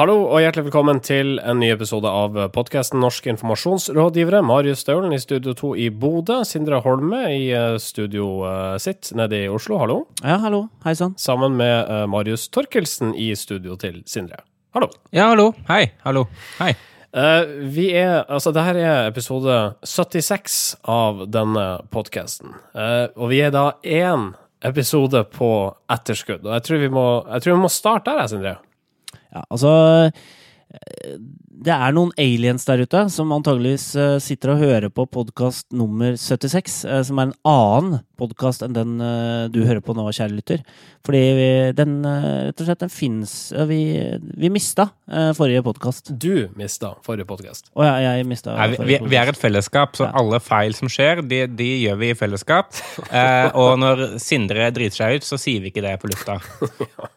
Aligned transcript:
Hallo 0.00 0.14
og 0.32 0.40
hjertelig 0.40 0.70
velkommen 0.70 0.96
til 1.04 1.34
en 1.44 1.58
ny 1.60 1.66
episode 1.74 2.08
av 2.08 2.38
podkasten 2.54 3.02
Norske 3.02 3.28
informasjonsrådgivere. 3.34 4.38
Marius 4.48 4.80
Staulen 4.80 5.12
i 5.12 5.18
Studio 5.20 5.52
2 5.52 5.72
i 5.76 5.88
Bodø. 5.92 6.38
Sindre 6.48 6.78
Holme 6.80 7.18
i 7.34 7.50
eh, 7.52 7.74
studio 7.76 8.30
eh, 8.48 8.78
sitt 8.80 9.10
nede 9.12 9.42
i 9.42 9.50
Oslo. 9.52 9.76
Hallo. 9.82 9.96
Ja, 10.22 10.38
hallo. 10.40 10.62
Hei 10.86 10.94
sann. 10.96 11.12
Sammen 11.20 11.58
med 11.58 11.74
eh, 11.82 12.06
Marius 12.08 12.46
Torkelsen 12.48 13.12
i 13.12 13.26
studio 13.36 13.76
til 13.76 13.98
Sindre. 14.08 14.40
Hallo. 14.72 14.88
Ja, 15.12 15.26
hallo. 15.34 15.50
Hei. 15.68 15.82
Hallo. 16.06 16.24
Hei. 16.62 16.70
Vi 17.68 17.90
er 17.98 18.22
Altså, 18.22 18.54
det 18.56 18.64
her 18.70 18.80
er 18.80 19.10
episode 19.10 19.58
76 19.84 20.80
av 20.88 21.26
denne 21.28 21.66
podkasten. 21.92 22.56
og 23.18 23.28
vi 23.34 23.42
er 23.44 23.52
da 23.52 23.74
én 23.84 24.30
episode 24.64 25.26
på 25.36 25.52
etterskudd. 25.92 26.46
Og 26.46 26.56
jeg 26.56 26.68
tror 26.70 26.84
vi 26.86 26.92
må, 26.96 27.06
jeg 27.34 27.44
tror 27.44 27.58
vi 27.58 27.62
må 27.68 27.74
starte 27.76 28.16
der, 28.16 28.32
Sindre. 28.32 28.56
Ja, 29.34 29.42
altså 29.50 30.10
eh, 30.74 31.18
Det 31.60 31.72
er 31.74 31.92
noen 31.92 32.12
aliens 32.16 32.64
der 32.64 32.80
ute 32.86 33.02
som 33.12 33.32
antageligvis 33.36 33.90
eh, 33.98 34.14
sitter 34.22 34.54
og 34.54 34.62
hører 34.62 34.92
på 34.92 35.04
podkast 35.12 35.66
nummer 35.76 36.14
76, 36.16 36.76
eh, 36.88 37.02
som 37.04 37.18
er 37.20 37.28
en 37.28 37.34
annen 37.50 37.98
podkast 38.20 38.64
enn 38.64 38.74
den 38.76 38.98
du 39.48 39.62
hører 39.64 39.80
på 39.80 39.94
nå, 39.96 40.02
kjære 40.12 40.34
lytter. 40.36 40.62
Fordi 41.08 41.20
vi, 41.36 41.48
den 41.72 42.02
rett 42.04 42.60
og 42.60 42.66
slett 42.66 42.82
den 42.82 42.90
fins 42.92 43.32
Vi, 43.70 43.78
vi 44.36 44.50
mista 44.52 44.90
forrige 45.38 45.62
podkast. 45.64 46.10
Du 46.20 46.50
mista 46.60 46.90
forrige 47.06 47.24
podkast. 47.30 47.70
Å 47.72 47.86
ja, 47.86 47.94
jeg 48.18 48.26
mista 48.28 48.58
Nei, 48.58 48.74
vi, 48.76 48.98
vi, 49.06 49.16
er 49.16 49.32
et 49.32 49.40
fellesskap, 49.40 49.96
så 49.96 50.04
ja. 50.04 50.10
alle 50.20 50.40
feil 50.44 50.76
som 50.76 50.92
skjer, 50.92 51.22
de, 51.24 51.46
de 51.48 51.70
gjør 51.86 51.96
vi 52.02 52.10
i 52.12 52.18
fellesskap. 52.20 52.76
eh, 53.08 53.48
og 53.56 53.80
når 53.80 54.04
Sindre 54.20 54.68
driter 54.76 55.00
seg 55.00 55.16
ut, 55.16 55.28
så 55.30 55.40
sier 55.40 55.64
vi 55.64 55.72
ikke 55.72 55.84
det 55.86 55.96
på 56.02 56.12
lufta. 56.12 56.36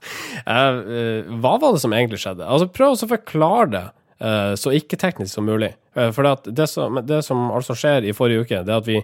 hva 1.44 1.58
var 1.60 1.68
det 1.76 1.84
som 1.84 1.96
egentlig 2.00 2.24
skjedde? 2.24 2.48
Altså, 2.48 2.72
prøv 2.72 2.96
å 2.96 3.12
forklare 3.12 3.70
det 3.76 3.86
uh, 4.24 4.54
så 4.60 4.74
ikke-teknisk 4.78 5.36
som 5.36 5.48
mulig. 5.48 5.74
Uh, 5.98 6.10
for 6.16 6.28
det 6.48 6.68
som, 6.72 7.00
det 7.06 7.22
som, 7.28 7.50
altså 7.54 7.76
skjer 7.78 8.08
i 8.08 8.16
forrige 8.16 8.46
uke, 8.46 8.62
det 8.64 8.74
er 8.74 8.80
at 8.82 8.90
vi 8.90 9.02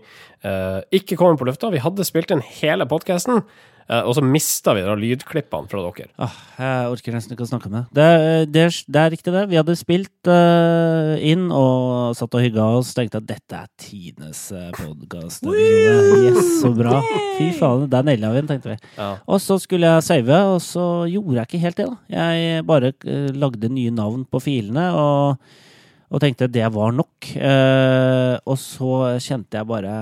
ikke 0.96 1.18
kommer 1.20 1.36
på 1.36 1.50
lufta. 1.50 1.68
Vi 1.74 1.84
hadde 1.84 2.06
spilt 2.08 2.32
inn 2.32 2.46
hele 2.62 2.88
podkasten. 2.88 3.44
Uh, 3.90 4.04
og 4.06 4.14
så 4.14 4.22
mista 4.22 4.76
vi 4.78 4.84
da 4.86 4.94
lydklippene 4.94 5.70
fra 5.72 5.82
dere. 5.82 6.12
Ah, 6.22 6.36
jeg 6.62 6.92
orker 6.94 7.16
nesten 7.16 7.34
ikke 7.34 7.48
å 7.48 7.50
snakke 7.50 7.72
med 7.74 7.88
det. 7.90 8.10
Det, 8.54 8.66
det 8.86 9.02
er 9.02 9.14
riktig, 9.16 9.34
det. 9.34 9.46
Vi 9.50 9.58
hadde 9.58 9.76
spilt 9.80 10.30
uh, 10.30 11.16
inn 11.26 11.48
og 11.50 12.14
satt 12.20 12.38
og 12.38 12.44
hygga 12.46 12.68
oss. 12.78 12.92
Tenkte 12.98 13.18
at 13.24 13.30
dette 13.32 13.62
er 13.64 13.72
tidenes 13.82 14.44
podkast. 14.78 15.50
Yes, 15.50 16.60
så 16.60 16.70
bra. 16.78 17.00
Fy 17.40 17.50
faen, 17.58 17.88
der 17.90 18.06
naila 18.06 18.30
vi 18.36 18.44
den, 18.44 18.52
tenkte 18.52 18.76
vi. 18.76 18.78
Ja. 19.00 19.16
Og 19.26 19.42
så 19.42 19.58
skulle 19.64 19.90
jeg 19.96 20.06
save, 20.06 20.44
og 20.54 20.62
så 20.62 20.86
gjorde 21.10 21.40
jeg 21.40 21.50
ikke 21.50 21.64
helt 21.66 21.82
det, 21.82 21.90
da. 21.90 22.20
Jeg 22.20 22.68
bare 22.70 22.94
uh, 22.94 23.34
lagde 23.34 23.74
nye 23.74 23.96
navn 23.96 24.28
på 24.30 24.44
filene. 24.46 24.92
og 24.94 25.66
og 26.10 26.22
tenkte 26.24 26.50
det 26.50 26.66
var 26.74 26.94
nok. 26.96 27.30
Eh, 27.38 28.36
og 28.42 28.58
så 28.58 28.94
kjente 29.22 29.60
jeg 29.60 29.70
bare 29.70 29.98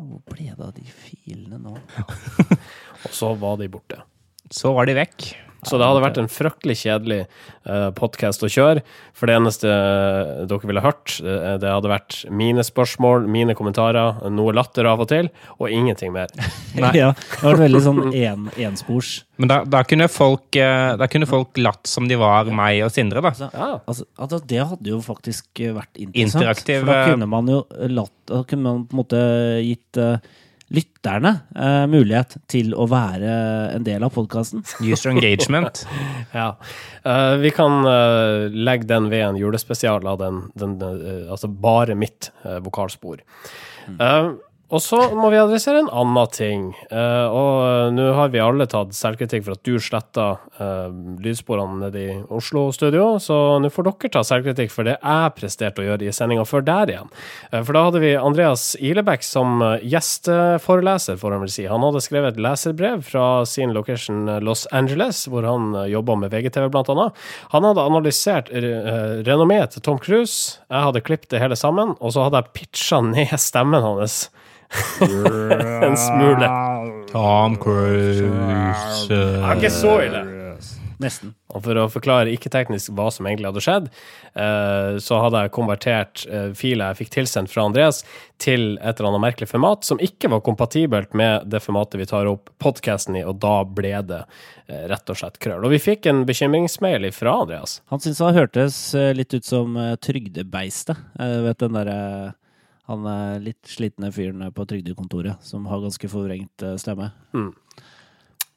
Hvor 0.00 0.22
ble 0.32 0.48
det 0.56 0.64
av 0.64 0.72
de 0.76 0.86
filene 0.88 1.58
nå? 1.60 1.74
og 3.04 3.12
så 3.12 3.34
var 3.40 3.58
de 3.60 3.68
borte. 3.72 4.00
Så 4.50 4.74
var 4.74 4.90
de 4.90 4.98
vekk. 4.98 5.30
Så 5.68 5.76
det 5.76 5.84
hadde 5.84 6.00
vært 6.00 6.18
en 6.20 6.28
fryktelig 6.32 6.78
kjedelig 6.80 7.18
uh, 7.26 7.28
eh, 7.68 7.86
podkast 7.96 8.42
å 8.46 8.48
kjøre. 8.48 8.80
For 9.16 9.28
det 9.28 9.36
eneste 9.36 9.68
uh, 9.68 10.46
dere 10.48 10.70
ville 10.70 10.82
hørt, 10.84 11.18
uh, 11.20 11.58
det 11.60 11.68
hadde 11.68 11.90
vært 11.92 12.16
mine 12.32 12.64
spørsmål, 12.64 13.26
mine 13.30 13.56
kommentarer, 13.58 14.22
noe 14.32 14.54
latter 14.56 14.88
av 14.88 15.04
og 15.04 15.10
til, 15.12 15.28
og 15.58 15.68
ingenting 15.68 16.14
mer. 16.16 16.32
ja, 16.96 17.12
det 17.12 17.42
var 17.44 17.60
veldig 17.60 17.84
sånn 17.84 18.02
en, 18.08 18.48
enspors. 18.70 19.18
Men 19.40 19.52
da, 19.52 19.60
da, 19.68 19.84
kunne 19.88 20.08
folk, 20.12 20.48
da, 20.56 21.08
kunne 21.12 21.28
folk, 21.28 21.60
latt 21.60 21.88
som 21.88 22.08
de 22.08 22.16
var 22.20 22.48
meg 22.48 22.80
og 22.86 22.92
Sindre, 22.92 23.20
da. 23.24 23.34
Altså, 23.34 23.52
ja. 23.52 23.70
altså, 23.84 24.08
altså, 24.16 24.42
det 24.48 24.64
hadde 24.72 24.94
jo 24.94 25.00
faktisk 25.04 25.64
vært 25.76 25.92
interessant. 25.92 26.40
Interaktiv 26.40 26.82
For 26.82 26.92
da 26.92 27.00
kunne 27.12 27.28
man 27.30 27.48
jo 27.48 27.62
latt 27.92 28.16
Da 28.28 28.42
kunne 28.48 28.64
man 28.64 28.82
på 28.88 28.96
en 28.96 29.00
måte 29.00 29.20
gitt 29.64 30.00
lytterne 30.70 31.32
eh, 31.56 31.84
mulighet 31.90 32.36
til 32.50 32.74
å 32.78 32.86
være 32.90 33.30
en 33.74 33.86
del 33.86 34.04
av 34.06 34.12
podkasten. 34.14 34.62
User 34.82 35.10
engagement. 35.12 35.82
ja. 36.40 36.52
Uh, 37.02 37.34
vi 37.42 37.50
kan 37.54 37.80
uh, 37.86 38.46
legge 38.52 38.86
den 38.90 39.08
ved 39.10 39.24
en 39.26 39.40
julespesial 39.40 40.06
av 40.06 40.20
den, 40.20 40.44
den 40.60 40.76
uh, 40.82 41.32
altså 41.32 41.50
bare 41.50 41.96
mitt 41.98 42.30
vokalspor. 42.64 43.24
Mm. 43.88 44.38
Og 44.70 44.78
så 44.82 44.98
må 45.18 45.32
vi 45.32 45.38
adressere 45.40 45.80
en 45.82 45.90
annen 45.90 46.30
ting. 46.30 46.66
Uh, 46.92 47.26
og 47.26 47.54
uh, 47.58 47.88
nå 47.94 48.06
har 48.14 48.30
vi 48.30 48.42
alle 48.42 48.68
tatt 48.70 48.94
selvkritikk 48.94 49.42
for 49.46 49.56
at 49.56 49.66
du 49.66 49.80
sletta 49.82 50.26
uh, 50.60 50.86
lydsporene 51.24 51.80
nede 51.88 52.04
i 52.04 52.18
Oslo-studio, 52.30 53.16
så 53.22 53.58
nå 53.62 53.70
får 53.74 53.88
dere 53.88 54.12
ta 54.14 54.22
selvkritikk 54.26 54.70
for 54.70 54.86
det 54.86 54.94
jeg 54.94 55.34
presterte 55.34 55.82
å 55.82 55.88
gjøre 55.88 56.06
i 56.06 56.14
sendinga 56.14 56.46
før 56.46 56.62
der 56.66 56.92
igjen. 56.94 57.10
for 57.50 57.74
da 57.74 57.82
hadde 57.88 58.02
vi 58.02 58.12
Andreas 58.18 58.64
Ilebekk 58.78 59.26
som 59.26 59.62
gjesteforeleser, 59.82 61.18
får 61.18 61.34
han 61.34 61.44
vel 61.44 61.52
si. 61.52 61.66
Han 61.70 61.84
hadde 61.88 62.04
skrevet 62.04 62.36
et 62.36 62.42
leserbrev 62.46 63.02
fra 63.06 63.26
sin 63.50 63.74
location 63.74 64.28
Los 64.44 64.66
Angeles, 64.70 65.24
hvor 65.30 65.46
han 65.48 65.74
uh, 65.74 65.86
jobba 65.90 66.14
med 66.22 66.34
VGTV, 66.34 66.70
blant 66.70 66.92
annet. 66.94 67.18
Han 67.56 67.66
hadde 67.66 67.88
analysert 67.90 68.52
renommeet 68.54 69.74
til 69.74 69.82
Tom 69.82 69.98
Cruise. 69.98 70.60
Jeg 70.70 70.86
hadde 70.86 71.02
klippet 71.02 71.34
det 71.34 71.42
hele 71.42 71.58
sammen, 71.58 71.96
og 71.98 72.14
så 72.14 72.28
hadde 72.28 72.44
jeg 72.44 72.54
pitcha 72.60 73.02
ned 73.02 73.34
stemmen 73.40 73.82
hans 73.82 74.28
en 75.86 75.96
smule. 75.96 76.50
Tom 77.12 77.56
Cruise. 77.56 79.08
Det 79.08 79.24
er 79.40 79.56
ikke 79.56 79.72
så 79.74 79.96
ille. 80.04 80.26
Nesten. 81.00 81.32
Og 81.48 81.62
for 81.64 81.78
å 81.80 81.86
forklare 81.88 82.32
ikke-teknisk 82.34 82.92
hva 82.92 83.06
som 83.12 83.24
egentlig 83.26 83.48
hadde 83.48 83.62
skjedd, 83.64 83.86
uh, 84.36 84.98
så 85.00 85.20
hadde 85.24 85.40
jeg 85.46 85.52
konvertert 85.56 86.24
fila 86.58 86.90
jeg 86.90 86.98
fikk 86.98 87.12
tilsendt 87.14 87.52
fra 87.52 87.64
Andreas, 87.70 88.02
til 88.40 88.74
et 88.76 89.00
eller 89.00 89.08
annet 89.10 89.24
merkelig 89.24 89.48
format 89.48 89.86
som 89.88 90.00
ikke 90.04 90.28
var 90.32 90.44
kompatibelt 90.44 91.16
med 91.16 91.48
det 91.50 91.62
formatet 91.64 92.00
vi 92.00 92.08
tar 92.10 92.28
opp 92.28 92.52
podkasten 92.60 93.16
i, 93.16 93.24
og 93.24 93.40
da 93.40 93.62
ble 93.64 93.94
det 94.12 94.20
uh, 94.26 94.82
rett 94.92 95.12
og 95.12 95.22
slett 95.22 95.40
krøll. 95.40 95.64
Og 95.64 95.72
vi 95.72 95.80
fikk 95.82 96.10
en 96.10 96.26
bekymringsmail 96.28 97.08
fra 97.16 97.38
Andreas. 97.46 97.80
Han 97.88 98.04
syntes 98.04 98.20
det 98.20 98.36
hørtes 98.36 98.82
litt 99.16 99.32
ut 99.32 99.46
som 99.46 99.80
trygdebeistet. 100.04 101.00
vet 101.16 101.64
den 101.64 101.80
derre 101.80 102.00
han 102.88 103.06
er 103.06 103.44
litt 103.44 103.68
slitne 103.68 104.10
fyren 104.14 104.46
på 104.54 104.66
trygdekontoret 104.68 105.44
som 105.46 105.68
har 105.70 105.82
ganske 105.84 106.10
forvrengt 106.10 106.64
eh, 106.66 106.78
stemme. 106.80 107.12
Mm. 107.36 107.52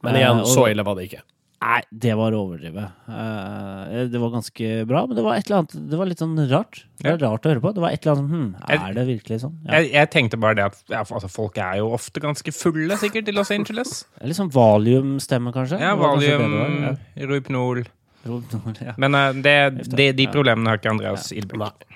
Men 0.04 0.20
igjen, 0.20 0.42
uh, 0.44 0.50
så 0.50 0.68
ille 0.72 0.86
var 0.86 0.98
det 1.00 1.08
ikke. 1.10 1.22
Nei, 1.64 1.80
det 2.06 2.12
var 2.20 2.36
å 2.36 2.42
overdrive. 2.44 2.90
Uh, 3.08 4.04
det 4.12 4.20
var 4.20 4.34
ganske 4.34 4.72
bra, 4.90 5.06
men 5.08 5.16
det 5.16 5.24
var 5.24 5.38
et 5.38 5.48
eller 5.48 5.62
annet 5.62 5.76
Det 5.92 6.00
var 6.00 6.10
litt 6.10 6.24
sånn 6.24 6.36
rart. 6.52 6.82
Det 7.00 7.14
var 7.14 7.22
rart 7.22 7.48
å 7.48 7.54
høre 7.54 7.64
på. 7.64 7.72
Det 7.78 7.84
var 7.84 7.96
et 7.96 8.04
eller 8.04 8.20
annet 8.20 8.34
hm, 8.34 8.50
Er 8.76 8.98
det 8.98 9.06
virkelig 9.08 9.40
sånn? 9.46 9.56
Ja. 9.64 9.78
Jeg, 9.78 9.94
jeg, 9.94 10.12
tenkte 10.18 10.40
bare 10.44 10.60
det 10.60 10.66
at 10.66 10.82
ja, 10.92 11.06
altså, 11.06 11.32
folk 11.32 11.60
er 11.64 11.80
jo 11.80 11.94
ofte 11.96 12.24
ganske 12.24 12.56
fulle, 12.56 13.00
sikkert, 13.00 13.32
i 13.32 13.36
Los 13.38 13.54
Angeles. 13.56 13.96
Litt 14.28 14.40
sånn 14.42 14.52
valiumstemme, 14.52 15.56
kanskje? 15.56 15.80
Ja, 15.84 15.96
valium, 16.00 16.98
Rohypnol. 17.16 17.86
Ja. 18.24 18.94
Men 19.00 19.16
uh, 19.16 19.30
det, 19.36 19.56
det, 19.92 20.14
de 20.20 20.28
problemene 20.32 20.72
har 20.72 20.80
ikke 20.80 20.92
Andreas 20.94 21.32
ja. 21.32 21.40
Ilbekk. 21.42 21.88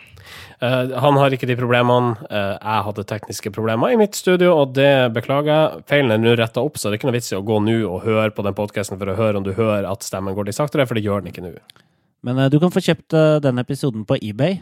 Uh, 0.57 0.93
han 0.97 1.17
har 1.21 1.33
ikke 1.33 1.49
de 1.49 1.57
problemene. 1.59 2.15
Uh, 2.31 2.55
jeg 2.55 2.85
hadde 2.88 3.05
tekniske 3.11 3.51
problemer 3.53 3.93
i 3.93 3.99
mitt 3.99 4.17
studio, 4.17 4.53
og 4.63 4.75
det 4.77 5.13
beklager 5.15 5.51
jeg. 5.51 5.83
Feilen 5.91 6.15
er 6.15 6.21
nå 6.21 6.35
retta 6.39 6.63
opp, 6.65 6.79
så 6.79 6.88
det 6.88 6.97
er 6.97 7.01
ikke 7.01 7.12
noe 7.12 7.18
vits 7.18 7.33
i 7.33 7.38
å 7.38 7.44
gå 7.45 7.59
nå 7.63 7.77
og 7.85 8.06
høre 8.07 8.31
på 8.33 8.45
den 8.45 8.57
podkasten 8.57 9.00
for 9.00 9.13
å 9.13 9.18
høre 9.18 9.41
om 9.41 9.45
du 9.45 9.53
hører 9.57 9.85
at 9.89 10.06
stemmen 10.07 10.38
går 10.38 10.50
litt 10.50 10.57
saktere, 10.57 10.88
for 10.89 10.97
det 10.97 11.06
gjør 11.06 11.21
den 11.21 11.33
ikke 11.33 11.45
nå. 11.45 11.53
Men 12.25 12.41
uh, 12.41 12.47
du 12.51 12.57
kan 12.63 12.74
få 12.74 12.81
kjøpt 12.83 13.18
den 13.45 13.62
episoden 13.62 14.07
på 14.09 14.18
eBay, 14.18 14.57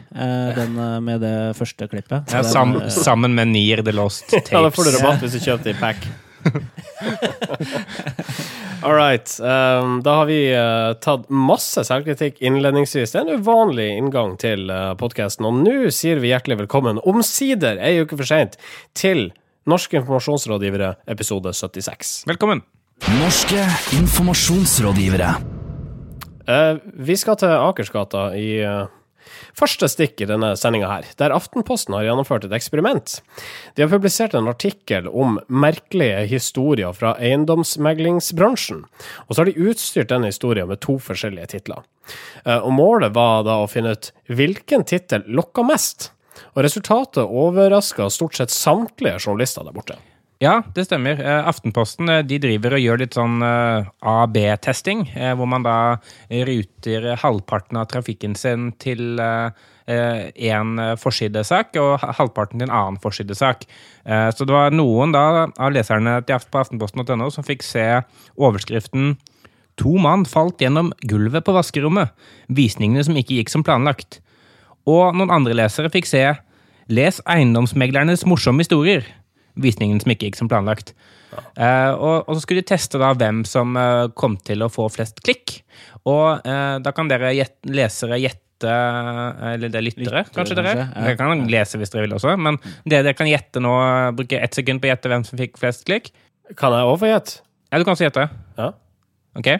den 0.56 0.76
med 1.04 1.24
det 1.24 1.36
første 1.58 1.88
klippet. 1.90 2.28
Ja, 2.34 2.44
sam 2.44 2.76
sammen 2.92 3.34
med 3.38 3.54
Near 3.54 3.82
The 3.86 3.96
Lost 3.96 4.28
Tapes. 4.28 4.52
ja, 4.52 4.60
da 4.60 4.72
får 4.74 4.90
du 4.90 4.98
rabatt 4.98 5.24
hvis 5.24 5.38
du 5.38 5.40
kjøper 5.40 5.70
det 5.70 5.78
i 5.78 5.80
pack. 5.80 6.06
All 8.86 8.94
right. 8.94 9.28
Um, 9.40 10.02
da 10.04 10.14
har 10.20 10.28
vi 10.28 10.38
uh, 10.52 10.92
tatt 11.02 11.26
masse 11.32 11.84
selvkritikk 11.88 12.40
innledningsvis. 12.44 13.12
Det 13.12 13.20
er 13.20 13.26
en 13.26 13.42
uvanlig 13.42 13.88
inngang 13.96 14.36
til 14.40 14.70
uh, 14.70 14.92
podkasten. 15.00 15.48
Og 15.48 15.58
nå 15.64 15.90
sier 15.94 16.20
vi 16.22 16.30
hjertelig 16.32 16.60
velkommen, 16.64 17.00
omsider 17.08 17.80
ei 17.82 17.98
uke 18.02 18.18
for 18.18 18.28
seint, 18.28 18.58
til 18.96 19.30
Norske 19.66 19.98
informasjonsrådgivere, 19.98 20.92
episode 21.10 21.50
76. 21.56 22.22
Velkommen. 22.30 22.62
Norske 23.18 23.64
informasjonsrådgivere. 23.98 25.32
Uh, 26.46 26.78
vi 27.02 27.16
skal 27.18 27.40
til 27.40 27.50
Akersgata 27.50 28.28
i 28.38 28.60
uh, 28.62 28.86
Første 29.56 29.88
stikk 29.90 30.22
i 30.22 30.28
denne 30.28 30.52
sendinga 30.58 30.88
her, 30.90 31.06
der 31.20 31.34
Aftenposten 31.34 31.96
har 31.96 32.06
gjennomført 32.06 32.46
et 32.46 32.54
eksperiment. 32.56 33.18
De 33.76 33.84
har 33.84 33.92
publisert 33.92 34.36
en 34.36 34.50
artikkel 34.50 35.08
om 35.08 35.38
merkelige 35.48 36.24
historier 36.30 36.96
fra 36.96 37.14
eiendomsmeglingsbransjen. 37.20 38.84
Og 39.26 39.34
så 39.34 39.42
har 39.42 39.50
de 39.50 39.70
utstyrt 39.70 40.12
denne 40.12 40.32
historien 40.32 40.68
med 40.70 40.82
to 40.84 40.98
forskjellige 41.02 41.52
titler. 41.56 41.84
Eh, 42.44 42.58
og 42.58 42.72
målet 42.76 43.14
var 43.16 43.46
da 43.46 43.60
å 43.62 43.70
finne 43.70 43.96
ut 43.96 44.12
hvilken 44.28 44.86
tittel 44.88 45.26
lokka 45.26 45.66
mest. 45.66 46.10
Og 46.54 46.64
resultatet 46.66 47.24
overraska 47.24 48.10
stort 48.12 48.36
sett 48.38 48.52
samtlige 48.52 49.20
journalister 49.24 49.64
der 49.66 49.76
borte. 49.76 49.98
Ja, 50.38 50.58
det 50.74 50.84
stemmer. 50.84 51.16
Eh, 51.16 51.46
Aftenposten 51.48 52.10
eh, 52.12 52.22
de 52.28 52.36
driver 52.42 52.74
og 52.76 52.82
gjør 52.82 53.00
litt 53.00 53.14
sånn 53.16 53.40
eh, 53.40 53.86
A-B-testing, 54.04 55.06
hvor 55.38 55.48
man 55.48 55.64
da 55.64 55.76
ruter 56.28 57.14
halvparten 57.22 57.80
av 57.80 57.88
trafikken 57.88 58.36
sin 58.36 58.70
til 58.82 59.16
én 59.86 60.70
forsidesak 60.98 61.76
og 61.78 62.02
halvparten 62.18 62.58
til 62.58 62.66
en 62.66 62.74
annen 62.74 62.96
forsidesak. 62.98 63.62
Så 64.04 64.42
det 64.42 64.50
var 64.50 64.74
noen 64.74 65.12
da 65.14 65.46
av 65.46 65.70
leserne 65.70 66.16
på 66.26 66.58
aftenposten.no 66.58 67.28
som 67.30 67.46
fikk 67.46 67.62
se 67.62 67.84
overskriften 68.34 69.14
To 69.78 69.92
mann 70.00 70.24
falt 70.26 70.62
gjennom 70.64 70.90
gulvet 71.06 71.44
på 71.46 71.54
vaskerommet. 71.54 72.10
Visningene 72.48 73.04
som 73.06 73.18
ikke 73.20 73.38
gikk 73.38 73.52
som 73.52 73.62
planlagt. 73.62 74.18
Og 74.88 75.14
noen 75.14 75.30
andre 75.30 75.54
lesere 75.54 75.92
fikk 75.92 76.10
se 76.10 76.24
Les 76.90 77.22
eiendomsmeglernes 77.28 78.26
morsomme 78.26 78.64
historier. 78.66 79.06
Visningen 79.56 80.00
som 80.02 80.12
ikke 80.12 80.28
gikk 80.28 80.38
som 80.38 80.50
planlagt. 80.50 80.92
Eh, 81.56 81.92
og, 81.92 82.26
og 82.26 82.36
så 82.36 82.42
skulle 82.44 82.62
de 82.62 82.70
teste 82.70 83.00
da 83.00 83.12
hvem 83.16 83.42
som 83.48 83.76
uh, 83.76 84.08
kom 84.16 84.36
til 84.46 84.64
å 84.64 84.70
få 84.72 84.88
flest 84.92 85.22
klikk. 85.24 85.60
Og 86.08 86.44
uh, 86.46 86.76
da 86.82 86.92
kan 86.96 87.10
dere 87.10 87.34
gjett, 87.36 87.58
lesere 87.68 88.20
gjette 88.22 88.42
Eller 88.56 89.68
det 89.68 89.76
er 89.76 89.84
lyttere, 89.84 90.04
Lyttere, 90.06 90.22
kanskje 90.32 90.54
dere? 90.56 90.70
kanskje, 90.78 90.84
ja. 90.94 91.02
Dere 91.04 91.16
kan 91.18 91.42
lese 91.52 91.80
hvis 91.80 91.90
dere 91.92 92.06
vil 92.06 92.14
også, 92.16 92.36
men 92.40 92.56
det 92.88 93.02
dere 93.02 93.12
kan 93.18 93.28
gjette 93.28 93.60
nå, 93.60 93.72
bruke 94.16 94.40
ett 94.40 94.56
sekund 94.56 94.80
på 94.80 94.88
å 94.88 94.92
gjette 94.94 95.10
hvem 95.12 95.26
som 95.28 95.40
fikk 95.40 95.60
flest 95.60 95.84
klikk. 95.84 96.08
Kan 96.56 96.72
jeg 96.72 96.88
òg 96.88 96.96
få 97.02 97.10
gjette? 97.10 97.42
Ja, 97.68 97.76
du 97.76 97.84
kan 97.84 97.92
også 97.92 98.06
gjette. 98.06 98.24
Ja. 98.56 98.70
Ok. 99.36 99.50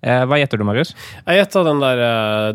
Hva 0.00 0.38
gjetter 0.40 0.62
du, 0.62 0.64
Marius? 0.64 0.94
Jeg 1.26 1.42
gjetter 1.42 1.68
den 1.68 1.84
der 1.84 2.02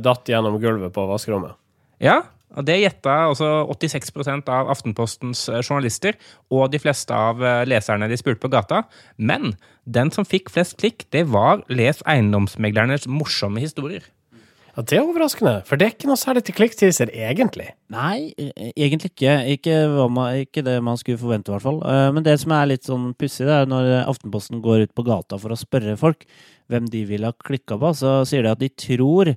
datt 0.01 0.33
gjennom 0.33 0.57
gulvet 0.63 0.95
på 0.95 1.05
vaskerommet. 1.11 1.53
Ja, 2.01 2.23
og 2.53 2.65
det 2.67 2.79
gjetta 2.81 3.15
også 3.31 3.49
86% 3.73 4.49
av 4.53 4.71
Aftenpostens 4.73 5.47
eh, 5.49 5.61
journalister 5.63 6.17
og 6.53 6.69
de 6.73 6.81
fleste 6.81 7.13
av 7.15 7.41
eh, 7.43 7.63
leserne 7.69 8.09
de 8.11 8.17
spurte 8.19 8.43
på 8.43 8.51
gata. 8.53 8.83
Men 9.17 9.55
den 9.85 10.11
som 10.13 10.27
fikk 10.27 10.51
flest 10.53 10.77
klikk, 10.81 11.07
det 11.13 11.25
var 11.33 11.63
Les 11.69 12.03
eiendomsmeglernes 12.05 13.07
morsomme 13.09 13.63
historier. 13.63 14.05
Ja, 14.73 14.81
Det 14.81 14.97
er 14.97 15.05
overraskende, 15.05 15.59
for 15.69 15.77
det 15.77 15.85
er 15.85 15.91
ikke 15.93 16.07
noe 16.09 16.17
særlig 16.17 16.41
til 16.47 16.55
klikktiser, 16.57 17.11
egentlig. 17.13 17.67
Nei, 17.93 18.33
e- 18.41 18.71
egentlig 18.73 19.11
ikke. 19.11 19.35
Ikke, 19.53 19.75
hva 19.93 20.07
man, 20.09 20.39
ikke 20.47 20.63
det 20.65 20.79
man 20.81 20.97
skulle 20.97 21.21
forvente, 21.21 21.51
i 21.51 21.53
hvert 21.53 21.65
fall. 21.67 21.77
Eh, 21.85 22.11
Men 22.15 22.23
det 22.25 22.39
som 22.41 22.51
er 22.57 22.71
litt 22.71 22.89
sånn 22.89 23.11
pussig, 23.13 23.45
det 23.45 23.53
er 23.53 23.69
når 23.69 23.91
Aftenposten 24.07 24.63
går 24.65 24.87
ut 24.87 24.95
på 24.95 25.05
gata 25.05 25.37
for 25.37 25.53
å 25.53 25.59
spørre 25.59 25.93
folk 25.97 26.25
hvem 26.71 26.89
de 26.89 27.03
ville 27.05 27.29
ha 27.29 27.33
klikka 27.37 27.77
på, 27.77 27.93
så 27.93 28.23
sier 28.25 28.41
de 28.47 28.49
at 28.53 28.59
de 28.63 28.69
tror 28.69 29.35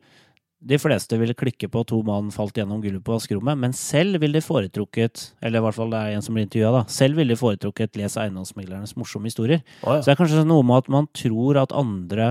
de 0.67 0.79
fleste 0.83 1.19
ville 1.21 1.37
klikke 1.39 1.69
på 1.71 1.83
to 1.87 2.01
mann 2.07 2.33
falt 2.35 2.57
gjennom 2.59 2.81
gulvet 2.83 3.05
på 3.07 3.15
vaskerommet, 3.15 3.59
men 3.63 3.75
selv 3.77 4.19
ville 4.23 4.41
de 4.41 4.45
foretrukket, 4.45 5.29
eller 5.45 5.61
i 5.61 5.65
hvert 5.67 5.77
fall 5.77 5.93
det 5.93 6.01
er 6.01 6.17
en 6.17 6.25
som 6.27 6.35
blir 6.37 6.47
intervjua, 6.47 6.73
da, 6.81 6.83
selv 6.91 7.21
ville 7.21 7.35
de 7.35 7.41
foretrukket 7.41 7.99
Les 8.01 8.19
eiendomsmeglernes 8.19 8.97
morsomme 8.99 9.31
historier. 9.31 9.63
Å, 9.85 10.01
Så 10.01 10.09
det 10.09 10.17
er 10.17 10.21
kanskje 10.21 10.45
noe 10.49 10.67
med 10.67 10.83
at 10.83 10.91
man 10.93 11.09
tror 11.17 11.61
at 11.63 11.75
andre 11.77 12.29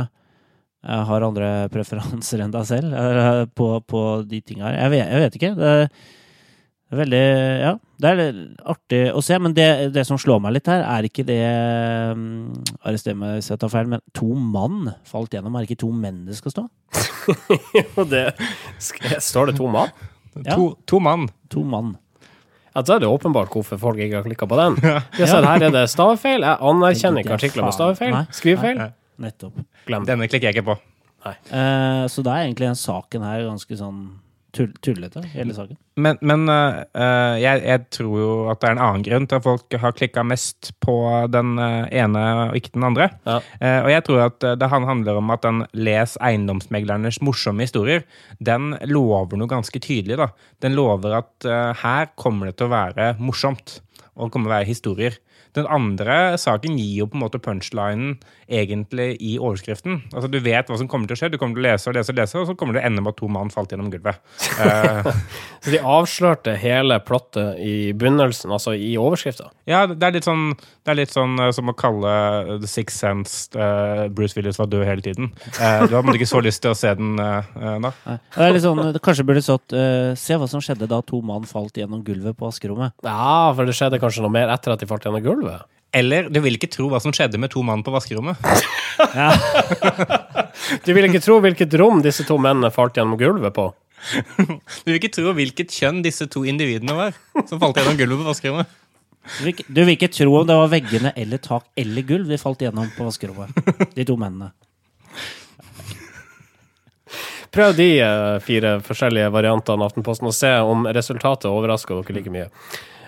eh, 0.84 1.04
har 1.10 1.28
andre 1.28 1.54
preferanser 1.74 2.44
enn 2.44 2.54
deg 2.56 2.68
selv 2.68 3.00
eh, 3.00 3.42
på, 3.56 3.72
på 3.88 4.04
de 4.28 4.42
tinga 4.44 4.68
her. 4.68 4.80
Jeg 4.84 5.06
jeg 5.06 5.24
vet 5.26 5.40
ikke. 5.40 5.54
Det 5.62 5.74
er 5.80 7.04
veldig 7.04 7.26
Ja, 7.64 7.76
det 8.02 8.12
er 8.12 8.40
artig 8.72 9.02
å 9.16 9.22
se. 9.24 9.38
Men 9.42 9.54
det, 9.56 9.68
det 9.96 10.04
som 10.08 10.20
slår 10.20 10.42
meg 10.44 10.58
litt 10.58 10.70
her, 10.72 10.84
er 10.84 11.08
ikke 11.08 11.26
det 11.28 11.40
um, 12.12 12.54
Arrester 12.84 13.16
meg 13.18 13.38
hvis 13.38 13.52
jeg 13.54 13.62
tar 13.62 13.72
feil, 13.72 13.90
men 13.92 14.04
to 14.18 14.28
mann 14.36 14.92
falt 15.08 15.36
gjennom. 15.36 15.56
Er 15.56 15.64
det 15.66 15.72
ikke 15.72 15.84
to 15.86 15.92
menn 15.96 16.24
det 16.28 16.38
skal 16.40 16.56
stå? 16.56 16.66
Og 18.00 18.10
det 18.12 18.26
Står 19.24 19.52
det 19.52 19.58
to 19.60 19.70
mann? 19.72 19.94
Ja. 20.44 20.58
To, 20.58 20.74
to 20.90 21.00
mann. 21.00 21.30
To 21.54 21.64
mann. 21.64 21.96
Ja, 22.76 22.82
Da 22.84 22.98
er 22.98 23.06
det 23.06 23.08
åpenbart 23.08 23.54
hvorfor 23.56 23.80
folk 23.80 24.02
ikke 24.04 24.20
har 24.20 24.28
klikka 24.28 24.50
på 24.52 24.60
den. 24.60 24.76
Jeg 25.20 25.32
ser 25.32 25.48
her 25.48 25.64
er 25.64 25.72
det 25.72 25.86
stavefeil. 25.94 26.44
Jeg 26.44 26.60
anerkjenner 26.60 27.24
ikke 27.24 27.38
artikler 27.38 27.70
med 27.70 27.78
stavefeil. 27.78 28.12
Nei. 28.18 28.26
Skrivefeil. 28.36 28.84
Nettopp. 29.24 29.64
Glem. 29.88 30.04
Denne 30.10 30.28
klikker 30.28 30.50
jeg 30.50 30.58
ikke 30.58 30.74
på. 30.74 30.76
Eh, 31.32 32.04
så 32.12 32.24
da 32.26 32.36
er 32.36 32.50
egentlig 32.50 32.68
den 32.68 32.78
saken 32.78 33.24
her 33.24 33.46
ganske 33.48 33.78
sånn 33.80 34.02
tullete, 34.56 35.22
hele 35.34 35.56
saken. 35.56 35.78
Men, 36.00 36.18
men 36.26 36.50
eh, 36.52 37.36
jeg, 37.42 37.62
jeg 37.64 37.84
tror 37.94 38.16
jo 38.20 38.32
at 38.52 38.62
det 38.62 38.70
er 38.70 38.76
en 38.76 38.84
annen 38.84 39.06
grunn 39.06 39.28
til 39.30 39.40
at 39.40 39.46
folk 39.46 39.78
har 39.82 39.96
klikka 39.96 40.24
mest 40.28 40.72
på 40.84 40.96
den 41.32 41.56
eh, 41.62 41.88
ene 42.02 42.24
og 42.48 42.58
ikke 42.60 42.74
den 42.76 42.88
andre. 42.88 43.10
Ja. 43.28 43.38
Uh, 43.60 43.80
og 43.86 43.90
jeg 43.92 44.06
tror 44.08 44.24
at 44.26 44.48
det 44.60 44.72
handler 44.72 45.20
om 45.22 45.32
at 45.36 45.46
den 45.46 45.64
Les 45.76 46.16
eiendomsmeglernes 46.24 47.22
morsomme 47.26 47.68
historier, 47.68 48.04
den 48.44 48.74
lover 48.92 49.40
noe 49.40 49.52
ganske 49.52 49.80
tydelig. 49.84 50.20
da. 50.20 50.32
Den 50.64 50.76
lover 50.78 51.20
at 51.22 51.48
uh, 51.48 51.72
her 51.84 52.12
kommer 52.20 52.50
det 52.52 52.58
til 52.60 52.70
å 52.70 52.76
være 52.76 53.14
morsomt, 53.22 53.80
og 54.16 54.28
det 54.28 54.34
kommer 54.36 54.50
til 54.50 54.54
å 54.54 54.58
være 54.58 54.72
historier. 54.72 55.20
Den 55.56 55.70
andre 55.72 56.36
saken 56.42 56.78
gir 56.80 57.02
jo 57.02 57.10
på 57.10 57.18
en 57.20 57.26
måte 57.26 57.42
punchlinen 57.42 58.18
egentlig 58.46 59.16
i 59.24 59.36
overskriften. 59.40 60.02
Altså 60.14 60.30
Du 60.32 60.40
vet 60.44 60.70
hva 60.70 60.78
som 60.80 60.90
kommer 60.92 61.10
til 61.10 61.18
å 61.18 61.22
skje, 61.24 61.32
du 61.34 61.40
kommer 61.42 61.58
til 61.58 61.66
å 61.66 61.70
lese 61.70 61.90
og 61.90 61.98
lese 61.98 62.14
og 62.14 62.20
lese, 62.20 62.40
og 62.42 62.50
så 62.50 62.58
kommer 62.60 62.78
det 62.78 62.86
ende 62.86 63.04
med 63.04 63.16
at 63.16 63.20
to 63.22 63.30
mann 63.32 63.54
falt 63.54 63.74
gjennom 63.74 63.92
gulvet. 63.94 64.22
Eh, 64.62 65.12
Så 65.66 65.72
de 65.74 65.80
avslørte 65.82 66.54
hele 66.62 67.00
plottet 67.02 67.58
i 67.58 67.90
begynnelsen, 67.98 68.52
altså 68.54 68.76
i 68.78 68.92
overskrifta. 69.02 69.48
Ja, 69.66 69.86
det 69.90 70.06
er 70.06 70.14
litt 70.14 70.28
sånn, 70.28 70.52
det 70.86 70.94
er 70.94 71.00
litt 71.00 71.14
sånn 71.14 71.40
uh, 71.42 71.50
som 71.56 71.72
å 71.72 71.74
kalle 71.78 72.12
The 72.62 72.70
Six 72.70 73.00
Sense 73.02 73.58
uh, 73.58 74.06
Bruce 74.14 74.38
Willis 74.38 74.60
var 74.62 74.70
død 74.70 74.86
hele 74.86 75.02
tiden. 75.02 75.32
Eh, 75.58 75.88
du 75.90 75.96
har 75.98 76.06
ikke 76.14 76.30
så 76.30 76.44
lyst 76.46 76.62
til 76.62 76.76
å 76.76 76.78
se 76.78 76.92
den 77.00 77.16
da. 77.18 77.42
Nei. 77.82 77.92
Det 78.36 78.46
er 78.46 78.54
litt 78.54 78.66
sånn, 78.66 78.84
det 78.94 79.02
kanskje 79.04 79.26
burde 79.26 79.42
stått 79.44 79.74
Se 80.20 80.38
hva 80.38 80.48
som 80.50 80.62
skjedde 80.64 80.88
da 80.90 81.00
to 81.06 81.18
mann 81.26 81.46
falt 81.48 81.78
gjennom 81.78 82.04
gulvet 82.06 82.38
på 82.38 82.48
askerommet. 82.48 82.94
Ja, 83.06 83.52
for 83.56 83.68
det 83.68 83.76
skjedde 83.78 84.00
kanskje 84.02 84.24
noe 84.24 84.34
mer 84.34 84.52
etter 84.54 84.74
at 84.74 84.82
de 84.82 84.88
falt 84.90 85.06
gjennom 85.08 85.24
gulvet. 85.26 85.45
Eller 85.96 86.28
du 86.30 86.42
vil 86.44 86.58
ikke 86.58 86.72
tro 86.72 86.90
hva 86.92 87.00
som 87.00 87.14
skjedde 87.16 87.40
med 87.40 87.54
to 87.54 87.64
mann 87.64 87.84
på 87.86 87.94
vaskerommet. 87.96 88.40
Du 90.86 90.94
vil 90.96 91.06
ikke 91.06 91.20
tro 91.22 91.36
hvilket 91.44 91.74
rom 91.78 92.00
disse 92.02 92.24
to 92.26 92.38
mennene 92.42 92.72
falt 92.74 92.96
gjennom 92.98 93.20
gulvet 93.20 93.54
på. 93.54 93.68
Du 94.86 94.90
vil 94.90 94.98
ikke 94.98 95.12
tro 95.14 95.34
hvilket 95.36 95.74
kjønn 95.76 96.00
disse 96.06 96.26
to 96.32 96.46
individene 96.48 96.96
var 96.96 97.18
som 97.50 97.60
falt 97.62 97.78
gjennom 97.78 98.00
gulvet 98.00 98.22
på 98.24 98.30
vaskerommet. 98.30 98.72
Du 99.26 99.40
vil, 99.44 99.52
ikke, 99.52 99.66
du 99.68 99.82
vil 99.82 99.94
ikke 99.96 100.12
tro 100.14 100.36
om 100.40 100.48
det 100.48 100.58
var 100.58 100.72
veggene 100.72 101.12
eller 101.18 101.42
tak 101.42 101.68
eller 101.82 102.06
gulv 102.08 102.30
de 102.30 102.38
falt 102.40 102.62
gjennom 102.62 102.90
på 102.96 103.08
vaskerommet. 103.08 103.52
De 103.98 104.06
to 104.08 104.18
mennene. 104.22 104.52
Prøv 107.56 107.76
de 107.78 107.88
eh, 108.04 108.36
fire 108.44 108.76
forskjellige 108.84 109.32
variantene 109.32 109.80
av 109.80 109.90
Aftenposten 109.90 110.28
og 110.28 110.36
se 110.36 110.52
om 110.68 110.86
resultatet 110.94 111.48
overrasker 111.50 112.02
dere 112.02 112.18
like 112.18 112.34
mye. 112.34 112.50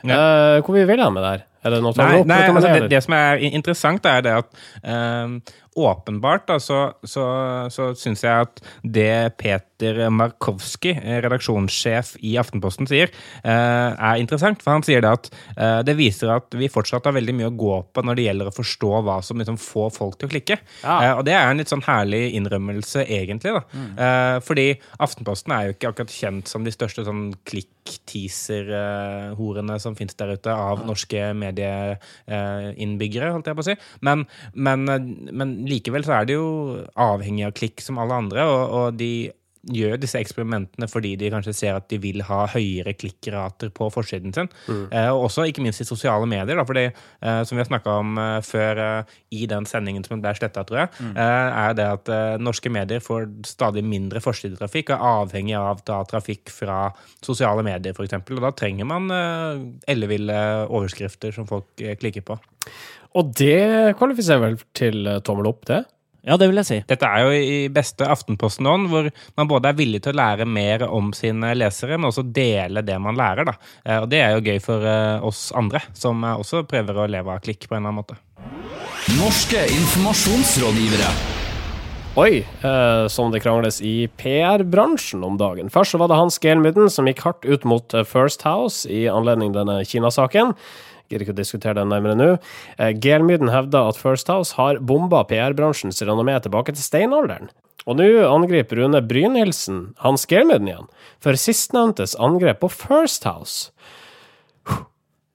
Eh, 0.08 0.60
hvor 0.64 0.74
vi 0.78 0.86
vil 0.88 1.04
hen 1.04 1.14
med 1.14 1.26
det 1.26 1.34
her? 1.36 1.46
Er 1.68 1.76
det 1.76 1.84
noe 1.84 1.96
som 1.96 2.08
Nei, 2.08 2.24
nei 2.28 2.42
altså 2.48 2.74
det, 2.74 2.90
det, 2.94 3.04
som 3.06 3.16
er 3.18 3.44
interessant, 3.52 4.08
er 4.08 4.24
det 4.26 4.36
at 4.40 4.62
eh, 4.84 5.56
åpenbart 5.78 6.48
da, 6.50 6.58
så, 6.62 6.92
så, 7.06 7.24
så 7.74 7.92
syns 7.98 8.24
jeg 8.26 8.48
at 8.48 8.62
det 8.84 9.38
Peter 9.38 10.10
Markowski, 10.10 10.96
eh, 10.98 11.20
redaksjonssjef 11.22 12.16
i 12.26 12.38
Aftenposten, 12.42 12.88
sier, 12.90 13.12
eh, 13.44 13.92
er 13.94 14.18
interessant. 14.22 14.64
For 14.64 14.72
han 14.74 14.84
sier 14.86 15.02
det 15.06 15.12
at 15.20 15.26
eh, 15.56 15.82
det 15.88 15.96
viser 16.00 16.28
at 16.34 16.48
vi 16.58 16.68
fortsatt 16.72 17.06
har 17.08 17.18
veldig 17.18 17.36
mye 17.38 17.52
å 17.52 17.58
gå 17.58 17.76
på 17.94 18.00
når 18.06 18.14
det 18.18 18.26
gjelder 18.28 18.48
å 18.50 18.56
forstå 18.56 18.92
hva 19.06 19.18
som 19.26 19.38
liksom 19.42 19.58
får 19.62 19.90
folk 19.96 20.16
til 20.18 20.28
å 20.30 20.34
klikke. 20.34 20.56
Ja. 20.82 20.96
Eh, 20.98 21.14
og 21.20 21.24
det 21.28 21.36
er 21.38 21.46
en 21.52 21.60
litt 21.62 21.74
sånn 21.74 21.88
herlig 21.88 22.24
innrømmelse, 22.40 23.00
egentlig. 23.06 23.52
da. 23.58 23.62
Eh, 24.08 24.38
fordi 24.48 24.68
Aftenposten 25.04 25.52
er 25.54 25.62
jo 25.68 25.74
ikke 25.76 25.90
akkurat 25.94 26.14
kjent 26.14 26.46
som 26.50 26.62
de 26.66 26.72
største 26.74 27.02
sånn 27.08 27.26
klikk-teaser-horene 27.48 29.76
som 29.84 29.94
finnes 29.98 30.16
der 30.18 30.34
ute 30.38 30.52
av 30.52 30.76
norske 30.88 31.22
medieinnbyggere, 31.38 33.34
holdt 33.36 33.48
jeg 33.52 33.58
på 33.58 33.64
å 33.66 33.70
si. 33.70 33.76
Men, 34.06 34.20
men, 34.54 34.80
men 35.32 35.48
likevel 35.68 36.06
så 36.08 36.18
er 36.18 36.28
det 36.28 36.38
jo 36.38 36.48
avhengig 37.00 37.46
av 37.48 37.56
klikk 37.58 37.84
som 37.84 38.00
alle 38.02 38.18
andre, 38.24 38.46
og, 38.48 38.64
og 38.80 39.00
de 39.00 39.12
gjør 39.66 39.98
disse 40.02 40.20
eksperimentene 40.20 40.88
fordi 40.92 41.16
de 41.20 41.32
kanskje 41.34 41.54
ser 41.56 41.78
at 41.78 41.88
de 41.92 42.00
vil 42.02 42.22
ha 42.28 42.44
høyere 42.52 42.94
klikkrater 42.98 43.72
på 43.76 43.90
forsiden 43.94 44.36
sin. 44.36 44.50
Eh, 44.92 45.10
og 45.12 45.28
også 45.28 45.48
ikke 45.50 45.64
minst 45.66 45.84
i 45.84 45.88
sosiale 45.88 46.28
medier, 46.30 46.58
da, 46.58 46.66
fordi 46.68 46.86
eh, 46.88 47.42
som 47.48 47.58
vi 47.58 47.64
har 47.64 47.70
snakka 47.70 47.96
om 48.02 48.18
eh, 48.22 48.40
før 48.46 48.82
eh, 48.84 49.16
i 49.36 49.48
den 49.50 49.68
sendingen 49.70 50.06
som 50.06 50.22
ble 50.24 50.34
sletta, 50.38 50.64
tror 50.68 50.84
jeg, 50.84 50.92
eh, 51.10 51.60
er 51.64 51.78
det 51.78 51.88
at 51.98 52.14
eh, 52.14 52.38
norske 52.42 52.72
medier 52.74 53.04
får 53.04 53.28
stadig 53.48 53.84
mindre 53.88 54.22
forsidetrafikk 54.24 54.94
og 54.94 54.98
er 54.98 55.10
avhengig 55.24 55.58
av 55.60 55.84
da, 55.88 56.02
trafikk 56.08 56.54
fra 56.54 56.92
sosiale 57.26 57.66
medier, 57.66 57.96
f.eks. 57.98 58.18
Og 58.38 58.44
da 58.44 58.54
trenger 58.58 58.88
man 58.88 59.12
elleville 59.88 60.38
overskrifter 60.68 61.34
som 61.36 61.48
folk 61.50 61.70
klikker 62.00 62.26
på. 62.28 62.38
Og 63.18 63.32
det 63.40 63.96
kvalifiserer 63.98 64.44
vel 64.44 64.58
til 64.78 65.08
tommel 65.26 65.50
opp, 65.50 65.64
det? 65.70 65.84
Ja, 66.28 66.36
det 66.36 66.50
vil 66.50 66.60
jeg 66.60 66.68
si. 66.68 66.78
Dette 66.90 67.08
er 67.08 67.24
jo 67.24 67.32
i 67.32 67.60
beste 67.72 68.04
Aftenposten-ånd, 68.12 68.90
hvor 68.92 69.06
man 69.40 69.48
både 69.48 69.70
er 69.72 69.78
villig 69.80 70.02
til 70.04 70.12
å 70.12 70.20
lære 70.20 70.48
mer 70.50 70.84
om 70.92 71.14
sine 71.16 71.54
lesere, 71.56 71.96
men 71.96 72.10
også 72.10 72.26
dele 72.36 72.84
det 72.84 72.98
man 73.00 73.16
lærer. 73.16 73.48
da. 73.48 73.54
Eh, 73.86 74.02
Og 74.04 74.10
det 74.12 74.20
er 74.26 74.36
jo 74.36 74.44
gøy 74.44 74.60
for 74.60 74.84
eh, 74.84 75.24
oss 75.24 75.54
andre, 75.56 75.80
som 75.96 76.20
eh, 76.28 76.36
også 76.36 76.66
prøver 76.68 77.00
å 77.00 77.08
leve 77.08 77.32
av 77.32 77.40
klikk 77.46 77.70
på 77.70 77.78
en 77.78 77.86
eller 77.86 77.94
annen 77.94 78.02
måte. 78.04 78.20
Norske 79.16 79.64
informasjonsrådgivere. 79.72 81.14
Oi, 82.18 82.42
eh, 82.44 83.08
som 83.14 83.32
det 83.32 83.44
krangles 83.46 83.80
i 83.86 84.10
PR-bransjen 84.20 85.24
om 85.24 85.38
dagen. 85.40 85.70
Først 85.72 85.96
så 85.96 86.02
var 86.02 86.10
det 86.12 86.18
Hans 86.20 86.40
Gelmyden 86.44 86.90
som 86.92 87.08
gikk 87.08 87.24
hardt 87.24 87.46
ut 87.48 87.64
mot 87.64 87.94
First 88.10 88.44
House 88.44 88.84
i 88.90 89.06
anledning 89.08 89.54
denne 89.56 89.80
Kina-saken. 89.88 90.56
Gidder 91.08 91.24
ikke 91.26 91.36
å 91.36 91.40
diskutere 91.40 91.78
den 91.80 91.92
nærmere 91.94 92.18
nå. 92.20 92.30
Eh, 92.78 92.92
GL-myden 92.98 93.52
hevder 93.54 93.92
at 93.92 94.00
First 94.00 94.28
House 94.32 94.58
har 94.60 94.82
bomba 94.84 95.24
PR-bransjens 95.30 96.04
renommé 96.04 96.36
tilbake 96.44 96.76
til 96.76 96.84
steinalderen. 96.84 97.52
Og 97.88 97.96
nå 97.96 98.08
angriper 98.28 98.82
Rune 98.82 99.00
Brynhildsen 99.08 99.94
Hans 100.04 100.28
Gelmyden 100.28 100.68
igjen, 100.68 100.90
for 101.24 101.40
sistnevntes 101.40 102.18
angrep 102.20 102.60
på 102.64 102.72
First 102.74 103.24
House. 103.28 103.72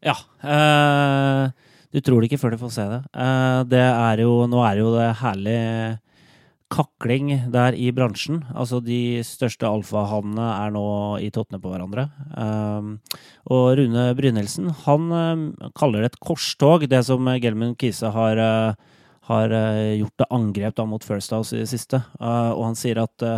Ja. 0.02 0.16
eh, 0.44 1.48
du 1.92 2.00
tror 2.00 2.20
det 2.20 2.28
ikke 2.28 2.40
før 2.42 2.54
du 2.54 2.60
får 2.60 2.72
se 2.74 2.86
det. 2.90 3.00
Eh, 3.14 3.60
det 3.70 3.84
er 3.86 4.24
jo 4.24 4.46
Nå 4.50 4.60
er 4.66 4.80
jo 4.82 4.92
det 4.96 5.08
herlig 5.22 5.58
kakling 6.72 7.30
der 7.52 7.76
i 7.76 7.90
bransjen. 7.94 8.42
Altså 8.56 8.80
de 8.84 9.20
største 9.26 9.68
alfahannene 9.68 10.48
er 10.56 10.72
nå 10.74 10.86
i 11.22 11.28
tottene 11.34 11.60
på 11.62 11.72
hverandre. 11.72 12.08
Um, 12.32 12.94
og 13.52 13.76
Rune 13.78 14.06
Brynildsen, 14.18 14.70
han 14.86 15.10
um, 15.12 15.44
kaller 15.78 16.02
det 16.02 16.12
et 16.12 16.22
korstog, 16.24 16.86
det 16.88 17.02
som 17.08 17.28
Gelman 17.42 17.76
Kise 17.80 18.12
har, 18.14 18.40
uh, 18.40 19.02
har 19.28 19.52
uh, 19.52 19.92
gjort 20.00 20.16
til 20.22 20.32
angrep 20.38 20.78
da, 20.78 20.88
mot 20.88 21.04
First 21.04 21.36
House 21.36 21.56
i 21.56 21.62
det 21.62 21.70
siste. 21.72 22.02
Uh, 22.16 22.54
og 22.56 22.70
han 22.70 22.80
sier 22.80 23.04
at 23.04 23.28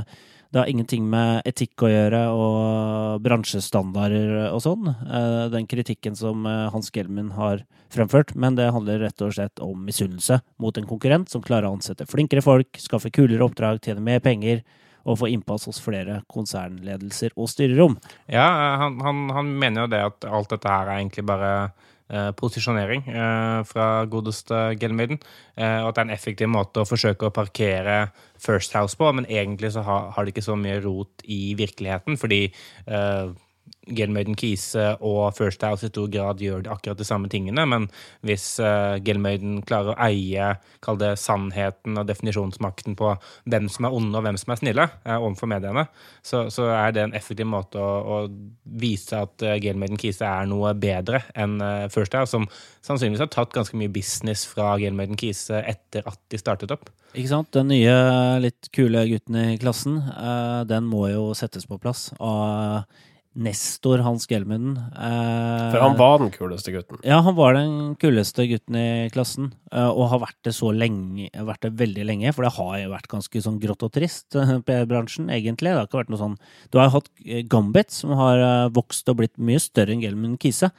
det 0.54 0.60
har 0.60 0.70
ingenting 0.70 1.08
med 1.10 1.42
etikk 1.50 1.82
å 1.82 1.88
gjøre 1.90 2.18
og 2.30 3.22
bransjestandarder 3.24 4.52
og 4.52 4.60
sånn, 4.62 4.86
eh, 4.86 5.46
den 5.50 5.66
kritikken 5.66 6.14
som 6.14 6.46
eh, 6.46 6.68
Hans 6.70 6.92
Gelmin 6.94 7.32
har 7.34 7.64
fremført, 7.90 8.36
men 8.38 8.54
det 8.54 8.68
handler 8.70 9.02
rett 9.02 9.24
og 9.26 9.34
slett 9.34 9.58
om 9.62 9.82
misunnelse 9.82 10.38
mot 10.62 10.78
en 10.78 10.86
konkurrent 10.86 11.32
som 11.32 11.42
klarer 11.42 11.66
å 11.66 11.74
ansette 11.74 12.06
flinkere 12.06 12.44
folk, 12.46 12.78
skaffe 12.78 13.10
kulere 13.10 13.42
oppdrag, 13.42 13.82
tjene 13.82 14.04
mer 14.06 14.22
penger 14.22 14.62
og 15.02 15.18
få 15.24 15.32
innpass 15.34 15.66
hos 15.66 15.82
flere 15.82 16.20
konsernledelser 16.30 17.34
og 17.34 17.50
styrerom. 17.50 17.98
Ja, 18.30 18.46
han, 18.84 19.00
han, 19.02 19.26
han 19.34 19.50
mener 19.58 19.84
jo 19.88 19.90
det 19.90 20.04
at 20.06 20.28
alt 20.30 20.54
dette 20.54 20.70
her 20.70 20.86
er 20.86 21.02
egentlig 21.02 21.26
bare 21.34 21.50
eh, 21.64 21.90
posisjonering 22.36 23.06
eh, 23.08 23.60
fra 23.68 24.04
godeste 24.10 24.74
Gelmaiden. 24.80 25.20
Eh, 25.56 25.80
og 25.80 25.88
at 25.88 25.96
det 25.96 26.02
er 26.02 26.08
en 26.08 26.16
effektiv 26.16 26.50
måte 26.52 26.82
å 26.82 26.88
forsøke 26.88 27.28
å 27.28 27.34
parkere 27.34 28.10
First 28.40 28.76
House 28.76 28.98
på, 28.98 29.08
men 29.16 29.28
egentlig 29.30 29.72
så 29.72 29.84
har, 29.86 30.10
har 30.12 30.24
det 30.24 30.34
ikke 30.34 30.44
så 30.44 30.56
mye 30.58 30.82
rot 30.84 31.24
i 31.24 31.54
virkeligheten, 31.58 32.18
fordi 32.20 32.42
eh, 32.50 33.32
Gelmaiden 33.92 34.36
Kise 34.38 34.94
og 35.04 35.34
First 35.36 35.64
House 35.66 35.86
i 35.86 35.90
stor 35.92 36.08
grad 36.12 36.40
gjør 36.42 36.64
akkurat 36.72 36.98
de 36.98 37.06
samme 37.06 37.28
tingene, 37.32 37.66
men 37.68 37.86
hvis 38.24 38.46
uh, 38.62 38.96
Gelmøyden 39.04 39.60
klarer 39.66 39.92
å 39.92 39.98
eie, 40.06 40.54
kall 40.84 40.98
det 41.00 41.14
sannheten 41.20 42.00
og 42.00 42.08
definisjonsmakten 42.08 42.96
på 42.98 43.14
hvem 43.50 43.68
som 43.72 43.88
er 43.88 43.96
onde 43.98 44.20
og 44.20 44.26
hvem 44.26 44.40
som 44.40 44.54
er 44.54 44.60
snille 44.62 44.88
uh, 44.88 45.16
overfor 45.18 45.50
mediene, 45.52 45.86
så, 46.24 46.46
så, 46.54 46.70
er 46.74 46.96
det 46.96 47.04
en 47.04 47.16
effektiv 47.16 47.48
måte 47.50 47.80
å, 47.80 47.92
å 48.00 48.18
vise 48.80 49.20
at 49.26 49.44
uh, 49.44 49.56
Gelmøyden 49.60 50.00
Kise 50.00 50.28
er 50.28 50.48
noe 50.50 50.74
bedre 50.78 51.24
enn 51.36 51.58
uh, 51.62 51.86
First 51.92 52.16
House, 52.16 52.32
som 52.32 52.48
sannsynligvis 52.84 53.24
har 53.26 53.32
tatt 53.34 53.54
ganske 53.54 53.78
mye 53.78 53.92
business 53.92 54.46
fra 54.48 54.74
Gelmøyden 54.80 55.20
Kise 55.20 55.60
etter 55.64 56.06
at 56.08 56.20
de 56.32 56.40
startet 56.40 56.72
opp. 56.74 56.90
Ikke 57.14 57.30
sant? 57.30 57.52
Den 57.54 57.68
nye, 57.70 57.94
litt 58.42 58.72
kule 58.74 59.04
gutten 59.06 59.36
i 59.38 59.58
klassen, 59.62 60.00
den 60.66 60.88
må 60.90 61.06
jo 61.12 61.28
settes 61.38 61.68
på 61.70 61.78
plass. 61.78 62.08
Og 62.18 62.82
Nestor 63.34 63.98
Hans 64.06 64.28
Gelmunden. 64.30 64.76
Eh, 64.94 65.70
For 65.72 65.82
han 65.82 65.96
var 65.98 66.20
den 66.22 66.30
kuleste 66.34 66.70
gutten. 66.74 67.00
Ja, 67.02 67.18
han 67.26 67.34
var 67.34 67.56
den 67.56 67.96
kuleste 68.00 68.46
gutten 68.46 68.78
i 68.78 69.08
klassen, 69.14 69.52
eh, 69.72 69.88
og 69.88 70.08
har 70.12 70.22
vært 70.22 70.38
det 70.46 70.54
så 70.54 70.70
lenge, 70.74 71.30
vært 71.34 71.66
det 71.66 71.72
veldig 71.80 72.06
lenge, 72.06 72.34
for 72.34 72.46
det 72.46 72.52
har 72.58 72.76
jo 72.78 72.92
vært 72.94 73.10
ganske 73.10 73.42
sånn 73.46 73.58
grått 73.62 73.82
og 73.82 73.92
trist, 73.96 74.28
i 74.38 74.60
PR-bransjen, 74.68 75.32
egentlig. 75.34 75.72
Det 75.74 75.80
har 75.80 75.88
ikke 75.90 76.02
vært 76.04 76.14
noe 76.14 76.22
sånn 76.22 76.38
Du 76.70 76.78
har 76.78 76.88
jo 76.88 76.96
hatt 77.00 77.10
eh, 77.24 77.42
Gambit, 77.50 77.90
som 77.90 78.14
har 78.18 78.38
eh, 78.38 78.70
vokst 78.74 79.10
og 79.10 79.18
blitt 79.22 79.34
mye 79.42 79.62
større 79.62 79.96
enn 79.96 80.04
Gelmund 80.04 80.38
Kise, 80.42 80.70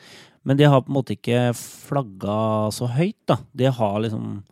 men 0.46 0.58
de 0.60 0.68
har 0.70 0.84
på 0.86 0.92
en 0.94 1.00
måte 1.00 1.16
ikke 1.18 1.50
flagga 1.58 2.72
så 2.72 2.88
høyt, 2.94 3.18
da. 3.28 3.40
De 3.58 3.66
har 3.74 3.96
liksom 4.04 4.44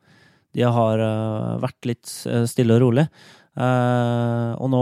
De 0.53 0.65
har 0.75 1.01
eh, 1.01 1.55
vært 1.63 1.89
litt 1.89 2.11
eh, 2.29 2.45
stille 2.49 2.77
og 2.77 2.85
rolig. 2.87 3.07
Uh, 3.53 4.57
og 4.57 4.65
nå 4.73 4.79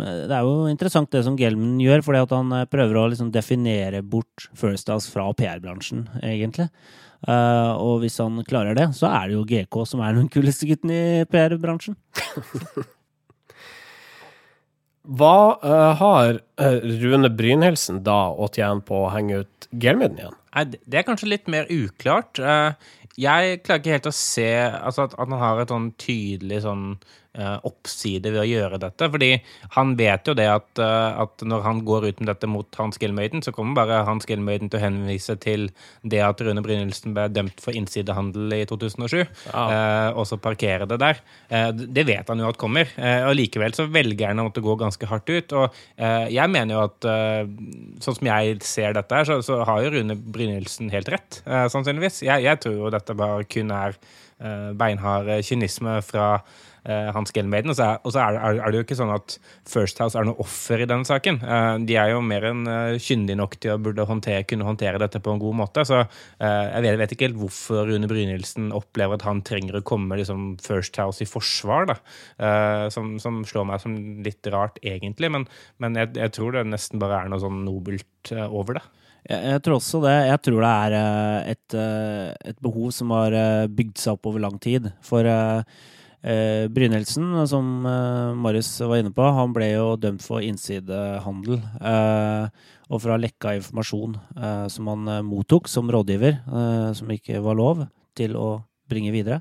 Det 0.00 0.32
er 0.32 0.46
jo 0.46 0.70
interessant 0.70 1.10
det 1.12 1.20
som 1.26 1.34
Gelman 1.36 1.74
gjør, 1.84 2.00
fordi 2.06 2.22
at 2.24 2.30
han 2.32 2.54
prøver 2.72 2.96
å 2.96 3.02
liksom 3.12 3.28
definere 3.34 4.00
bort 4.00 4.46
First 4.56 4.88
House 4.88 5.10
fra 5.12 5.26
PR-bransjen, 5.36 6.06
egentlig. 6.24 6.70
Uh, 7.28 7.76
og 7.76 8.00
hvis 8.00 8.16
han 8.22 8.40
klarer 8.48 8.78
det, 8.78 8.86
så 8.96 9.10
er 9.12 9.28
det 9.28 9.36
jo 9.36 9.44
GK 9.44 9.82
som 9.84 10.00
er 10.00 10.16
den 10.16 10.32
kuleste 10.32 10.64
gutten 10.70 10.94
i 10.96 11.02
PR-bransjen. 11.28 11.98
Hva 15.20 15.36
uh, 15.60 15.92
har 16.00 16.40
Rune 17.02 17.28
Brynhildsen 17.36 18.00
da 18.06 18.30
å 18.32 18.48
tjene 18.48 18.80
på 18.86 19.04
å 19.04 19.12
henge 19.12 19.44
ut 19.44 19.68
Gelman 19.76 20.16
igjen? 20.16 20.40
Nei, 20.56 20.64
det 20.72 20.98
er 20.98 21.06
kanskje 21.06 21.28
litt 21.30 21.52
mer 21.52 21.68
uklart. 21.70 22.40
Jeg 23.18 23.60
klarer 23.64 23.80
ikke 23.82 23.96
helt 23.96 24.06
å 24.10 24.14
se 24.14 24.46
altså 24.60 25.08
at, 25.08 25.16
at 25.18 25.26
han 25.26 25.40
har 25.40 25.60
et 25.62 25.72
sånn 25.72 25.90
tydelig 26.00 26.62
sånn 26.66 26.84
oppside 27.38 28.32
ved 28.32 28.42
å 28.42 28.48
gjøre 28.48 28.80
dette. 28.82 29.06
Fordi 29.12 29.30
han 29.76 29.94
vet 29.98 30.26
jo 30.26 30.34
det 30.34 30.48
at, 30.50 30.68
uh, 30.82 31.22
at 31.22 31.44
når 31.46 31.62
han 31.62 31.82
går 31.86 32.08
ut 32.08 32.22
med 32.22 32.30
dette 32.32 32.48
mot 32.50 32.80
Hans 32.80 32.98
Gilmøyden, 33.00 33.44
så 33.44 33.54
kommer 33.54 33.78
bare 33.78 34.00
Hans 34.08 34.26
Gilmøyden 34.26 34.70
til 34.70 34.80
å 34.80 34.82
henvise 34.82 35.36
til 35.42 35.68
det 36.02 36.22
at 36.26 36.42
Rune 36.42 36.64
Brynildsen 36.64 37.14
ble 37.14 37.28
dømt 37.30 37.62
for 37.62 37.76
innsidehandel 37.76 38.56
i 38.56 38.64
2007, 38.68 39.16
ja. 39.20 39.62
eh, 39.62 40.18
og 40.18 40.26
så 40.26 40.40
parkere 40.42 40.88
det 40.90 40.98
der. 41.00 41.20
det 41.70 42.04
vet 42.08 42.28
han 42.30 42.40
jo 42.42 42.48
at 42.50 42.58
kommer. 42.60 42.88
og 42.98 43.34
likevel 43.36 43.74
så 43.76 43.86
velger 43.90 44.30
han 44.30 44.40
å 44.42 44.46
måtte 44.48 44.62
gå 44.64 44.74
ganske 44.80 45.06
hardt 45.08 45.30
ut. 45.30 45.54
Og 45.56 45.76
jeg 46.32 46.52
mener 46.52 46.74
jo 46.74 46.82
at 46.88 47.08
sånn 48.04 48.16
som 48.16 48.30
jeg 48.30 48.58
ser 48.66 48.96
dette 48.96 49.16
her, 49.16 49.28
så, 49.28 49.38
så 49.44 49.60
har 49.68 49.84
jo 49.84 49.92
Rune 49.94 50.16
Brynildsen 50.16 50.90
helt 50.94 51.10
rett, 51.12 51.40
sannsynligvis. 51.44 52.22
Jeg, 52.26 52.46
jeg 52.46 52.62
tror 52.62 52.76
jo 52.76 52.92
dette 52.94 53.16
bare 53.18 53.46
kun 53.50 53.72
er 53.74 53.98
beinhard 54.78 55.28
kynisme 55.44 55.98
fra 56.04 56.32
uh, 56.40 57.10
Hans 57.14 57.32
Gelmaiden. 57.34 57.72
Og 57.72 57.76
så, 57.76 57.86
er, 57.86 58.00
og 58.04 58.14
så 58.14 58.22
er, 58.24 58.38
er, 58.56 58.70
det 58.70 58.80
jo 58.80 58.86
ikke 58.86 58.98
sånn 58.98 59.12
at 59.14 59.36
First 59.68 60.00
House 60.00 60.18
er 60.18 60.26
noe 60.26 60.40
offer 60.40 60.80
i 60.80 60.88
denne 60.88 61.04
saken. 61.08 61.40
De 61.86 61.96
er 62.00 62.12
jo 62.14 62.22
mer 62.24 62.46
enn 62.50 62.62
kyndige 63.02 63.38
nok 63.38 63.58
til 63.60 63.74
å 63.74 63.80
burde 63.82 64.06
håndtere, 64.08 64.46
kunne 64.48 64.68
håndtere 64.68 65.00
dette 65.02 65.20
på 65.22 65.34
en 65.34 65.42
god 65.42 65.58
måte. 65.62 65.84
Så 65.88 66.00
jeg 66.00 66.84
vet, 66.86 66.98
vet, 67.02 67.14
ikke 67.14 67.28
helt 67.28 67.40
hvorfor 67.40 67.90
Rune 67.90 68.08
Brynildsen 68.10 68.70
opplever 68.76 69.18
at 69.18 69.26
han 69.28 69.42
trenger 69.46 69.80
å 69.80 69.84
komme 69.86 70.18
liksom, 70.20 70.54
First 70.64 70.96
House 71.00 71.22
i 71.24 71.28
forsvar. 71.28 71.98
Som, 72.94 73.12
som, 73.22 73.42
slår 73.48 73.68
meg 73.68 73.82
som 73.82 73.96
litt 74.24 74.48
rart, 74.52 74.80
egentlig. 74.86 75.30
Men, 75.32 75.46
men 75.82 75.98
jeg, 75.98 76.14
jeg, 76.16 76.34
tror 76.36 76.56
det 76.56 76.66
nesten 76.70 77.02
bare 77.02 77.24
er 77.24 77.32
noe 77.32 77.42
sånn 77.42 77.62
nobelt 77.66 78.32
over 78.48 78.80
det. 78.80 78.86
Jeg, 79.28 79.40
jeg, 79.52 79.62
tror 79.64 79.78
også 79.78 80.02
det. 80.04 80.16
Jeg 80.30 80.42
tror 80.46 80.64
det 80.64 80.74
er 80.74 80.98
et, 81.54 81.78
et 82.52 82.60
behov 82.64 82.90
som 82.96 83.12
har 83.14 83.36
bygd 83.68 83.98
seg 84.00 84.16
opp 84.16 84.30
over 84.30 84.42
lang 84.42 84.56
tid. 84.62 84.88
For 85.06 85.28
Eh, 86.22 86.68
Brynildsen, 86.68 87.32
som 87.48 87.86
eh, 87.86 88.34
Marius 88.36 88.74
var 88.80 89.00
inne 89.00 89.12
på, 89.12 89.24
han 89.24 89.54
ble 89.56 89.70
jo 89.72 89.94
dømt 89.96 90.20
for 90.24 90.44
innsidehandel. 90.44 91.62
Eh, 91.80 92.66
og 92.90 93.00
for 93.00 93.08
å 93.08 93.14
ha 93.14 93.22
lekka 93.22 93.54
informasjon 93.56 94.18
eh, 94.36 94.66
som 94.72 94.90
han 94.92 95.08
eh, 95.08 95.22
mottok 95.24 95.70
som 95.70 95.88
rådgiver, 95.90 96.42
eh, 96.44 96.90
som 96.98 97.12
ikke 97.14 97.40
var 97.44 97.56
lov, 97.56 97.86
til 98.18 98.36
å 98.36 98.48
bringe 98.90 99.14
videre. 99.14 99.40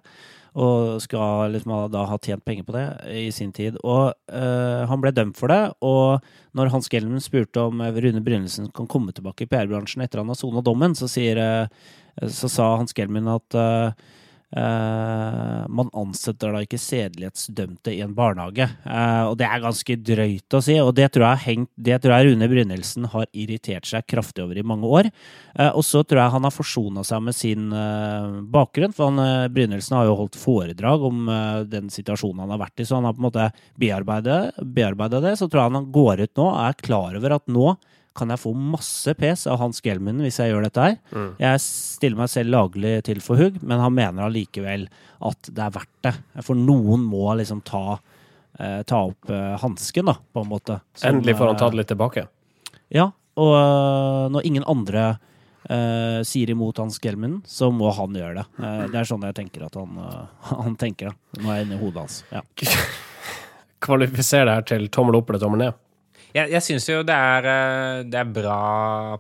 Og 0.60 1.00
skal 1.04 1.54
liksom 1.54 1.72
da 1.94 2.04
ha 2.10 2.18
tjent 2.20 2.44
penger 2.44 2.66
på 2.68 2.76
det 2.76 2.86
i 3.16 3.30
sin 3.32 3.54
tid. 3.56 3.78
Og 3.88 4.12
han 4.28 5.00
ble 5.00 5.14
dømt 5.16 5.40
for 5.40 5.48
det. 5.48 5.62
Og 5.86 6.20
når 6.58 6.74
Hans 6.74 6.92
Gelmen 6.92 7.24
spurte 7.24 7.64
om 7.70 7.80
Rune 7.80 8.20
Brynildsen 8.26 8.68
kan 8.76 8.90
komme 8.92 9.16
tilbake 9.16 9.46
i 9.46 9.50
PR-bransjen 9.52 10.04
etter 10.04 10.20
han 10.20 10.34
har 10.34 10.40
sona 10.40 10.60
dommen, 10.66 10.98
så, 11.00 11.08
sier, 11.08 11.40
så 12.20 12.52
sa 12.52 12.74
Hans 12.76 12.98
Gelmen 12.98 13.32
at 13.32 13.56
Uh, 13.56 14.19
man 14.50 15.92
ansetter 15.94 16.54
da 16.54 16.64
ikke 16.66 16.80
sedelighetsdømte 16.82 17.94
i 17.94 18.00
en 18.02 18.16
barnehage. 18.18 18.66
Uh, 18.82 19.30
og 19.30 19.36
det 19.38 19.46
er 19.46 19.62
ganske 19.62 19.98
drøyt 20.02 20.58
å 20.58 20.62
si, 20.66 20.78
og 20.82 20.94
det 20.98 21.12
tror 21.14 21.28
jeg, 21.28 21.44
hengt, 21.46 21.72
det 21.78 22.00
tror 22.02 22.16
jeg 22.16 22.32
Rune 22.32 22.50
Brynildsen 22.50 23.06
har 23.14 23.28
irritert 23.30 23.86
seg 23.86 24.08
kraftig 24.10 24.42
over 24.46 24.58
i 24.58 24.66
mange 24.66 24.90
år. 24.90 25.12
Uh, 25.54 25.70
og 25.70 25.84
så 25.86 26.02
tror 26.02 26.24
jeg 26.24 26.34
han 26.34 26.48
har 26.48 26.56
forsona 26.56 27.06
seg 27.06 27.22
med 27.28 27.38
sin 27.38 27.70
bakgrunn, 28.50 28.96
for 28.96 29.12
han, 29.12 29.52
Brynildsen 29.54 30.00
har 30.00 30.10
jo 30.10 30.18
holdt 30.24 30.40
foredrag 30.40 31.06
om 31.06 31.30
den 31.70 31.94
situasjonen 31.94 32.44
han 32.46 32.56
har 32.56 32.64
vært 32.64 32.82
i, 32.82 32.88
så 32.90 32.98
han 32.98 33.08
har 33.08 33.16
på 33.16 33.22
en 33.22 33.30
måte 33.30 33.50
bearbeidet 33.80 35.24
det. 35.26 35.38
Så 35.38 35.46
tror 35.48 35.62
jeg 35.62 35.78
han 35.78 35.94
går 35.94 36.26
ut 36.26 36.42
nå 36.42 36.50
og 36.50 36.60
er 36.66 36.84
klar 36.90 37.18
over 37.20 37.38
at 37.38 37.46
nå 37.52 37.74
kan 38.18 38.34
jeg 38.34 38.42
få 38.42 38.54
masse 38.58 39.14
pes 39.20 39.46
av 39.50 39.60
Hans 39.62 39.82
Gelmund 39.86 40.24
hvis 40.26 40.40
jeg 40.42 40.52
gjør 40.52 40.66
dette 40.66 40.86
her. 40.86 40.98
Mm. 41.14 41.30
Jeg 41.42 41.62
stiller 41.64 42.20
meg 42.20 42.32
selv 42.32 42.54
laglig 42.56 42.94
til 43.08 43.22
for 43.24 43.40
hugg, 43.40 43.62
men 43.62 43.82
han 43.82 43.96
mener 43.96 44.26
allikevel 44.26 44.88
at 45.30 45.52
det 45.52 45.64
er 45.66 45.76
verdt 45.76 45.96
det. 46.08 46.14
For 46.46 46.60
noen 46.60 47.06
må 47.08 47.28
liksom 47.40 47.62
ta, 47.68 48.00
eh, 48.60 48.82
ta 48.90 49.06
opp 49.12 49.32
eh, 49.32 49.56
hansken, 49.62 50.12
da, 50.12 50.18
på 50.20 50.44
en 50.44 50.52
måte. 50.52 50.80
Som, 50.94 51.14
Endelig 51.14 51.38
får 51.40 51.54
han 51.54 51.60
ta 51.62 51.72
det 51.72 51.82
litt 51.82 51.92
tilbake? 51.94 52.28
Ja, 52.94 53.10
og 53.40 53.52
uh, 53.56 54.26
når 54.34 54.48
ingen 54.50 54.66
andre 54.68 55.04
uh, 55.70 56.20
sier 56.28 56.50
imot 56.52 56.82
Hans 56.82 56.98
Gelmund, 57.00 57.44
så 57.48 57.70
må 57.72 57.92
han 57.96 58.18
gjøre 58.18 58.42
det. 58.42 58.48
Uh, 58.58 58.88
det 58.90 59.00
er 59.00 59.08
sånn 59.08 59.28
jeg 59.30 59.38
tenker 59.38 59.68
at 59.70 59.78
han, 59.80 60.00
han 60.66 60.80
tenker 60.82 61.12
da. 61.12 61.44
Nå 61.44 61.54
er 61.54 61.62
jeg 61.62 61.70
inne 61.70 61.78
i 61.78 61.84
hodet 61.84 62.08
hans. 62.08 62.24
Ja. 62.34 62.44
Kvalifiser 63.86 64.50
det 64.50 64.58
her 64.58 64.68
til 64.74 64.90
tommel 64.92 65.22
opp 65.22 65.30
eller 65.32 65.46
tommel 65.46 65.64
ned? 65.68 65.78
Jeg, 66.36 66.52
jeg 66.54 66.62
syns 66.62 66.86
jo 66.90 67.00
det 67.06 67.16
er, 67.16 67.48
eh, 67.50 68.02
det 68.06 68.20
er, 68.20 68.34
bra 68.34 68.60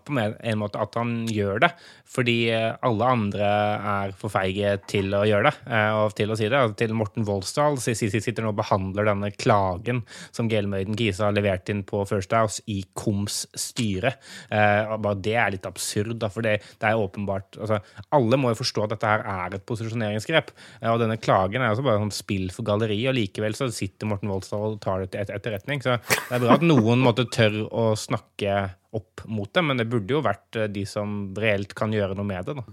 på 0.05 0.13
en 0.19 0.59
måte 0.61 0.81
at 0.81 0.97
han 0.99 1.13
gjør 1.31 1.63
det. 1.65 1.71
Fordi 2.09 2.49
eh, 2.49 2.71
alle 2.81 3.05
andre 3.05 3.47
er 3.93 4.13
for 4.17 4.31
feige 4.33 4.71
til 4.89 5.11
å 5.13 5.21
gjøre 5.29 5.51
det, 5.51 5.57
eh, 5.69 5.91
og 5.93 6.15
til 6.17 6.31
å 6.33 6.37
si 6.39 6.47
det. 6.49 6.57
Altså, 6.57 6.75
Til 6.79 6.95
Morten 6.97 7.25
Voldsdal 7.27 7.77
si- 7.77 7.93
si- 7.93 8.09
si- 8.09 8.19
sitter 8.25 8.41
nå 8.47 8.49
og 8.49 8.57
behandler 8.57 9.05
denne 9.05 9.29
klagen 9.37 10.01
som 10.33 10.49
Gelmøyden 10.49 10.97
Kise 10.97 11.23
har 11.27 11.35
levert 11.37 11.69
inn 11.69 11.83
på 11.83 12.01
First 12.09 12.33
House 12.33 12.63
i 12.67 12.79
KOMs 12.97 13.43
styre. 13.53 14.15
Eh, 14.49 14.97
bare 14.97 15.21
det 15.21 15.35
er 15.37 15.51
litt 15.53 15.67
absurd, 15.69 16.25
for 16.33 16.41
det, 16.41 16.55
er 16.81 16.97
åpenbart 16.97 17.59
altså, 17.61 17.79
Alle 18.11 18.37
må 18.41 18.49
jo 18.55 18.59
forstå 18.63 18.83
at 18.87 18.95
dette 18.95 19.05
her 19.13 19.21
er 19.29 19.55
et 19.59 19.65
posisjoneringsgrep. 19.69 20.49
og 20.89 20.99
denne 20.99 21.19
klagen 21.21 21.61
er 21.61 21.69
også 21.75 21.83
bare 21.85 22.01
sånn 22.01 22.11
spill 22.11 22.49
for 22.49 22.63
galleri, 22.65 22.97
og 23.07 23.15
likevel 23.15 23.53
så 23.53 23.69
sitter 23.71 24.07
Morten 24.09 24.29
Voldsdal 24.33 24.73
og 24.73 24.81
tar 24.81 25.05
det 25.05 25.11
til 25.13 25.35
etterretning. 25.37 25.81
Så 25.85 25.99
det 26.01 26.31
er 26.31 26.39
bra 26.43 26.57
at 26.57 26.65
noen 26.65 26.99
måtte 27.05 27.29
tør 27.29 27.67
å 27.69 27.91
snakke 27.99 28.71
opp 28.91 29.21
mot 29.25 29.53
det, 29.53 29.61
men 29.61 29.77
det 29.77 29.85
burde 29.89 30.15
jo 30.15 30.21
vært 30.25 30.55
eh, 30.55 30.69
de 30.71 30.85
som 30.89 31.33
reelt 31.37 31.75
kan 31.77 31.93
gjøre 31.93 32.17
noe 32.17 32.25
med 32.25 32.49
det. 32.49 32.55
da. 32.61 32.63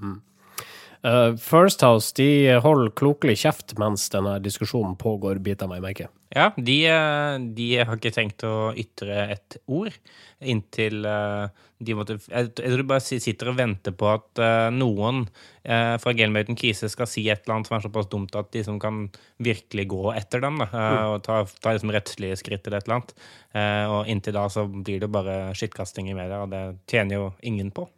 Eh, 1.06 1.36
First 1.38 1.84
House 1.86 2.14
de 2.16 2.56
holder 2.62 2.90
klokelig 2.98 3.38
kjeft 3.44 3.76
mens 3.78 4.08
denne 4.10 4.38
diskusjonen 4.42 4.96
pågår, 4.98 5.38
biter 5.44 5.70
meg 5.70 5.84
merke. 5.84 6.08
Ja, 6.34 6.50
de, 6.58 6.80
eh, 6.90 7.36
de 7.54 7.68
har 7.78 7.94
ikke 7.94 8.14
tenkt 8.14 8.42
å 8.44 8.72
ytre 8.76 9.28
et 9.36 9.58
ord 9.70 9.94
inntil 10.42 11.06
eh, 11.06 11.46
de 11.78 11.94
måtte 11.94 12.16
Jeg, 12.18 12.50
tror 12.56 12.80
de 12.80 12.88
bare 12.88 13.04
sitter 13.04 13.52
og 13.52 13.58
venter 13.60 13.94
på 13.94 14.08
at 14.08 14.40
noen 14.72 15.26
fra 15.66 16.12
Gelmøyden 16.16 16.56
Kise 16.56 16.88
skal 16.88 17.08
si 17.10 17.26
et 17.28 17.42
eller 17.44 17.58
annet 17.58 17.68
som 17.68 17.76
er 17.76 17.84
såpass 17.84 18.08
dumt 18.08 18.36
at 18.38 18.48
de 18.54 18.62
som 18.64 18.78
kan 18.80 19.02
virkelig 19.44 19.84
gå 19.92 20.14
etter 20.14 20.40
dem, 20.40 20.62
da, 20.62 20.70
eh, 20.72 21.04
og 21.12 21.20
ta, 21.26 21.42
ta 21.60 21.76
liksom 21.76 21.92
rettslige 21.92 22.40
skritt 22.40 22.64
eller 22.64 22.80
et 22.80 22.88
eller 22.88 23.02
annet. 23.02 23.14
Og 23.92 24.08
inntil 24.08 24.38
da 24.38 24.46
så 24.52 24.64
blir 24.70 25.04
det 25.04 25.12
bare 25.12 25.36
skittkasting 25.58 26.08
i 26.08 26.16
media, 26.16 26.40
og 26.46 26.54
det 26.54 26.64
tjener 26.88 27.20
jo 27.20 27.30
ingen 27.44 27.68
på. 27.76 27.90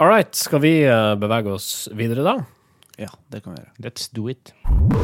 All 0.00 0.06
right, 0.08 0.34
skal 0.34 0.60
vi 0.62 0.84
eh, 0.86 1.14
bevege 1.18 1.50
oss 1.50 1.88
videre 1.98 2.22
da? 2.22 2.32
Ja, 3.02 3.08
det 3.34 3.40
kan 3.42 3.56
vi 3.56 3.64
gjøre. 3.64 3.72
Let's 3.82 4.04
do 4.14 4.28
it. 4.30 4.52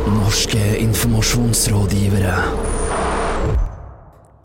Norske 0.07 0.61
informasjonsrådgivere. 0.79 2.35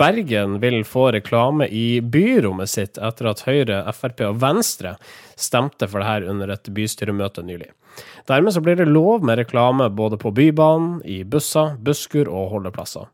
Bergen 0.01 0.55
vil 0.63 0.79
få 0.89 1.11
reklame 1.13 1.67
i 1.69 2.01
byrommet 2.01 2.71
sitt 2.71 2.97
etter 2.97 3.29
at 3.29 3.45
Høyre, 3.45 3.83
Frp 3.93 4.25
og 4.25 4.41
Venstre 4.41 4.95
stemte 5.37 5.85
for 5.85 6.01
det 6.01 6.09
her 6.09 6.25
under 6.33 6.55
et 6.55 6.73
bystyremøte 6.73 7.45
nylig. 7.45 7.69
Dermed 8.25 8.57
så 8.57 8.65
blir 8.65 8.81
det 8.81 8.89
lov 8.89 9.21
med 9.21 9.43
reklame 9.43 9.91
både 9.93 10.17
på 10.17 10.33
Bybanen, 10.33 10.97
i 11.05 11.21
busser, 11.29 11.77
busskur 11.77 12.25
og 12.25 12.55
holdeplasser. 12.55 13.05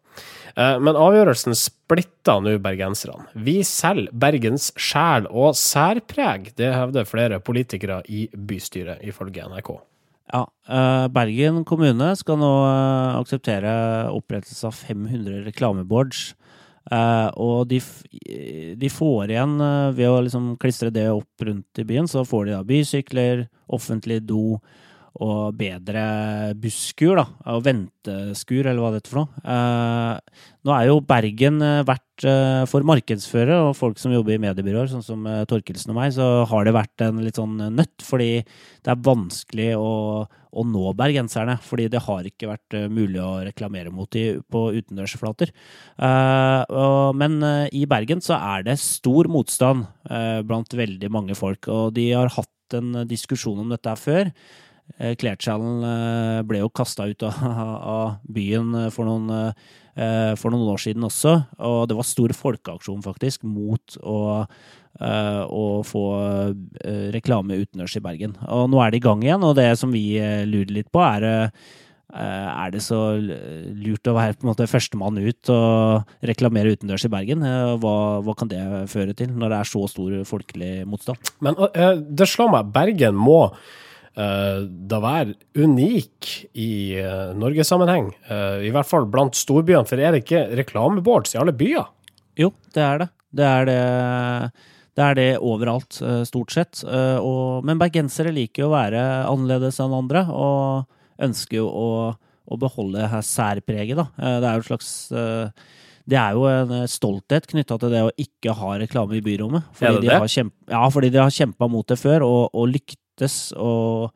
Eh, 0.55 0.77
Men 0.79 0.95
avgjørelsen 0.99 1.55
splitter 1.57 2.43
nå 2.43 2.55
bergenserne. 2.63 3.27
Vi 3.35 3.59
selger 3.67 4.13
Bergens 4.15 4.71
sjel 4.79 5.27
og 5.27 5.57
særpreg, 5.59 6.53
det 6.59 6.71
hevder 6.73 7.09
flere 7.09 7.41
politikere 7.43 8.01
i 8.07 8.25
bystyret, 8.31 9.03
ifølge 9.03 9.43
NRK. 9.51 9.75
Ja, 10.33 10.45
eh, 10.69 11.07
Bergen 11.13 11.63
kommune 11.67 12.13
skal 12.17 12.39
nå 12.41 12.53
eh, 12.69 13.19
akseptere 13.19 13.75
opprettelse 14.15 14.71
av 14.71 14.79
500 14.79 15.43
reklameboards. 15.49 16.31
Og 16.85 17.63
de, 17.65 17.79
de 18.77 18.89
får 18.93 19.31
igjen, 19.33 19.55
ved 19.97 20.05
å 20.05 20.19
liksom 20.21 20.51
klistre 20.61 20.91
det 20.93 21.07
opp 21.09 21.41
rundt 21.41 21.79
i 21.81 21.85
byen, 21.89 22.05
så 22.05 22.21
får 22.21 22.43
de 22.45 22.53
da 22.53 22.59
bysykler, 22.61 23.41
offentlig 23.73 24.19
do 24.29 24.59
og 25.23 25.55
bedre 25.55 26.03
busskur, 26.59 27.15
da. 27.15 27.25
Og 27.53 27.63
venteskur, 27.63 28.65
eller 28.65 28.81
hva 28.83 28.91
det 28.91 28.99
heter 28.99 29.13
for 29.13 29.21
noe. 29.21 29.43
Eh, 29.47 30.47
nå 30.67 30.73
er 30.75 30.87
jo 30.89 30.97
Bergen 31.07 31.61
eh, 31.63 31.83
vært 31.87 32.25
eh, 32.27 32.63
for 32.67 32.83
markedsførere 32.87 33.61
og 33.69 33.77
folk 33.79 34.01
som 34.01 34.11
jobber 34.11 34.35
i 34.35 34.41
mediebyråer, 34.43 34.89
sånn 34.91 35.05
som 35.05 35.23
Torkelsen 35.47 35.93
og 35.93 35.99
meg, 36.01 36.11
så 36.17 36.27
har 36.49 36.67
det 36.67 36.73
vært 36.75 37.05
en 37.05 37.21
litt 37.23 37.39
sånn 37.39 37.55
nøtt, 37.77 38.03
fordi 38.03 38.41
det 38.43 38.91
er 38.91 39.05
vanskelig 39.05 39.69
å, 39.79 39.93
å 40.27 40.67
nå 40.67 40.91
bergenserne. 40.99 41.55
Fordi 41.63 41.87
det 41.93 42.03
har 42.09 42.27
ikke 42.27 42.51
vært 42.51 42.77
mulig 42.91 43.23
å 43.23 43.31
reklamere 43.47 43.93
mot 43.95 44.11
de 44.11 44.41
på 44.51 44.65
utendørsflater. 44.75 45.53
Men 45.95 47.39
i 47.71 47.85
Bergen 47.89 48.23
så 48.23 48.35
er 48.37 48.67
det 48.67 48.77
stor 48.83 49.31
motstand 49.31 49.87
blant 50.45 50.75
veldig 50.77 51.09
mange 51.13 51.39
folk, 51.39 51.71
og 51.71 51.95
de 51.97 52.11
har 52.11 52.31
hatt 52.35 52.77
en 52.77 53.03
diskusjon 53.09 53.63
om 53.63 53.73
dette 53.73 53.95
før. 53.99 54.31
Eh, 54.95 55.15
Klærtsalen 55.19 55.83
eh, 55.83 56.41
ble 56.47 56.61
jo 56.61 56.71
kasta 56.71 57.07
ut 57.09 57.25
av, 57.27 58.19
byen 58.31 58.85
eh, 58.85 58.91
for 58.93 59.09
noen, 59.09 59.51
for 60.35 60.51
noen 60.51 60.73
år 60.73 60.81
siden 60.83 61.05
også, 61.07 61.31
og 61.63 61.85
det 61.87 61.95
var 61.95 62.03
stor 62.03 62.33
folkeaksjon 62.35 62.99
faktisk 63.05 63.45
mot 63.47 63.93
å, 64.03 64.17
å 64.99 65.61
få 65.87 66.01
reklame 67.15 67.61
utendørs 67.61 67.95
i 67.95 68.01
Bergen. 68.03 68.33
Og 68.51 68.65
nå 68.73 68.81
er 68.83 68.91
det 68.91 68.99
i 68.99 69.05
gang 69.05 69.23
igjen, 69.23 69.45
og 69.47 69.55
det 69.55 69.69
som 69.79 69.95
vi 69.95 70.19
lurer 70.51 70.73
litt 70.75 70.91
på, 70.91 70.99
er 70.99 71.47
er 72.11 72.75
det 72.75 72.81
så 72.83 72.99
lurt 73.15 74.11
å 74.11 74.17
være 74.17 74.35
på 74.35 74.43
en 74.43 74.51
måte 74.51 74.67
førstemann 74.67 75.21
ut 75.23 75.53
og 75.55 76.27
reklamere 76.27 76.75
utendørs 76.75 77.07
i 77.07 77.13
Bergen? 77.15 77.47
Hva, 77.79 77.95
hva 78.19 78.35
kan 78.35 78.51
det 78.51 78.61
føre 78.91 79.15
til, 79.15 79.31
når 79.31 79.55
det 79.55 79.61
er 79.61 79.71
så 79.71 79.87
stor 79.95 80.19
folkelig 80.27 80.73
motstand? 80.91 81.33
Men 81.39 81.55
det 82.11 82.27
slår 82.35 82.51
meg, 82.57 82.75
Bergen 82.75 83.15
må 83.15 83.45
da 84.15 84.99
være 85.03 85.33
unik 85.59 86.29
i 86.55 86.69
uh, 87.03 87.33
norgessammenheng. 87.35 88.13
Eh, 88.31 88.63
I 88.69 88.71
hvert 88.71 88.87
fall 88.87 89.07
blant 89.11 89.35
storbyene, 89.35 89.83
for 89.89 89.99
er 89.99 90.15
det 90.15 90.23
ikke 90.23 90.45
reklameboards 90.61 91.35
i 91.35 91.39
alle 91.41 91.51
byer? 91.51 91.89
Jo, 92.39 92.53
det 92.75 92.83
er 92.83 93.01
det. 93.03 93.09
Det 93.35 93.43
er 93.43 93.67
det, 93.67 93.79
det, 94.95 95.03
er 95.03 95.17
det 95.19 95.29
overalt, 95.43 95.99
eh, 95.99 96.21
stort 96.27 96.55
sett. 96.55 96.83
Eh, 96.87 97.17
Og, 97.19 97.65
men 97.67 97.79
bergensere 97.81 98.31
liker 98.31 98.63
jo 98.63 98.69
å 98.69 98.75
være 98.77 99.01
annerledes 99.27 99.81
enn 99.83 99.95
andre, 99.95 100.23
og 100.31 100.87
ønsker 101.19 101.59
jo 101.59 101.67
å, 101.67 101.89
å 102.15 102.59
beholde 102.59 103.09
her 103.11 103.23
særpreget, 103.23 103.99
da. 103.99 104.07
Eh, 104.15 104.37
Det 104.39 104.47
er 104.47 104.55
jo 104.55 104.63
et 104.63 104.69
slags 104.71 104.93
eh, 105.11 105.65
det 106.05 106.17
er 106.21 106.35
jo 106.37 106.43
en 106.47 106.71
eh, 106.83 106.87
stolthet 106.91 107.47
knytta 107.49 107.79
til 107.81 107.91
det 107.91 108.03
å 108.05 108.13
ikke 108.21 108.53
ha 108.55 108.75
reklame 108.79 109.17
i 109.17 109.23
byrommet. 109.25 109.67
Det 109.79 109.95
de? 110.03 110.11
Har 110.13 110.29
kjempa, 110.29 110.55
ja, 110.71 110.83
fordi 110.93 111.11
de 111.11 111.23
har 111.23 111.33
kjempa 111.33 111.67
mot 111.71 111.87
det 111.89 111.97
før, 111.99 112.23
og, 112.27 112.43
og 112.53 112.69
lyktes 113.15 113.53
og, 113.57 114.11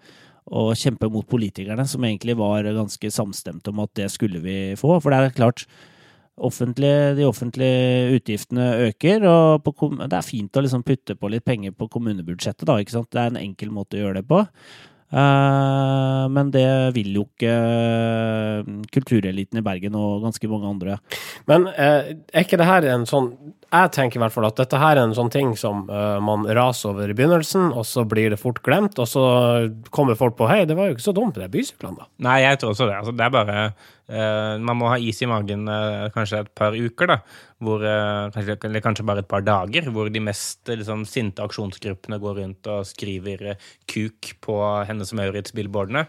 og 0.49 0.75
kjempe 0.75 1.09
mot 1.09 1.27
politikerne, 1.27 1.85
som 1.87 2.03
egentlig 2.03 2.37
var 2.37 2.63
ganske 2.63 3.11
samstemte 3.11 3.71
om 3.71 3.79
at 3.79 3.95
det 3.95 4.11
skulle 4.11 4.39
vi 4.39 4.75
få. 4.75 4.99
For 4.99 5.09
det 5.09 5.19
er 5.19 5.35
klart, 5.35 5.65
offentlig, 6.39 7.15
de 7.17 7.25
offentlige 7.25 8.15
utgiftene 8.15 8.89
øker, 8.89 9.25
og 9.27 9.63
på, 9.63 9.91
det 10.07 10.15
er 10.15 10.25
fint 10.25 10.55
å 10.55 10.61
liksom 10.63 10.83
putte 10.83 11.15
på 11.15 11.29
litt 11.29 11.45
penger 11.45 11.71
på 11.71 11.89
kommunebudsjettet, 11.89 12.67
da, 12.67 12.79
ikke 12.79 12.97
sant. 12.97 13.11
Det 13.11 13.21
er 13.21 13.33
en 13.33 13.43
enkel 13.43 13.71
måte 13.71 13.97
å 13.97 14.05
gjøre 14.05 14.21
det 14.21 14.27
på. 14.29 14.45
Eh, 15.09 16.25
men 16.29 16.51
det 16.53 16.93
vil 16.93 17.15
jo 17.17 17.25
ikke 17.25 17.53
eh, 17.53 18.67
kultureliten 18.93 19.57
i 19.57 19.65
Bergen 19.65 19.97
og 19.97 20.21
ganske 20.27 20.49
mange 20.51 20.69
andre. 20.69 20.99
Men 21.49 21.65
eh, 21.73 22.13
er 22.29 22.45
ikke 22.45 22.59
det 22.61 22.69
her 22.69 22.85
en 22.93 23.07
sånn 23.09 23.33
Jeg 23.69 23.91
tenker 23.93 24.17
i 24.17 24.21
hvert 24.23 24.33
fall 24.33 24.47
at 24.47 24.57
dette 24.57 24.77
her 24.81 24.97
er 24.97 25.03
en 25.03 25.13
sånn 25.13 25.29
ting 25.29 25.51
som 25.59 25.83
uh, 25.91 26.17
man 26.25 26.47
raser 26.57 26.89
over 26.89 27.11
i 27.11 27.13
begynnelsen, 27.13 27.67
og 27.69 27.85
så 27.85 28.01
blir 28.09 28.33
det 28.33 28.39
fort 28.41 28.63
glemt, 28.65 28.97
og 28.97 29.05
så 29.09 29.23
kommer 29.93 30.17
folk 30.17 30.39
på 30.39 30.47
Hei, 30.49 30.63
det 30.65 30.77
var 30.77 30.89
jo 30.89 30.95
ikke 30.97 31.05
så 31.05 31.13
dumt, 31.13 31.37
de 31.37 31.45
bysyklene, 31.53 32.01
da. 32.01 32.09
Nei, 32.25 32.39
jeg 32.47 32.61
tror 32.61 32.73
også 32.73 32.87
det. 32.89 32.97
Altså, 32.97 33.13
det 33.13 33.27
er 33.27 33.35
bare 33.35 33.57
uh, 33.69 34.55
Man 34.65 34.79
må 34.79 34.89
ha 34.89 34.97
is 34.97 35.21
i 35.21 35.29
magen 35.29 35.69
uh, 35.69 36.09
kanskje 36.15 36.41
et 36.41 36.49
par 36.57 36.73
uker, 36.73 37.11
da. 37.13 37.19
Hvor, 37.59 37.83
kanskje, 38.31 38.55
eller 38.69 38.81
kanskje 38.81 39.03
bare 39.03 39.21
et 39.21 39.27
par 39.29 39.43
dager, 39.43 39.89
hvor 39.91 40.07
de 40.09 40.21
mest 40.23 40.69
liksom, 40.71 41.03
sinte 41.03 41.43
aksjonsgruppene 41.43 42.17
går 42.23 42.37
rundt 42.39 42.69
og 42.71 42.87
skriver 42.87 43.57
kuk 43.91 44.31
på 44.45 44.55
Hennes 44.87 45.11
og 45.11 45.19
Maurits-billboardene. 45.19 46.05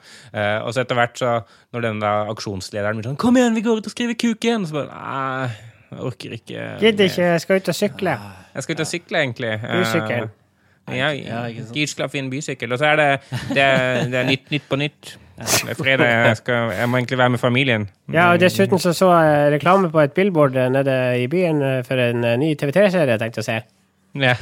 Og 0.63 0.71
så 0.71 0.85
etter 0.85 1.01
hvert, 1.01 1.19
så 1.19 1.33
når 1.75 1.89
den 1.89 2.05
da 2.07 2.15
aksjonslederen 2.31 3.03
blir 3.03 3.11
sånn 3.11 3.19
'Kom 3.19 3.35
igjen, 3.35 3.59
vi 3.59 3.67
går 3.67 3.83
ut 3.83 3.91
og 3.91 3.97
skriver 3.97 4.15
kuk 4.15 4.47
igjen!' 4.47 4.69
Så 4.71 4.79
bare 4.79 4.95
Nei, 4.95 5.51
jeg 5.91 6.05
orker 6.11 6.37
ikke. 6.37 6.67
Gidder 6.81 7.05
ikke, 7.11 7.23
jeg 7.23 7.41
skal 7.41 7.57
ut 7.57 7.69
og 7.73 7.75
sykle. 7.75 8.19
Jeg 8.55 8.63
skal 8.63 8.75
ut 8.77 8.81
og 8.81 8.87
sykle, 8.87 9.19
egentlig. 9.25 9.57
Bysykkel. 9.63 10.29
Eh, 10.29 10.37
Ja, 10.91 11.09
Ja, 11.15 11.43
fin 11.75 11.87
skal 11.87 12.09
finne 12.11 12.31
bysykkel. 12.31 12.73
Og 12.73 12.79
så 12.79 12.87
er 12.87 12.97
det, 12.97 13.09
det, 13.49 13.67
det 14.11 14.19
er 14.19 14.25
nytt, 14.27 14.49
nytt 14.51 14.69
på 14.69 14.77
nytt. 14.77 15.17
Det 15.41 15.71
er 15.73 15.75
fredag, 15.79 16.07
jeg, 16.27 16.37
skal, 16.37 16.73
jeg 16.77 16.89
må 16.89 16.99
egentlig 16.99 17.19
være 17.19 17.31
med 17.31 17.39
familien. 17.41 17.89
Ja, 18.13 18.33
og 18.33 18.41
dessuten 18.41 18.79
så 18.79 18.93
så 18.93 19.09
jeg 19.25 19.53
reklame 19.55 19.91
på 19.91 20.01
et 20.01 20.13
billboard 20.13 20.53
nede 20.73 20.97
i 21.23 21.27
byen 21.27 21.63
eh, 21.63 21.85
for 21.87 21.97
en 21.97 22.25
eh, 22.25 22.37
ny 22.39 22.51
TV3-serie, 22.61 23.15
jeg 23.15 23.23
tenkte 23.23 23.41
å 23.41 23.47
se. 23.47 23.61
Ja. 24.19 24.33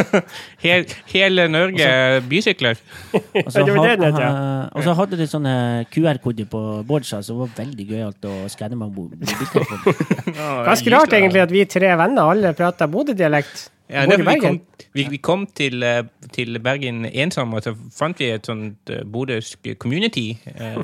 Hel, 0.64 0.86
hele 1.12 1.44
Norge 1.52 1.86
bysykler. 2.26 2.80
Og 3.14 3.20
så, 3.52 3.60
hadde, 3.60 3.66
det 3.68 3.76
var 3.76 3.84
det 3.86 3.90
had- 3.90 4.00
den 4.00 4.14
het, 4.16 4.22
ja. 4.24 4.30
eh, 4.30 4.64
og 4.74 4.82
så 4.86 4.94
hadde 4.98 5.18
de 5.20 5.26
sånne 5.30 5.52
QR-koder 5.94 6.48
på 6.50 6.62
boardsa, 6.88 7.20
som 7.22 7.38
var 7.44 7.52
veldig 7.54 7.86
gøyalt 7.92 8.26
å 8.26 8.34
skanne 8.50 8.78
med 8.80 8.90
mobiltelefonen. 8.96 10.34
Ganske 10.66 10.94
rart 10.96 11.14
egentlig 11.14 11.44
at 11.44 11.54
vi 11.54 11.62
tre 11.70 11.92
venner 12.00 12.32
alle 12.34 12.54
prater 12.58 12.90
Bodø-dialekt. 12.90 13.68
Ja, 13.90 14.06
det, 14.08 14.16
vi, 14.24 14.38
kom, 14.40 14.58
vi, 14.96 15.04
vi 15.12 15.18
kom 15.20 15.42
til, 15.52 15.82
eh, 15.84 16.06
til 16.32 16.56
Bergen 16.64 17.04
ensomme, 17.04 17.58
og 17.58 17.66
så 17.66 17.74
fant 17.92 18.20
vi 18.20 18.30
et 18.32 18.48
sånt 18.48 18.88
uh, 18.88 19.02
bodøsk 19.04 19.68
community. 19.78 20.38
eh, 20.54 20.78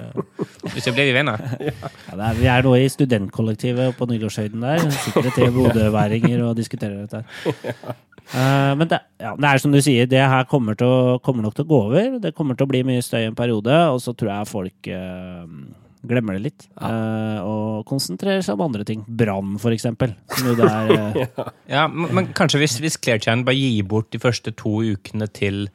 ble 0.69 1.07
vi 1.09 1.15
venner. 1.17 1.41
Ja, 2.11 2.19
det 2.19 2.27
er, 2.27 2.37
vi 2.37 2.51
er 2.53 2.67
nå 2.67 2.75
i 2.77 2.91
studentkollektivet 2.93 3.97
på 3.97 4.09
Nygårdshøyden 4.11 4.67
der. 4.67 4.85
Sitter 4.93 5.29
det 5.31 5.35
tre 5.39 5.49
bodøværinger 5.57 6.45
og 6.45 6.57
diskuterer 6.61 7.07
dette. 7.07 7.25
Eh, 8.31 8.73
men 8.79 8.89
det, 8.91 9.01
ja, 9.19 9.33
det 9.35 9.49
er 9.49 9.63
som 9.63 9.73
du 9.75 9.81
sier, 9.83 10.07
det 10.11 10.21
her 10.21 10.45
kommer, 10.51 10.77
til 10.79 10.87
å, 10.87 11.19
kommer 11.25 11.47
nok 11.47 11.57
til 11.57 11.67
å 11.67 11.71
gå 11.71 11.81
over. 11.89 12.19
Det 12.23 12.35
kommer 12.37 12.59
til 12.59 12.69
å 12.69 12.71
bli 12.71 12.83
mye 12.87 13.03
støy 13.05 13.25
en 13.25 13.39
periode, 13.39 13.75
og 13.91 14.03
så 14.05 14.15
tror 14.15 14.35
jeg 14.35 14.51
folk 14.51 14.91
eh, 14.93 15.47
glemmer 16.07 16.37
det 16.39 16.43
litt. 16.47 16.67
eh, 16.81 17.39
og 17.45 17.85
konsentrerer 17.91 18.43
seg 18.45 18.57
om 18.57 18.67
andre 18.69 18.85
ting. 18.89 19.05
Brann, 19.07 19.59
for 19.61 19.75
eksempel. 19.77 20.15
Er 20.41 20.95
eh, 20.97 21.45
Ja, 21.69 21.87
men, 21.89 22.11
men 22.15 22.33
kanskje 22.37 22.63
hvis, 22.63 22.79
hvis 22.81 22.97
Claire 23.01 23.21
Chan 23.21 23.45
bare 23.45 23.59
gir 23.59 23.85
bort 23.89 24.11
de 24.15 24.19
første 24.23 24.55
to 24.57 24.81
ukene 24.95 25.29
til 25.33 25.69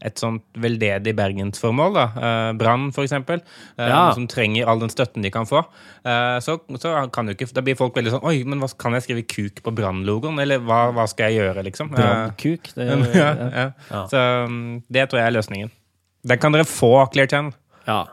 et 0.00 0.16
sånt 0.16 0.40
veldedig 0.56 1.12
bergensformål, 1.12 1.90
da. 1.92 2.04
Uh, 2.16 2.52
Brann, 2.56 2.86
eksempel. 2.88 3.42
Eh, 3.76 3.84
Ja. 3.84 4.12
Som 4.16 4.24
trenger 4.32 4.66
all 4.66 4.80
den 4.80 4.88
støtten 4.88 5.20
de 5.20 5.30
kan 5.30 5.44
få. 5.44 5.60
Uh, 6.06 6.38
så, 6.40 6.54
så 6.80 6.94
kan 7.12 7.28
jo 7.28 7.34
ikke 7.36 7.50
Da 7.52 7.60
blir 7.60 7.76
folk 7.76 7.98
veldig 7.98 8.14
sånn 8.14 8.24
Oi, 8.24 8.38
men 8.48 8.62
hva, 8.62 8.70
kan 8.80 8.96
jeg 8.96 9.04
skrive 9.04 9.26
kuk 9.28 9.60
på 9.66 9.74
Brann-logoen? 9.76 10.40
Eller 10.40 10.62
hva, 10.64 10.86
hva 10.96 11.04
skal 11.10 11.28
jeg 11.28 11.42
gjøre, 11.44 11.66
liksom? 11.68 11.92
Brannkuk. 11.92 12.72
Det, 12.76 12.88
ja, 13.14 13.28
ja. 13.36 13.66
Ja. 13.90 14.06
Så 14.08 14.24
um, 14.48 14.80
det 14.88 15.04
tror 15.10 15.20
jeg 15.20 15.28
er 15.28 15.36
løsningen. 15.36 15.74
Den 16.32 16.40
kan 16.40 16.56
dere 16.56 16.64
få, 16.68 16.94
Claire 17.12 17.28
Chan. 17.32 17.52
Ja. 17.84 18.06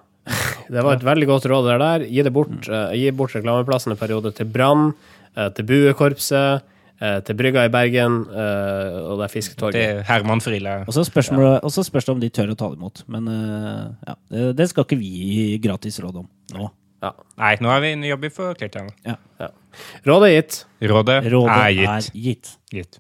Det 0.70 0.84
var 0.84 0.98
et 0.98 1.06
veldig 1.06 1.28
godt 1.30 1.46
råd 1.52 1.68
der. 1.70 1.78
der. 1.84 2.06
Gi 2.08 2.24
det 2.24 2.34
bort. 2.34 2.68
uh, 2.70 2.92
gi 2.96 3.12
bort 3.12 3.36
reklameplassen 3.36 3.92
en 3.94 4.00
periode 4.00 4.32
til 4.36 4.46
Brann, 4.46 4.90
uh, 5.38 5.48
til 5.56 5.64
Buekorpset, 5.70 6.66
uh, 7.02 7.20
til 7.26 7.38
Brygga 7.40 7.66
i 7.68 7.72
Bergen 7.74 8.20
og 8.28 9.14
det 9.20 9.28
er 9.28 9.34
Fisketorget. 9.34 9.78
Til 9.78 10.04
Herman 10.10 10.42
Friele. 10.42 10.80
Og 10.88 10.94
så 10.94 11.04
spørs, 11.08 11.30
det- 11.30 11.86
spørs 11.86 12.06
det 12.06 12.16
om 12.16 12.20
de 12.20 12.30
tør 12.30 12.52
å 12.52 12.58
ta 12.58 12.70
det 12.70 12.78
imot. 12.80 13.04
Men 13.08 13.28
ja, 14.08 14.16
det, 14.32 14.56
det 14.58 14.70
skal 14.70 14.84
ikke 14.88 15.00
vi 15.00 15.12
gi 15.32 15.58
gratis 15.64 16.00
råd 16.04 16.24
om 16.24 16.28
nå. 16.54 16.70
Ja. 17.04 17.12
Nei, 17.38 17.56
nå 17.62 17.70
er 17.70 17.80
vi 17.84 17.92
en 17.94 18.04
jobb 18.04 18.26
for 18.34 18.56
Clear 18.58 18.72
Channel. 18.74 18.94
Ja. 19.06 19.50
Rådet 20.08 20.30
er 20.32 20.42
gitt. 20.42 20.66
Rådet, 20.82 21.20
Rådet 21.32 21.60
er 21.62 21.70
gitt. 21.78 21.90
er 21.94 22.02
gitt. 22.26 22.58
gitt. 22.74 23.00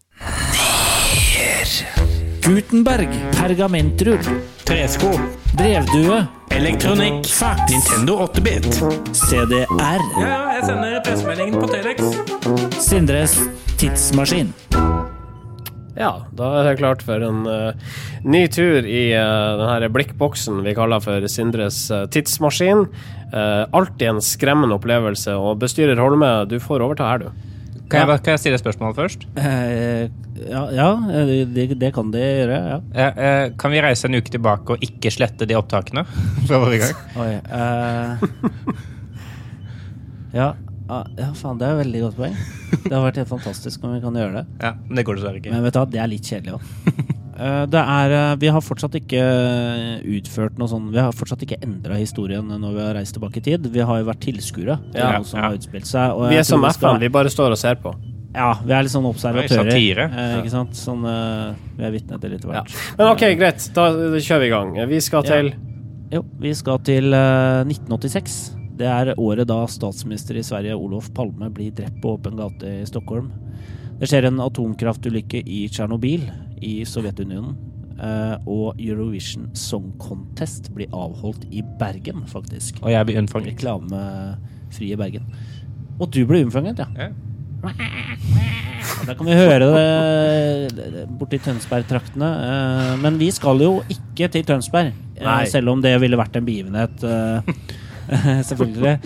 Gutenberg. 2.45 3.10
Pergamentrull. 3.36 4.23
Tresko. 4.63 5.12
Brevdue. 5.58 6.26
Elektronikk. 6.50 7.26
Fax. 7.26 7.62
Nintendo 7.72 8.17
8-bit. 8.28 8.67
CDR. 9.13 9.65
Ja, 10.22 10.28
ja, 10.28 10.41
jeg 10.54 10.65
sender 10.67 11.00
pressemeldingen 11.06 11.58
på 11.58 11.70
Telex. 11.72 12.04
Sindres 12.84 13.34
tidsmaskin. 13.82 14.52
Ja, 15.98 16.12
da 16.38 16.52
er 16.60 16.70
det 16.70 16.76
klart 16.78 17.02
for 17.02 17.26
en 17.26 17.41
uh, 17.50 17.98
ny 18.22 18.43
tur 18.54 18.86
i 18.86 19.02
uh, 19.17 19.58
den 19.58 19.72
her 19.72 19.88
blikkboksen 19.96 20.62
vi 20.62 20.76
kaller 20.78 21.02
for 21.02 21.26
Sindres 21.32 21.88
uh, 21.89 22.06
tidsmaskin. 22.13 22.86
Uh, 23.34 23.65
alltid 23.74 24.12
en 24.12 24.22
skremmende 24.22 24.78
opplevelse, 24.78 25.34
og 25.34 25.58
bestyrer 25.65 25.98
Holme, 25.98 26.30
du 26.46 26.60
får 26.62 26.86
overta 26.86 27.10
her, 27.10 27.26
du. 27.26 27.57
Kan 27.88 28.02
jeg, 28.02 28.08
bare- 28.10 28.19
kan 28.23 28.34
jeg 28.36 28.39
stille 28.41 28.58
et 28.60 28.63
spørsmål 28.63 28.95
først? 28.97 29.21
Eh, 29.39 30.10
ja, 30.50 30.62
ja 30.76 30.88
det, 31.56 31.78
det 31.80 31.91
kan 31.95 32.10
de 32.12 32.19
gjøre. 32.19 32.58
Ja. 32.67 32.80
Eh, 32.91 33.21
eh, 33.28 33.43
kan 33.58 33.71
vi 33.71 33.80
reise 33.86 34.10
en 34.10 34.17
uke 34.19 34.34
tilbake 34.34 34.76
og 34.76 34.84
ikke 34.84 35.12
slette 35.13 35.47
de 35.47 35.56
opptakene 35.56 36.04
fra 36.50 36.60
forrige 36.65 36.84
gang? 36.84 36.95
Oi. 37.23 37.34
eh, 37.47 38.12
ja, 40.36 40.50
ah, 40.91 41.06
ja, 41.17 41.30
faen, 41.39 41.58
det 41.62 41.67
er 41.69 41.78
et 41.78 41.82
veldig 41.86 42.02
godt 42.10 42.19
poeng. 42.19 42.36
Det 42.84 42.91
har 42.93 43.06
vært 43.08 43.21
helt 43.23 43.32
fantastisk 43.32 43.84
om 43.88 43.95
vi 43.95 44.02
kan 44.04 44.19
gjøre 44.19 44.41
det. 44.41 44.45
Ja, 44.62 44.73
men 44.84 45.00
det 45.00 45.06
går 45.08 45.17
dessverre 45.21 45.39
ikke. 45.39 45.54
Men 45.56 45.63
vet 45.63 45.78
du 45.78 45.80
hva, 45.82 45.88
det 45.95 46.04
er 46.04 46.12
litt 46.12 46.28
kjedelig 46.28 46.58
òg. 46.60 46.62
Det 47.38 47.82
er, 47.82 48.12
eh, 48.17 48.36
vi 48.41 48.47
har 48.50 48.62
fortsatt 48.65 48.95
ikke 48.97 49.21
utført 50.17 50.58
noe 50.58 50.67
sånn 50.71 50.88
Vi 50.89 50.97
har 50.97 51.12
fortsatt 51.13 51.43
ikke 51.45 51.60
endra 51.62 51.97
historien 52.00 52.47
når 52.50 52.73
vi 52.73 52.82
har 52.82 52.95
reist 52.97 53.13
tilbake 53.17 53.38
i 53.38 53.45
tid. 53.45 53.67
Vi 53.73 53.80
har 53.86 54.00
jo 54.02 54.08
vært 54.10 54.23
tilskuere 54.26 54.80
Ja, 54.95 55.12
ja. 55.17 55.21
seg. 55.23 55.60
Vi 55.69 56.38
er 56.39 56.43
som 56.47 56.65
FN, 56.65 57.00
vi 57.00 57.10
bare 57.13 57.30
står 57.30 57.52
og 57.54 57.60
ser 57.62 57.76
på. 57.84 57.93
Ja, 58.38 58.52
vi 58.62 58.73
er 58.73 58.84
litt 58.86 58.91
sånn 58.93 59.06
observatører. 59.10 60.02
Eh, 60.12 60.34
ikke 60.41 60.52
sant? 60.54 60.76
Sånn, 60.78 61.06
eh, 61.10 61.56
vi 61.78 61.86
er 61.88 61.91
vitne 61.95 62.19
til 62.21 62.32
litt 62.36 62.45
av 62.45 62.52
hvert. 62.52 62.76
Men 62.97 63.08
ok, 63.13 63.23
greit, 63.39 63.69
da 63.73 63.88
kjører 63.93 64.43
vi 64.43 64.50
i 64.50 64.54
gang. 64.54 64.76
Vi 64.89 65.00
skal 65.02 65.23
Ja. 65.23 65.30
til 65.41 65.54
Jo, 66.12 66.21
vi 66.39 66.54
skal 66.54 66.78
til 66.80 67.13
eh, 67.13 67.63
1986. 67.65 68.56
Det 68.78 68.86
er 68.88 69.15
året 69.17 69.47
da 69.47 69.65
statsminister 69.65 70.38
i 70.38 70.43
Sverige 70.45 70.78
Olof 70.78 71.10
Palme 71.13 71.50
blir 71.52 71.71
drept 71.73 72.00
på 72.02 72.17
åpen 72.17 72.38
gate 72.38 72.63
i 72.82 72.86
Stockholm. 72.86 73.32
Det 74.00 74.08
skjer 74.08 74.26
en 74.28 74.38
atomkraftulykke 74.39 75.41
i 75.45 75.67
Tsjernobyl 75.67 76.30
i 76.62 76.84
Sovjetunionen. 76.86 77.56
eh, 78.00 78.36
og 78.46 78.76
Eurovision 78.80 79.50
Song 79.58 79.91
Contest 80.00 80.70
blir 80.76 80.88
avholdt 80.93 81.46
i 81.52 81.63
Bergen, 81.80 82.24
faktisk. 82.30 82.78
Og 82.84 82.91
jeg 82.91 83.06
blir 83.06 83.17
unnfanget. 83.24 83.56
Reklamefrie 83.58 84.98
Bergen. 84.98 85.24
Og 86.00 86.12
du 86.13 86.26
ble 86.30 86.43
unnfanget, 86.46 86.78
ja. 86.78 86.86
Ja. 86.96 87.10
Da 89.08 89.13
kan 89.17 89.26
vi 89.26 89.34
høre 89.34 89.65
det 90.78 91.08
borti 91.17 91.39
Tønsberg-traktene. 91.41 92.30
Eh, 92.46 92.98
Men 93.02 93.17
vi 93.20 93.32
skal 93.34 93.58
jo 93.65 93.82
ikke 93.89 94.30
til 94.32 94.43
Tønsberg, 94.46 94.93
eh, 95.17 95.24
Nei. 95.26 95.46
selv 95.50 95.70
om 95.74 95.82
det 95.82 96.00
ville 96.02 96.17
vært 96.17 96.36
en 96.38 96.46
begivenhet. 96.46 97.04
eh, 97.04 97.41
Selvfølgelig. 98.50 99.00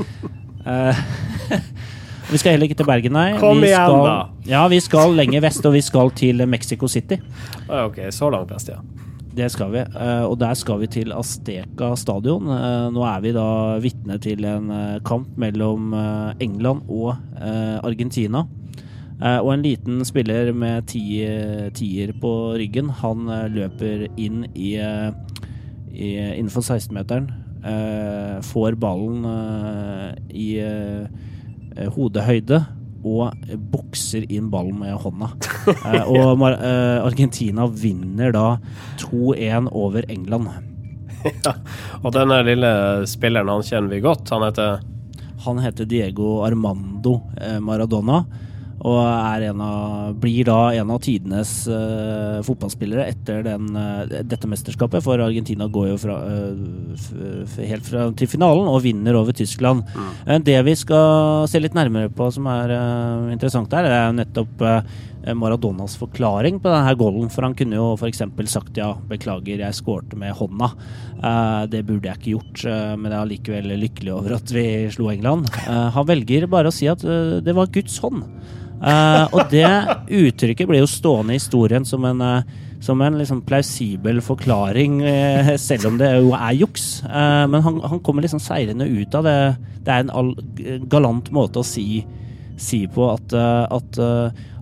Vi 2.31 2.37
skal 2.39 2.53
heller 2.55 2.69
ikke 2.69 2.77
til 2.79 2.87
Bergen, 2.87 3.11
nei. 3.17 3.33
Kom 3.41 3.59
vi 3.59 3.67
igjen, 3.67 3.83
skal, 3.83 4.05
da. 4.07 4.15
Ja, 4.47 4.61
vi 4.71 4.79
skal 4.79 5.15
lenger 5.17 5.41
vest, 5.43 5.65
og 5.67 5.73
vi 5.75 5.81
skal 5.83 6.11
til 6.15 6.45
Mexico 6.47 6.87
City. 6.87 7.17
Ok, 7.67 7.97
så 8.15 8.29
langt 8.31 8.51
vest, 8.53 8.69
ja. 8.71 8.79
Det 9.35 9.47
skal 9.51 9.69
vi. 9.71 9.79
eh, 9.79 10.23
Og 10.27 10.37
der 10.39 10.53
skal 10.59 10.79
vi 10.81 10.87
til 10.91 11.11
Asteca 11.15 11.93
stadion. 11.95 12.47
Eh, 12.51 12.89
Nå 12.91 13.03
er 13.07 13.21
vi 13.23 13.31
da 13.35 13.45
vitne 13.79 14.17
til 14.19 14.43
en 14.45 14.69
eh, 14.71 14.99
kamp 15.07 15.27
mellom 15.39 15.93
England 16.39 16.81
og 16.89 17.15
Argentina. 17.83 18.45
Og 19.21 19.51
en 19.53 19.61
liten 19.61 19.99
spiller 20.03 20.51
med 20.51 20.87
ti, 20.89 21.21
tier 21.77 22.09
på 22.19 22.31
ryggen, 22.57 22.87
han 22.89 23.27
løper 23.53 24.07
inn 24.17 24.47
i, 24.57 24.71
i 25.93 26.07
innenfor 26.39 26.63
16-meteren. 26.65 27.27
eh, 27.63 28.39
Får 28.41 28.75
ballen 28.81 29.21
i 30.33 30.47
hodehøyde 31.95 32.61
og 33.01 33.33
bokser 33.71 34.25
inn 34.29 34.49
ballen 34.53 34.79
med 34.81 34.97
hånda. 35.01 35.31
Eh, 35.61 36.07
og 36.09 36.41
eh, 36.47 36.97
Argentina 37.05 37.67
vinner 37.69 38.31
da 38.33 38.45
2-1 38.97 39.67
over 39.77 40.07
England. 40.09 40.49
Og 42.01 42.07
denne 42.15 42.39
lille 42.47 42.71
spilleren, 43.09 43.51
han 43.51 43.65
kjenner 43.65 43.93
vi 43.93 44.01
godt. 44.01 44.31
Han 44.33 44.47
heter 44.47 44.79
Han 45.45 45.61
heter 45.61 45.85
Diego 45.85 46.41
Armando 46.45 47.19
eh, 47.37 47.59
Maradona. 47.61 48.23
Og 48.81 48.97
er 49.05 49.45
en 49.51 49.61
av, 49.61 50.13
blir 50.21 50.47
da 50.47 50.71
en 50.73 50.93
av 50.93 51.01
tidenes 51.05 51.51
uh, 51.69 52.41
fotballspillere 52.45 53.05
etter 53.11 53.43
den, 53.45 53.69
uh, 53.77 54.07
dette 54.09 54.49
mesterskapet. 54.49 55.03
For 55.05 55.21
Argentina 55.21 55.67
går 55.69 55.91
jo 55.91 55.99
fra, 56.01 56.17
uh, 56.25 57.59
helt 57.59 57.85
fra, 57.85 58.07
til 58.17 58.31
finalen 58.31 58.69
og 58.71 58.81
vinner 58.85 59.19
over 59.19 59.37
Tyskland. 59.37 59.85
Eh, 60.25 60.39
det 60.41 60.57
vi 60.65 60.73
skal 60.79 61.45
se 61.49 61.61
litt 61.61 61.77
nærmere 61.77 62.09
på 62.13 62.31
som 62.33 62.47
er 62.49 62.73
interessant 63.33 63.73
her, 63.75 63.85
det 63.85 63.97
er 63.97 64.09
jo 64.09 64.17
nettopp 64.17 64.63
Maradonas 65.37 65.93
forklaring 66.01 66.57
på 66.63 66.71
denne 66.71 66.95
goalen. 66.97 67.29
For 67.29 67.45
han 67.45 67.53
kunne 67.57 67.77
jo 67.77 67.91
f.eks. 67.93 68.23
sagt 68.49 68.79
ja, 68.81 68.95
beklager, 69.09 69.61
jeg 69.61 69.77
skårte 69.77 70.17
med 70.17 70.33
hånda. 70.39 70.71
Uh, 71.21 71.67
det 71.69 71.83
burde 71.85 72.09
jeg 72.09 72.17
ikke 72.17 72.33
gjort, 72.33 72.63
uh, 72.65 72.95
men 72.97 73.11
jeg 73.11 73.17
er 73.17 73.21
allikevel 73.21 73.75
lykkelig 73.83 74.15
over 74.15 74.39
at 74.39 74.55
vi 74.55 74.65
slo 74.95 75.11
England. 75.13 75.51
Uh, 75.67 75.91
han 75.93 76.09
velger 76.09 76.49
bare 76.49 76.71
å 76.71 76.75
si 76.75 76.89
at 76.89 77.05
det 77.05 77.55
var 77.57 77.69
Guds 77.73 77.99
hånd. 78.01 78.25
Eh, 78.81 79.23
og 79.29 79.51
det 79.51 79.67
uttrykket 80.09 80.69
blir 80.69 80.81
jo 80.81 80.89
stående 80.89 81.35
i 81.35 81.39
historien 81.39 81.85
som 81.85 82.05
en, 82.09 82.21
uh, 82.21 82.69
som 82.81 83.01
en 83.05 83.19
liksom 83.19 83.43
plausibel 83.45 84.21
forklaring, 84.25 85.03
uh, 85.05 85.51
selv 85.61 85.91
om 85.91 85.99
det 86.01 86.09
jo 86.15 86.31
er 86.33 86.55
juks. 86.57 86.87
Men 87.05 87.61
han, 87.61 87.77
han 87.85 88.01
kommer 88.01 88.25
liksom 88.25 88.41
seirende 88.41 88.89
ut 88.89 89.13
av 89.17 89.27
det. 89.27 89.37
Det 89.85 89.93
er 89.93 90.05
en 90.05 90.13
all, 90.13 90.31
galant 90.89 91.29
måte 91.33 91.61
å 91.61 91.67
si, 91.67 92.03
si 92.61 92.83
på 92.89 93.05
at, 93.13 93.33
at 93.33 93.99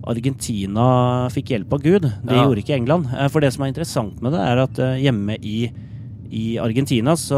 Argentina 0.08 1.28
fikk 1.32 1.54
hjelp 1.54 1.74
av 1.76 1.82
Gud. 1.84 2.08
Det 2.08 2.36
Ja. 2.36 2.44
gjorde 2.44 2.62
ikke 2.64 2.76
England. 2.76 3.08
For 3.32 3.40
det 3.40 3.52
som 3.52 3.64
er 3.64 3.72
interessant 3.72 4.20
med 4.24 4.32
det, 4.36 4.40
er 4.40 4.64
at 4.66 4.82
hjemme 5.00 5.36
i 5.40 5.70
i 6.30 6.60
Argentina 6.62 7.16
så 7.18 7.34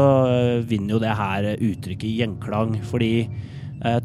vinner 0.69 0.93
jo 0.93 0.99
det 1.01 1.15
her 1.17 1.47
uttrykket 1.57 2.11
gjenklang, 2.13 2.75
fordi 2.85 3.25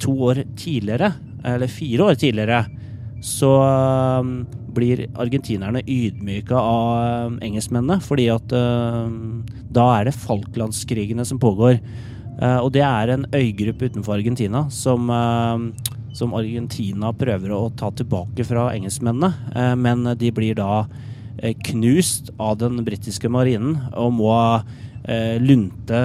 to 0.00 0.14
år 0.30 0.40
tidligere, 0.56 1.10
eller 1.44 1.70
fire 1.70 2.10
år 2.10 2.18
tidligere, 2.20 2.64
så 3.24 3.50
eh, 3.62 4.30
blir 4.74 5.06
argentinerne 5.18 5.82
ydmyka 5.86 6.58
av 6.58 6.92
eh, 7.02 7.48
engelskmennene, 7.48 7.98
fordi 8.04 8.28
at 8.32 8.54
eh, 8.54 9.10
da 9.74 9.88
er 9.96 10.08
det 10.08 10.16
Falklandskrigene 10.18 11.26
som 11.26 11.40
pågår. 11.42 11.80
Eh, 12.38 12.58
og 12.58 12.72
det 12.76 12.84
er 12.86 13.14
en 13.14 13.26
øygruppe 13.34 13.90
utenfor 13.90 14.18
Argentina 14.18 14.66
som, 14.70 15.10
som 16.14 16.34
Argentina 16.38 17.12
prøver 17.16 17.54
å 17.54 17.68
ta 17.78 17.90
tilbake 17.94 18.46
fra 18.46 18.68
engelskmennene, 18.74 19.32
eh, 19.54 19.74
men 19.78 20.06
de 20.18 20.32
blir 20.34 20.58
da 20.58 20.84
eh, 21.42 21.56
knust 21.70 22.32
av 22.38 22.60
den 22.62 22.82
britiske 22.86 23.30
marinen 23.32 23.80
og 23.94 24.14
må 24.20 24.36
lunte 25.40 25.98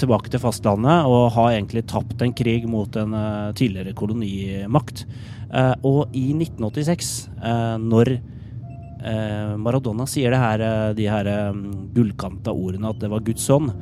tilbake 0.00 0.32
til 0.32 0.40
fastlandet 0.42 1.06
og 1.06 1.28
har 1.36 1.52
egentlig 1.52 1.84
tapt 1.86 2.24
en 2.24 2.32
krig 2.34 2.64
mot 2.66 2.96
en 2.98 3.14
eh, 3.14 3.52
tidligere 3.54 3.94
kolonimakt. 3.94 5.04
Eh, 5.52 5.74
og 5.86 6.14
i 6.16 6.30
1986, 6.34 7.10
eh, 7.44 7.74
når 7.82 8.14
eh, 8.16 9.52
Maradona 9.60 10.06
sier 10.08 10.34
her, 10.38 10.64
eh, 10.64 10.94
de 10.96 11.08
her 11.12 11.28
eh, 11.28 11.60
gullkanta 11.94 12.54
ordene 12.54 12.90
at 12.90 13.02
det 13.02 13.10
var 13.12 13.24
Guds 13.26 13.44
ånd, 13.52 13.72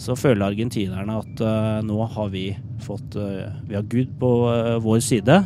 så 0.00 0.16
føler 0.18 0.48
argentinerne 0.48 1.20
at 1.20 1.44
eh, 1.44 1.78
nå 1.86 2.00
har 2.16 2.32
vi 2.32 2.48
fått 2.82 3.16
eh, 3.20 3.48
Vi 3.68 3.76
har 3.76 3.88
Gud 3.92 4.16
på 4.20 4.32
eh, 4.52 4.76
vår 4.82 5.00
side, 5.04 5.38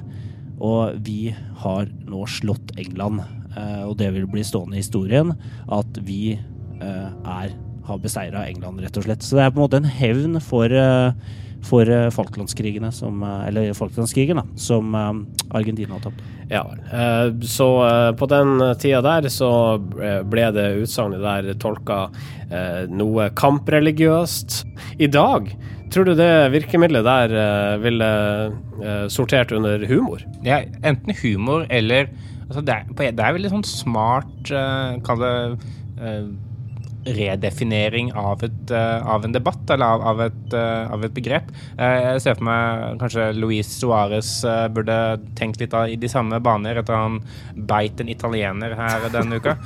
og 0.65 0.97
vi 1.05 1.35
har 1.65 1.91
nå 2.09 2.25
slått 2.31 2.75
England. 2.81 3.21
Eh, 3.55 3.83
og 3.85 3.99
det 4.01 4.13
vil 4.15 4.29
bli 4.31 4.45
stående 4.47 4.79
i 4.79 4.83
historien 4.83 5.35
at 5.69 6.01
vi 6.07 6.35
eh, 6.35 7.11
er 7.13 7.55
har 7.85 7.99
beseira 8.03 8.47
England, 8.49 8.81
rett 8.85 8.97
og 9.01 9.05
slett. 9.07 9.23
Så 9.25 9.37
det 9.37 9.45
er 9.47 9.51
på 9.55 9.61
en 9.61 9.67
måte 9.69 9.81
en 9.83 9.91
hevn 9.99 10.39
for 10.45 10.73
eh, 10.73 11.13
for 11.65 11.89
eh, 11.89 12.11
Falklandskrigene, 12.13 12.91
som, 12.93 13.23
eh, 13.25 13.47
eller 13.49 13.71
Falklandskrigen, 13.73 14.37
da, 14.37 14.43
som 14.61 14.91
Argentina 15.57 15.95
har 15.95 16.03
tapt. 16.05 16.19
Ja. 16.51 16.61
Eh, 16.93 17.31
Så 17.49 17.69
på 18.21 18.29
den 18.29 18.59
tida 18.83 19.01
der 19.01 19.31
så 19.33 19.49
ble 20.29 20.51
det 20.53 20.67
utsagnet 20.83 21.23
der 21.25 21.55
tolka 21.57 22.03
noe 22.93 23.31
kampreligiøst. 23.35 24.59
I 25.01 25.09
dag, 25.09 25.49
tror 25.91 26.05
du 26.11 26.15
det 26.19 26.51
virkemidlet 26.53 27.05
der 27.07 27.79
ville 27.83 28.11
sortert 29.09 29.53
under 29.57 29.87
humor? 29.89 30.21
Ja, 30.45 30.61
enten 30.85 31.17
humor 31.23 31.65
eller 31.71 32.09
altså 32.49 32.61
det, 32.61 32.75
er, 32.77 32.93
på- 32.93 33.09
det 33.09 33.25
er 33.25 33.35
veldig 33.39 33.51
sånn 33.55 33.65
smart 33.67 34.51
uh, 34.53 34.99
Kall 35.07 35.23
det 35.23 35.33
eh, 36.05 36.27
redefinering 37.07 38.13
av, 38.17 38.43
et, 38.45 38.71
eh, 38.71 39.07
av 39.07 39.25
en 39.25 39.33
debatt, 39.33 39.71
eller 39.71 39.87
av, 39.87 40.03
av, 40.03 40.21
et, 40.25 40.55
eh, 40.57 40.93
av 40.93 41.05
et 41.05 41.13
begrep. 41.15 41.51
Eh, 41.79 41.99
jeg 42.15 42.23
ser 42.25 42.35
for 42.39 42.45
meg 42.49 42.99
kanskje 43.03 43.27
Luis 43.37 43.69
Suárez 43.81 44.31
burde 44.75 44.97
tenkt 45.37 45.61
litt 45.61 45.75
i 45.75 45.97
de 46.01 46.09
samme 46.09 46.41
baner 46.45 46.81
etter 46.81 46.97
han 46.97 47.21
beit 47.55 48.01
en 48.01 48.09
italiener 48.09 48.75
her 48.79 49.09
denne 49.13 49.41
uka. 49.41 49.57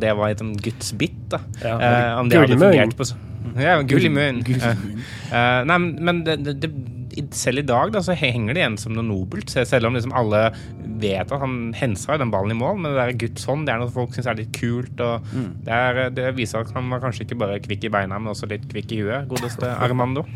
Det 0.00 0.16
var 0.16 0.28
et 0.34 0.42
Guds 0.62 0.92
bitt, 0.98 1.28
da. 1.30 1.38
Ja, 1.62 2.18
om 2.20 2.28
det 2.28 2.38
hadde 2.40 2.58
fungert 2.58 2.96
på 2.98 3.06
sånn. 3.12 3.30
Ja, 3.60 3.76
gull 3.82 4.06
i 4.06 4.08
munnen. 4.08 4.42
Nei, 5.68 5.78
men- 5.78 6.24
det, 6.24 6.60
det, 6.60 6.70
selv 7.36 7.62
i 7.62 7.66
dag 7.66 7.92
da, 7.94 8.02
så 8.04 8.16
henger 8.18 8.54
det 8.54 8.62
igjen 8.62 8.78
som 8.80 8.96
noe 8.96 9.06
nobelt. 9.06 9.52
Selv 9.52 9.88
om 9.88 9.96
liksom 9.96 10.14
alle 10.16 10.46
vet 11.02 11.30
at 11.30 11.42
han 11.42 11.72
hensa 11.76 12.18
den 12.20 12.32
ballen 12.32 12.54
i 12.54 12.58
mål, 12.58 12.80
men 12.80 12.92
det 12.92 13.00
der 13.00 13.20
Guds 13.24 13.46
hånd 13.48 13.68
det 13.68 13.74
er 13.74 13.82
noe 13.82 13.92
folk 13.92 14.14
syns 14.16 14.30
er 14.30 14.40
litt 14.40 14.52
kult. 14.56 14.98
Og 15.04 15.30
det, 15.66 15.78
er, 15.78 16.02
det 16.14 16.34
viser 16.38 16.64
at 16.64 16.74
han 16.76 16.90
var 16.92 17.04
kanskje 17.04 17.28
ikke 17.28 17.40
bare 17.44 17.62
kvikk 17.64 17.88
i 17.88 17.94
beina, 17.96 18.18
men 18.18 18.34
også 18.34 18.50
litt 18.50 18.66
kvikk 18.70 18.96
i 18.96 19.00
huet. 19.04 19.30
Godeste 19.30 19.70
Armando. 19.84 20.26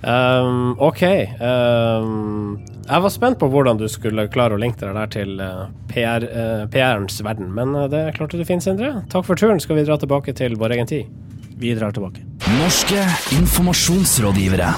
Um, 0.00 0.76
OK. 0.80 1.02
Um, 1.40 2.60
jeg 2.88 3.02
var 3.04 3.12
spent 3.12 3.38
på 3.40 3.50
hvordan 3.52 3.80
du 3.80 3.86
skulle 3.92 4.26
klare 4.32 4.56
å 4.56 4.60
linke 4.60 4.80
deg 4.80 4.96
der 4.96 5.10
til 5.12 5.42
eh, 5.44 5.66
PR, 5.92 6.24
uh, 6.24 6.64
PR-ens 6.72 7.20
verden, 7.22 7.52
men 7.54 7.76
eh, 7.76 7.90
det 7.92 8.00
klarte 8.16 8.40
du 8.40 8.46
fint, 8.48 8.64
Sindre. 8.64 9.04
Takk 9.12 9.28
for 9.28 9.38
turen. 9.38 9.60
Skal 9.62 9.78
vi 9.78 9.84
dra 9.86 10.00
tilbake 10.00 10.34
til 10.36 10.56
vår 10.60 10.78
egen 10.78 10.90
tid? 10.90 11.12
Vi 11.60 11.76
drar 11.76 11.94
tilbake. 11.94 12.24
Norske 12.56 13.04
informasjonsrådgivere. 13.36 14.72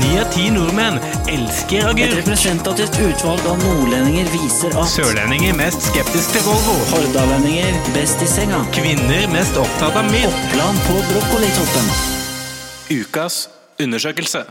Ni 0.00 0.14
av 0.20 0.30
ti 0.32 0.46
nordmenn 0.52 0.96
elsker 1.28 1.90
Et 2.00 2.14
representativt 2.16 2.96
utvalg 2.96 3.44
av 3.50 3.60
nordlendinger 3.60 4.30
viser 4.32 4.72
at 4.72 4.88
Sørlendinger 4.88 5.56
mest 5.58 5.84
skeptisk 5.90 6.32
til 6.32 6.46
Volvo. 6.46 6.78
hordalendinger 6.94 7.76
best 7.96 8.24
i 8.24 8.30
senga. 8.30 8.62
Kvinner 8.72 9.28
mest 9.34 9.60
opptatt 9.60 10.00
av 10.00 10.08
mild. 10.08 10.32
Oppland 10.32 10.82
på 10.88 10.96
brokkolitoppen. 11.12 11.94
Ukas 13.02 13.46
undersøkelse. 13.80 14.46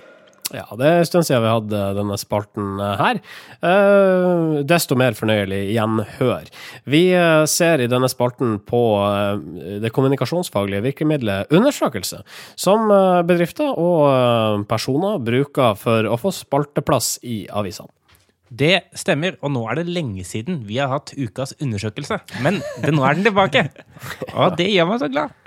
Ja, 0.51 0.65
det 0.75 0.87
er 0.87 0.99
en 0.99 1.07
stund 1.07 1.27
siden 1.27 1.43
vi 1.45 1.51
hadde 1.51 1.81
denne 1.95 2.17
spalten 2.19 2.81
eh, 2.83 2.99
her. 2.99 3.21
Eh, 3.63 4.57
desto 4.67 4.97
mer 4.99 5.15
fornøyelig 5.17 5.61
gjenhør. 5.71 6.49
Vi 6.91 7.03
eh, 7.15 7.43
ser 7.51 7.83
i 7.83 7.89
denne 7.91 8.09
spalten 8.11 8.57
på 8.67 8.81
eh, 9.05 9.79
det 9.83 9.93
kommunikasjonsfaglige 9.95 10.83
virkemidlet 10.89 11.51
undersøkelse, 11.55 12.21
som 12.59 12.91
bedrifter 13.27 13.71
og 13.79 14.67
personer 14.69 15.21
bruker 15.23 15.77
for 15.79 16.07
å 16.07 16.19
få 16.19 16.33
spalteplass 16.35 17.15
i 17.23 17.43
avisene. 17.47 17.91
Det 18.51 18.81
stemmer, 18.99 19.37
og 19.39 19.53
nå 19.55 19.61
er 19.71 19.79
det 19.79 19.93
lenge 19.95 20.25
siden 20.27 20.65
vi 20.67 20.75
har 20.81 20.91
hatt 20.91 21.13
ukas 21.15 21.53
undersøkelse. 21.63 22.17
Men 22.43 22.59
det, 22.83 22.91
nå 22.91 23.05
er 23.07 23.15
den 23.15 23.29
tilbake, 23.29 23.69
og 24.35 24.57
det 24.59 24.67
gjør 24.73 24.89
meg 24.89 24.99
så 24.99 25.07
glad. 25.13 25.37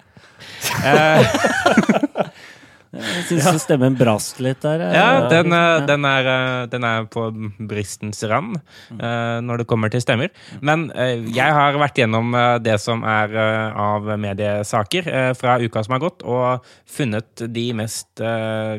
Eh, 0.88 2.30
Jeg 2.94 3.24
syns 3.28 3.64
stemmen 3.64 3.96
brast 3.98 4.40
litt 4.44 4.62
der. 4.64 4.84
Ja, 4.94 5.08
den, 5.30 5.52
eh, 5.52 5.86
den, 5.88 6.06
er, 6.08 6.30
eh, 6.34 6.66
den 6.72 6.86
er 6.86 7.08
på 7.10 7.26
bristens 7.58 8.22
rand 8.30 8.58
eh, 8.58 9.38
når 9.44 9.62
det 9.62 9.68
kommer 9.70 9.92
til 9.92 10.02
stemmer. 10.04 10.32
Men 10.64 10.86
jeg 10.94 11.56
har 11.56 11.78
vært 11.80 11.98
gjennom 11.98 12.34
det 12.62 12.76
som 12.82 13.02
er 13.08 13.34
av 13.34 14.06
mediesaker 14.20 15.08
fra 15.38 15.56
uka 15.62 15.82
som 15.84 15.96
har 15.96 16.02
gått, 16.02 16.24
og 16.26 16.64
funnet 16.90 17.44
de 17.54 17.66
mest 17.76 18.22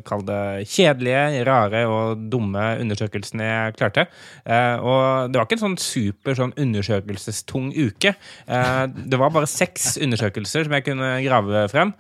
kall 0.08 0.24
det 0.28 0.66
kjedelige, 0.72 1.44
rare 1.48 1.86
og 1.90 2.26
dumme 2.32 2.66
undersøkelsene 2.82 3.46
jeg 3.46 3.76
klarte. 3.80 4.06
Eh, 4.46 4.76
og 4.82 5.32
det 5.32 5.40
var 5.40 5.48
ikke 5.48 5.58
en 5.58 5.64
sånn 5.64 5.80
super 5.82 6.38
sånn 6.38 6.54
undersøkelsestung 6.62 7.72
uke. 7.74 8.14
Eh, 8.46 8.84
det 8.94 9.20
var 9.22 9.34
bare 9.36 9.50
seks 9.50 9.96
undersøkelser 10.04 10.68
som 10.68 10.78
jeg 10.78 10.88
kunne 10.90 11.12
grave 11.26 11.66
frem. 11.72 11.94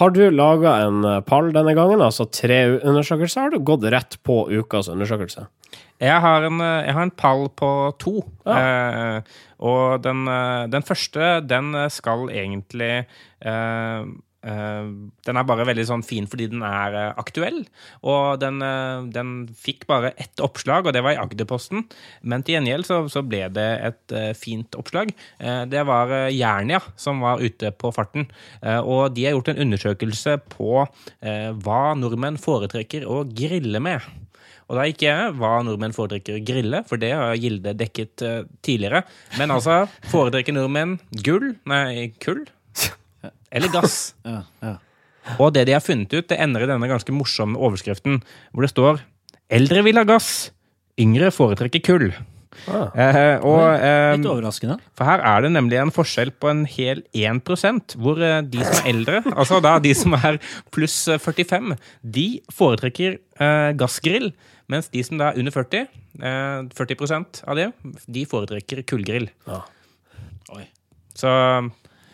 Har 0.00 0.14
du 0.14 0.22
laga 0.32 0.76
en 0.86 1.02
eh, 1.08 1.20
denne 1.54 1.74
gangen, 1.78 2.02
altså 2.04 2.26
tre 2.30 2.60
undersøkelser, 2.80 3.46
har 3.46 3.54
du 3.54 3.62
gått 3.64 3.86
rett 3.92 4.18
på 4.26 4.44
ukas 4.50 4.90
undersøkelse? 4.92 5.46
Jeg 6.02 6.18
har 6.24 6.48
en, 6.48 6.60
eh, 6.60 6.84
jeg 6.86 6.96
har 6.96 7.06
en 7.06 7.14
pall 7.14 7.48
på 7.54 7.70
to. 8.02 8.16
Ja. 8.46 8.58
Eh, 8.58 9.22
og 9.62 10.02
den, 10.02 10.26
eh, 10.28 10.66
den 10.66 10.82
første, 10.82 11.46
den 11.46 11.72
skal 11.94 12.26
egentlig 12.30 13.06
eh, 13.40 14.04
Den 14.42 15.38
er 15.38 15.46
bare 15.46 15.66
veldig 15.68 15.84
sånn 15.86 16.02
fin 16.06 16.26
fordi 16.26 16.48
den 16.50 16.64
er 16.66 16.96
eh, 16.98 17.12
aktuell. 17.20 17.60
Og 18.02 18.40
den, 18.42 18.58
eh, 18.66 19.04
den 19.14 19.34
fikk 19.54 19.86
bare 19.90 20.12
ett 20.16 20.42
oppslag, 20.42 20.86
og 20.88 20.96
det 20.96 21.02
var 21.04 21.14
i 21.14 21.20
Agderposten. 21.22 21.84
Men 22.26 22.42
til 22.42 22.56
gjengjeld 22.58 22.88
så, 22.88 23.00
så 23.12 23.22
ble 23.26 23.44
det 23.54 23.68
et 23.90 24.16
eh, 24.18 24.32
fint 24.38 24.74
oppslag. 24.78 25.12
Eh, 25.38 25.62
det 25.70 25.84
var 25.88 26.10
eh, 26.10 26.30
Jernia 26.34 26.80
som 26.96 27.22
var 27.22 27.42
ute 27.42 27.70
på 27.70 27.92
farten. 27.94 28.26
Eh, 28.62 28.80
og 28.80 29.14
de 29.14 29.28
har 29.28 29.36
gjort 29.36 29.52
en 29.54 29.62
undersøkelse 29.66 30.38
på 30.56 30.72
eh, 30.82 31.52
hva 31.62 31.82
nordmenn 31.98 32.40
foretrekker 32.42 33.06
å 33.06 33.22
grille 33.28 33.82
med. 33.82 34.02
Og 34.70 34.78
da 34.78 34.86
gikk 34.88 35.02
jeg 35.04 35.32
hva 35.36 35.58
nordmenn 35.66 35.92
foretrekker 35.92 36.38
å 36.38 36.42
grille, 36.48 36.80
for 36.88 37.00
det 37.00 37.10
har 37.12 37.36
Gilde 37.36 37.74
dekket 37.76 38.24
eh, 38.24 38.40
tidligere. 38.64 39.02
Men 39.36 39.52
altså, 39.54 39.82
foretrekker 40.08 40.56
nordmenn 40.56 40.96
gull, 41.22 41.52
nei, 41.68 42.10
kull? 42.22 42.44
Eller 43.52 43.72
gass? 43.72 44.14
Ja, 44.28 44.42
ja. 44.62 44.78
Og 45.38 45.52
det 45.54 45.68
de 45.68 45.76
har 45.76 45.82
funnet 45.84 46.10
ut, 46.10 46.26
det 46.26 46.40
ender 46.42 46.64
i 46.64 46.66
denne 46.66 46.88
ganske 46.90 47.14
morsomme 47.14 47.54
overskriften, 47.54 48.22
hvor 48.50 48.66
det 48.66 48.72
står 48.72 49.02
'Eldre 49.52 49.84
vil 49.84 50.00
ha 50.00 50.02
gass, 50.08 50.50
yngre 50.98 51.30
foretrekker 51.30 51.82
kull'. 51.84 52.14
Ah. 52.68 52.90
Eh, 52.94 53.40
og, 53.40 53.62
eh, 53.80 54.16
Litt 54.16 54.28
overraskende. 54.28 54.78
for 54.94 55.08
her 55.08 55.20
er 55.24 55.42
det 55.42 55.52
nemlig 55.52 55.78
en 55.80 55.90
forskjell 55.90 56.30
på 56.38 56.50
en 56.50 56.64
hel 56.68 57.02
1 57.14 57.96
hvor 57.96 58.20
eh, 58.20 58.42
de 58.42 58.62
som 58.62 58.74
er 58.76 58.90
eldre, 58.92 59.22
altså 59.40 59.60
da 59.62 59.78
de 59.78 59.94
som 59.94 60.12
er 60.14 60.38
pluss 60.70 61.08
eh, 61.08 61.18
45, 61.18 61.76
de 62.04 62.40
foretrekker 62.52 63.18
eh, 63.40 63.72
gassgrill, 63.72 64.32
mens 64.68 64.88
de 64.92 65.02
som 65.02 65.18
da 65.18 65.30
er 65.32 65.40
under 65.40 65.52
40, 65.52 65.88
eh, 66.20 66.68
40 66.76 67.42
av 67.48 67.56
det, 67.56 67.72
de 68.06 68.26
foretrekker 68.26 68.84
kullgrill. 68.84 69.30
Ah. 69.46 69.64
Oi. 70.52 70.66
Så 71.16 71.28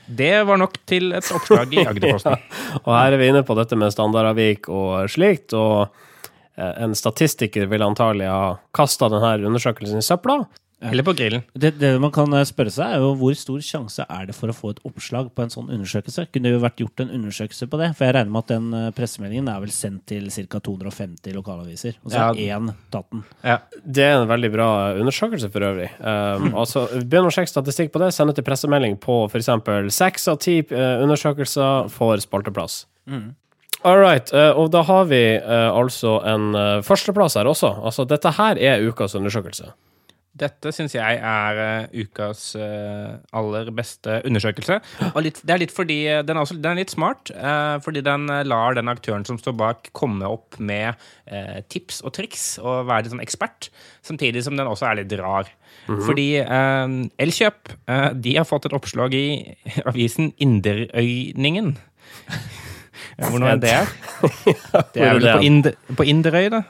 det 0.09 0.35
var 0.49 0.61
nok 0.61 0.77
til 0.89 1.13
et 1.17 1.33
oppslag 1.35 1.73
i 1.77 1.85
Agderposten. 1.91 2.39
Og 2.85 2.93
her 2.95 3.15
er 3.15 3.21
vi 3.21 3.29
inne 3.33 3.45
på 3.47 3.57
dette 3.59 3.77
med 3.79 3.93
standardavvik 3.95 4.71
og 4.73 5.11
slikt, 5.13 5.55
og 5.57 5.89
eh, 6.57 6.75
en 6.85 6.97
statistiker 6.99 7.69
vil 7.71 7.85
antagelig 7.85 8.31
ha 8.31 8.57
kasta 8.77 9.11
denne 9.13 9.51
undersøkelsen 9.51 10.01
i 10.01 10.07
søpla. 10.07 10.41
Eller 10.81 11.03
på 11.03 11.11
grillen. 11.19 11.43
Det, 11.59 11.73
det 11.81 11.89
man 11.99 12.13
kan 12.15 12.31
eh, 12.39 12.45
spørre 12.47 12.71
seg, 12.71 12.93
er 12.95 13.01
jo 13.03 13.09
hvor 13.19 13.35
stor 13.35 13.59
sjanse 13.67 14.05
er 14.07 14.29
det 14.29 14.35
for 14.39 14.53
å 14.53 14.55
få 14.55 14.69
et 14.71 14.81
oppslag 14.87 15.33
på 15.35 15.43
en 15.43 15.51
sånn 15.51 15.73
undersøkelse? 15.75 16.29
Kunne 16.31 16.47
det 16.47 16.53
jo 16.55 16.61
vært 16.63 16.79
gjort 16.85 17.03
en 17.03 17.11
undersøkelse 17.17 17.67
på 17.73 17.81
det? 17.81 17.89
For 17.99 18.07
jeg 18.07 18.15
regner 18.15 18.31
med 18.31 18.45
at 18.45 18.53
den 18.53 18.69
eh, 18.79 18.85
pressemeldingen 18.95 19.51
er 19.51 19.59
vel 19.65 19.73
sendt 19.75 20.05
til 20.13 20.29
ca. 20.31 20.61
250 20.69 21.35
lokalaviser. 21.35 21.99
Og 22.05 22.13
så 22.15 22.21
Ja. 22.21 22.29
er 22.31 22.61
én 22.61 22.71
tatt 22.95 23.09
den. 23.11 23.25
Ja. 23.43 23.57
Det 23.83 24.05
er 24.07 24.21
en 24.21 24.31
veldig 24.31 24.53
bra 24.55 24.69
undersøkelse 25.01 25.51
for 25.51 25.67
øvrig. 25.67 25.89
Um, 25.99 26.55
altså, 26.63 26.85
Begynn 27.03 27.27
å 27.27 27.35
sjekke 27.35 27.51
statistikk 27.51 27.91
på 27.91 27.99
det. 28.05 28.13
Send 28.15 28.31
ut 28.31 28.39
til 28.39 28.47
pressemelding 28.47 29.01
på 29.03 29.25
f.eks. 29.27 29.51
seks 29.99 30.29
av 30.31 30.39
ti 30.39 30.61
eh, 30.63 31.03
undersøkelser 31.03 31.91
får 31.91 32.23
spalteplass. 32.29 32.85
All 33.83 33.99
right. 33.99 34.31
og 34.55 34.71
da 34.75 34.83
har 34.83 35.05
vi 35.11 35.21
altså 35.43 36.17
en 36.27 36.49
førsteplass 36.83 37.35
her 37.39 37.47
også. 37.51 37.71
Altså, 37.83 38.07
dette 38.11 38.31
her 38.39 38.59
er 38.59 38.83
ukas 38.87 39.15
undersøkelse. 39.19 39.71
Dette 40.39 40.73
syns 40.75 40.97
jeg 40.97 41.21
er 41.21 41.61
uh, 41.61 41.99
ukas 41.99 42.51
uh, 42.59 43.19
aller 43.37 43.73
beste 43.75 44.21
undersøkelse. 44.29 44.81
Og 45.13 45.21
litt, 45.27 45.43
det 45.45 45.55
er 45.55 45.63
litt 45.65 45.75
fordi 45.75 46.01
eh, 46.09 46.23
den 46.27 46.37
er, 46.37 46.45
også, 46.45 46.59
den 46.59 46.73
er 46.73 46.83
litt 46.83 46.95
smart, 46.95 47.33
uh, 47.35 47.77
fordi 47.85 48.03
den 48.07 48.29
lar 48.49 48.79
den 48.79 48.91
aktøren 48.91 49.27
som 49.29 49.41
står 49.41 49.57
bak, 49.59 49.93
komme 49.97 50.29
opp 50.29 50.59
med 50.59 50.99
tips 51.69 52.01
og 52.07 52.15
triks 52.17 52.45
og 52.63 52.87
være 52.89 53.05
litt 53.05 53.13
sånn 53.13 53.25
ekspert, 53.25 53.69
samtidig 54.07 54.43
som 54.47 54.57
den 54.57 54.69
også 54.71 54.89
er 54.89 55.03
litt 55.03 55.13
rar. 55.21 55.51
Fordi 55.89 56.27
eh, 56.43 56.95
Elkjøp 57.25 57.73
eh, 57.89 58.09
de 58.15 58.35
har 58.37 58.47
fått 58.49 58.69
et 58.69 58.77
oppslag 58.77 59.15
i 59.17 59.27
avisen 59.89 60.33
Inderøyningen. 60.37 61.77
Hvor 63.19 63.41
nå 63.41 63.49
er 63.51 63.63
det? 63.63 63.79
Det 64.95 65.01
er 65.03 65.09
er 65.09 65.17
vel 65.19 65.29
på, 65.31 65.39
Inder, 65.47 65.79
på 65.97 66.07
Inderøy, 66.07 66.49
da. 66.53 66.61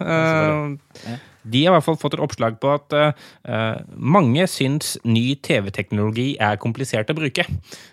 De 1.42 1.62
har 1.64 1.72
i 1.72 1.77
hvert 1.77 1.87
fall 1.87 1.98
fått 2.01 2.16
et 2.16 2.22
oppslag 2.24 2.59
på 2.61 2.72
at 2.74 2.96
uh, 2.96 3.79
mange 3.94 4.46
syns 4.51 4.96
ny 5.07 5.37
TV-teknologi 5.44 6.33
er 6.42 6.59
komplisert 6.61 7.11
å 7.12 7.16
bruke. 7.16 7.44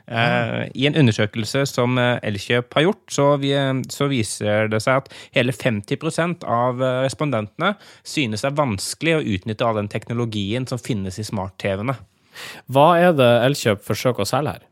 Eh, 0.06 0.62
I 0.76 0.86
en 0.90 0.98
undersøkelse 1.00 1.64
som 1.70 1.98
Elkjøp 1.98 2.74
har 2.78 2.86
gjort, 2.88 3.04
så, 3.12 3.28
vi, 3.42 3.54
så 3.92 4.10
viser 4.12 4.70
det 4.72 4.82
seg 4.84 5.02
at 5.02 5.10
hele 5.38 5.56
50% 5.56 6.46
av 6.46 6.84
respondentene 7.06 7.74
synes 8.06 8.44
det 8.44 8.52
er 8.52 8.60
vanskelig 8.60 9.18
å 9.18 9.24
utnytte 9.36 9.66
all 9.66 9.80
den 9.80 9.92
teknologien 9.92 10.68
som 10.70 10.82
finnes 10.82 11.20
i 11.22 11.28
smart-TV-ene. 11.28 11.98
Hva 12.72 12.88
er 13.00 13.18
det 13.18 13.32
Elkjøp 13.48 13.84
forsøker 13.86 14.26
å 14.26 14.30
selge 14.30 14.58
her? 14.58 14.66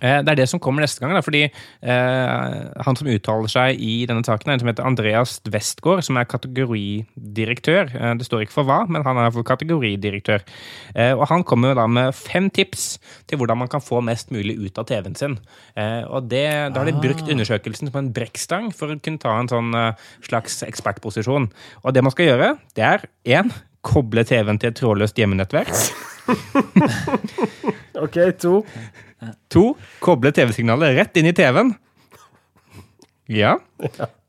Eh, 0.00 0.20
Det 0.24 0.32
er 0.32 0.40
det 0.42 0.48
som 0.50 0.60
kommer 0.60 0.84
neste 0.84 1.00
gang, 1.02 1.12
da, 1.14 1.20
fordi 1.24 1.44
eh, 1.44 2.54
han 2.86 2.96
som 2.96 3.08
uttaler 3.10 3.50
seg 3.50 3.80
i 3.80 4.06
denne 4.08 4.24
saken, 4.26 4.48
er 4.50 4.56
en 4.56 4.62
som 4.62 4.70
heter 4.70 4.86
Andreas 4.88 5.36
Westgård, 5.50 6.02
som 6.06 6.16
er 6.20 6.24
kategoridirektør. 6.30 7.90
Eh, 7.94 8.14
det 8.20 8.26
står 8.26 8.44
ikke 8.44 8.56
for 8.56 8.68
hva, 8.68 8.80
men 8.88 9.04
han 9.06 9.20
er 9.20 9.30
for 9.34 9.46
kategoridirektør. 9.46 10.44
Eh, 10.94 11.12
og 11.14 11.26
han 11.30 11.44
kommer 11.46 11.74
da 11.78 11.86
med 11.90 12.14
fem 12.16 12.50
tips 12.50 12.98
til 13.30 13.38
hvordan 13.40 13.58
man 13.64 13.68
kan 13.72 13.84
få 13.84 14.00
mest 14.04 14.32
mulig 14.34 14.56
ut 14.62 14.78
av 14.80 14.88
TV-en 14.90 15.18
sin. 15.18 15.38
Eh, 15.76 16.02
og 16.08 16.28
det, 16.30 16.46
da 16.74 16.82
har 16.82 16.90
de 16.90 16.96
brukt 17.00 17.28
undersøkelsen 17.28 17.90
som 17.90 18.00
en 18.00 18.12
brekkstang 18.14 18.72
for 18.74 18.94
å 18.94 18.98
kunne 19.00 19.22
ta 19.22 19.36
en 19.38 19.50
sånn 19.50 19.74
eh, 19.78 20.08
slags 20.26 20.62
ekspertposisjon. 20.66 21.50
Og 21.84 21.94
det 21.94 22.02
man 22.04 22.14
skal 22.14 22.32
gjøre, 22.32 22.50
det 22.78 22.84
er 22.88 23.06
én 23.38 23.52
koble 23.84 24.24
TV-en 24.24 24.56
til 24.58 24.70
et 24.72 24.78
trådløst 24.80 25.18
hjemmenettverk. 25.20 25.72
OK, 28.00 28.18
to. 28.42 28.58
To, 29.54 29.64
koble 30.04 30.32
TV-signalet 30.34 30.96
rett 30.98 31.20
inn 31.20 31.30
i 31.30 31.34
TV-en. 31.36 31.72
Ja. 33.32 33.54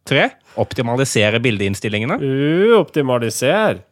Tre, 0.06 0.30
optimalisere 0.62 1.41
bildeinnstillingene. 1.43 2.19
Uoptimalisere 2.21 3.84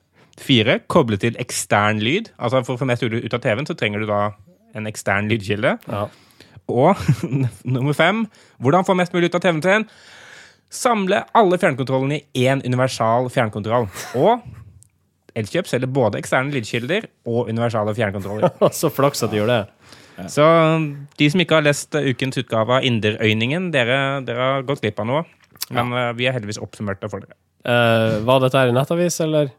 Fire, 0.41 0.79
koble 0.89 1.19
til 1.21 1.35
ekstern 1.41 1.99
lyd. 2.01 2.31
Altså 2.41 2.63
For 2.65 2.73
å 2.73 2.81
få 2.81 2.87
mest 2.89 3.03
ut 3.05 3.35
av 3.35 3.41
TV-en, 3.43 3.67
så 3.69 3.75
trenger 3.77 4.01
du 4.01 4.07
da 4.09 4.21
en 4.73 4.89
ekstern 4.89 5.29
lydkilde. 5.29 5.75
Ja. 5.85 6.07
Og 6.71 6.97
nummer 7.75 7.93
fem, 7.93 8.23
hvordan 8.57 8.87
få 8.87 8.95
mest 8.97 9.13
mulig 9.13 9.29
ut 9.29 9.37
av 9.37 9.43
TV-en 9.43 9.63
sin? 9.65 9.87
Samle 10.73 11.21
alle 11.37 11.59
fjernkontrollene 11.61 12.17
i 12.17 12.47
én 12.47 12.63
universal 12.65 13.29
fjernkontroll. 13.33 13.85
Og 14.17 14.41
Elkjøp 15.39 15.69
selger 15.69 15.89
både 15.89 16.19
eksterne 16.21 16.53
lydkilder 16.53 17.07
og 17.29 17.49
universale 17.49 17.95
fjernkontroller. 17.97 18.53
Så 18.79 18.91
flaks 18.93 19.25
at 19.25 19.33
de 19.33 19.41
gjør 19.41 19.51
det. 19.51 19.61
Så 20.29 20.45
de 21.17 21.29
som 21.33 21.41
ikke 21.41 21.57
har 21.57 21.65
lest 21.65 21.95
eh, 21.97 22.11
ukens 22.13 22.37
utgave 22.37 22.77
av 22.77 22.85
Inderøyningen, 22.85 23.71
dere, 23.73 24.21
dere 24.27 24.49
har 24.51 24.67
gått 24.67 24.83
glipp 24.83 25.01
av 25.01 25.09
noe. 25.09 25.23
Men 25.73 25.89
ja. 25.95 26.11
vi 26.13 26.27
er 26.29 26.35
heldigvis 26.35 26.61
oppsummert 26.61 27.01
det 27.01 27.09
for 27.09 27.23
dere. 27.23 27.37
Uh, 27.63 28.19
var 28.27 28.43
dette 28.43 28.59
her 28.59 28.69
i 28.69 28.75
nettavis, 28.75 29.17
eller? 29.23 29.49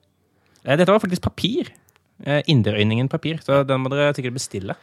Eh, 0.64 0.76
Dette 0.76 0.92
var 0.92 1.02
faktisk 1.02 1.24
papir. 1.24 1.72
Uh, 2.22 2.40
Inderøyningen 2.50 3.10
papir, 3.10 3.40
så 3.42 3.62
den 3.66 3.82
må 3.82 3.90
dere 3.92 4.14
sikkert 4.16 4.36
bestille. 4.38 4.78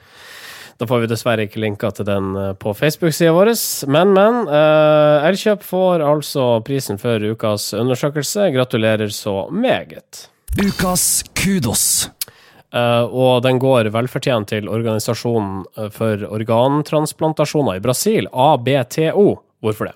Da 0.81 0.87
får 0.89 1.03
vi 1.03 1.09
dessverre 1.11 1.45
ikke 1.45 1.61
linka 1.61 1.91
til 1.93 2.07
den 2.07 2.31
eh, 2.41 2.53
på 2.57 2.71
Facebook-sida 2.73 3.35
vår. 3.35 3.51
Men, 3.93 4.15
men. 4.17 4.39
Uh, 4.49 5.27
Elkjøp 5.29 5.61
får 5.61 6.01
altså 6.01 6.45
prisen 6.65 6.97
for 7.01 7.21
ukas 7.21 7.67
undersøkelse. 7.77 8.47
Gratulerer 8.55 9.13
så 9.13 9.43
meget. 9.53 10.25
Ukas 10.59 11.23
kudos. 11.33 12.09
Uh, 12.75 13.07
og 13.07 13.41
den 13.43 13.59
går 13.59 13.87
velfortjent 13.91 14.51
til 14.51 14.67
Organisasjonen 14.71 15.63
eh, 15.75 15.89
for 15.91 16.23
organtransplantasjoner 16.27 17.79
i 17.79 17.83
Brasil, 17.83 18.27
ABTO. 18.31 19.25
Hvorfor 19.63 19.89
det? 19.89 19.95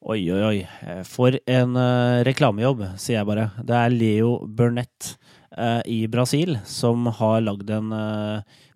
Oi, 0.00 0.22
oi, 0.32 0.40
oi. 0.44 0.58
Eh, 0.88 1.02
For 1.08 1.36
en 1.44 1.76
uh, 1.76 2.20
reklamejobb, 2.24 2.86
sier 3.00 3.18
jeg 3.18 3.28
bare. 3.28 3.50
Det 3.60 3.76
er 3.76 3.92
Leo 3.92 4.38
Burnett 4.44 5.14
uh, 5.56 5.80
i 5.84 6.06
Brasil 6.08 6.56
som 6.68 7.08
har 7.20 7.44
lagd 7.44 7.72
en 7.76 7.92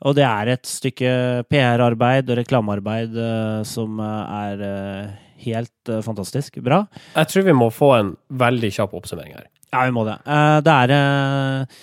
Og 0.00 0.16
det 0.16 0.24
er 0.24 0.54
et 0.54 0.68
stykke 0.68 1.12
PR-arbeid 1.52 2.30
og 2.32 2.40
reklamearbeid 2.40 3.16
eh, 3.20 3.60
som 3.68 4.00
eh, 4.00 4.34
er 4.48 4.64
eh, 4.64 5.14
helt 5.44 5.92
fantastisk 6.04 6.60
bra. 6.64 6.82
Jeg 7.14 7.30
tror 7.30 7.46
vi 7.46 7.56
må 7.56 7.70
få 7.72 7.94
en 7.98 8.12
veldig 8.40 8.72
kjapp 8.76 8.96
oppsummering 8.96 9.36
her. 9.36 9.48
Ja, 9.70 9.84
vi 9.86 9.94
må 9.94 10.04
det. 10.08 10.18
Det 10.66 10.72
er 10.74 11.76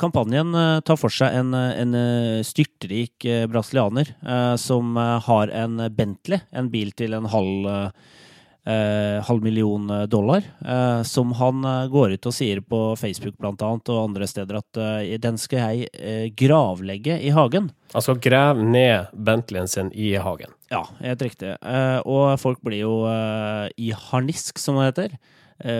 Kampanjen 0.00 0.54
tar 0.80 0.96
for 0.96 1.12
seg 1.12 1.34
en, 1.36 1.52
en 1.52 1.92
styrtrik 2.48 3.26
brasilianer 3.52 4.14
som 4.56 4.96
har 4.96 5.52
en 5.52 5.76
Bentley, 5.92 6.40
en 6.56 6.70
bil 6.72 6.94
til 6.96 7.12
en 7.18 7.28
halv, 7.28 7.68
eh, 8.66 9.18
halv 9.24 9.42
million 9.42 9.90
eh, 9.90 10.06
dollar, 10.10 10.44
eh, 10.64 11.02
som 11.02 11.32
han 11.38 11.64
eh, 11.64 11.88
går 11.92 12.14
ut 12.16 12.28
og 12.30 12.34
sier 12.36 12.62
på 12.62 12.80
Facebook 13.00 13.36
blant 13.40 13.62
annet, 13.62 13.90
og 13.92 14.04
andre 14.06 14.28
steder 14.30 14.60
at 14.60 14.80
eh, 14.80 15.18
den 15.22 15.40
skal 15.40 15.64
jeg 15.64 15.90
eh, 15.92 16.28
gravlegge 16.38 17.18
i 17.20 17.32
hagen. 17.34 17.70
Han 17.92 18.04
skal 18.04 18.22
grave 18.22 18.64
ned 18.64 19.12
Bentleyen 19.12 19.68
sin 19.68 19.92
i 19.92 20.14
hagen. 20.16 20.54
Ja, 20.72 20.86
helt 21.02 21.22
riktig. 21.26 21.56
Eh, 21.60 21.98
og 22.08 22.38
folk 22.40 22.62
blir 22.64 22.84
jo 22.84 22.96
i 23.76 23.92
harnisk, 24.08 24.58
som 24.62 24.78
det 24.80 24.92
heter. 24.92 25.20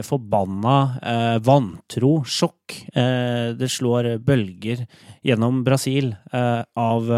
Forbanna, 0.07 1.41
vantro, 1.43 2.21
sjokk. 2.29 2.77
Eh, 2.95 3.51
det 3.59 3.67
slår 3.73 4.13
bølger 4.23 4.85
gjennom 5.27 5.65
Brasil 5.67 6.13
eh, 6.31 6.61
av 6.79 7.11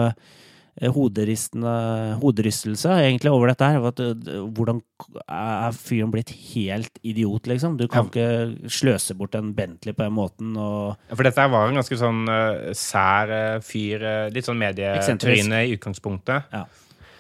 hoderystelse, 0.83 2.91
egentlig, 2.91 3.31
over 3.31 3.53
dette 3.53 3.65
her. 3.65 3.85
At, 3.87 4.01
eh, 4.01 4.15
hvordan 4.57 4.81
er 5.29 5.73
fyren 5.77 6.11
blitt 6.11 6.33
helt 6.55 6.99
idiot, 7.03 7.47
liksom? 7.47 7.77
Du 7.79 7.87
kan 7.89 8.07
ikke 8.11 8.71
sløse 8.71 9.15
bort 9.15 9.35
en 9.39 9.53
Bentley 9.55 9.95
på 9.95 10.05
den 10.05 10.17
måten. 10.17 10.57
og 10.57 10.97
Ja, 11.09 11.15
For 11.15 11.23
dette 11.23 11.51
var 11.51 11.69
en 11.69 11.79
ganske 11.79 11.99
sånn 11.99 12.27
uh, 12.29 12.73
sær 12.75 13.31
eh, 13.31 13.61
fyr, 13.61 14.03
eh, 14.03 14.31
litt 14.35 14.49
sånn 14.49 14.59
medietryne 14.59 15.67
i 15.69 15.77
utgangspunktet. 15.77 16.43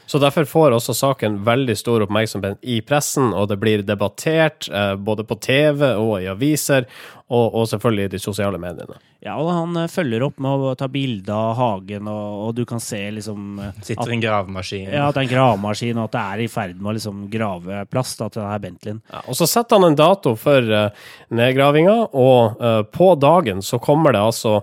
Så 0.06 0.20
derfor 0.20 0.44
får 0.44 0.76
også 0.76 0.94
saken 0.94 1.40
veldig 1.46 1.76
stor 1.78 2.04
oppmerksomhet 2.04 2.60
i 2.60 2.80
pressen, 2.84 3.32
og 3.32 3.48
det 3.48 3.56
blir 3.60 3.84
debattert 3.86 4.68
eh, 4.68 4.94
både 5.00 5.24
på 5.24 5.38
TV 5.40 5.86
og 5.94 6.18
i 6.20 6.28
aviser, 6.28 6.84
og, 7.32 7.54
og 7.56 7.68
selvfølgelig 7.70 8.04
i 8.04 8.12
de 8.12 8.20
sosiale 8.20 8.60
mediene. 8.60 8.98
Ja, 9.24 9.38
og 9.40 9.48
han 9.48 9.78
eh, 9.80 9.88
følger 9.88 10.26
opp 10.26 10.42
med 10.44 10.66
å 10.68 10.74
ta 10.76 10.90
bilde 10.92 11.32
av 11.32 11.56
hagen, 11.56 12.08
og, 12.12 12.40
og 12.44 12.54
du 12.58 12.64
kan 12.68 12.82
se 12.84 13.00
liksom 13.16 13.60
eh, 13.64 13.82
Sitter 13.86 14.12
i 14.12 14.18
en 14.18 14.24
gravemaskin. 14.26 14.90
Ja, 14.92 15.08
at 15.08 15.16
det 15.16 15.24
er 15.24 15.28
en 15.30 15.32
gravemaskin, 15.32 15.96
og 15.96 16.10
at 16.10 16.16
det 16.16 16.24
er 16.24 16.44
i 16.44 16.48
ferd 16.52 16.76
med 16.76 16.92
å 16.92 16.96
liksom 16.98 17.26
grave 17.32 17.84
plass 17.88 18.12
da, 18.20 18.28
til 18.28 18.44
denne 18.44 18.60
Bentleyen. 18.66 19.04
Ja, 19.08 19.24
og 19.24 19.38
så 19.40 19.48
setter 19.48 19.80
han 19.80 19.88
en 19.88 19.98
dato 19.98 20.34
for 20.40 20.68
uh, 20.68 21.06
nedgravinga, 21.32 21.96
og 22.12 22.60
uh, 22.60 22.82
på 22.92 23.14
dagen 23.16 23.64
så 23.64 23.80
kommer 23.80 24.12
det 24.12 24.20
altså 24.20 24.58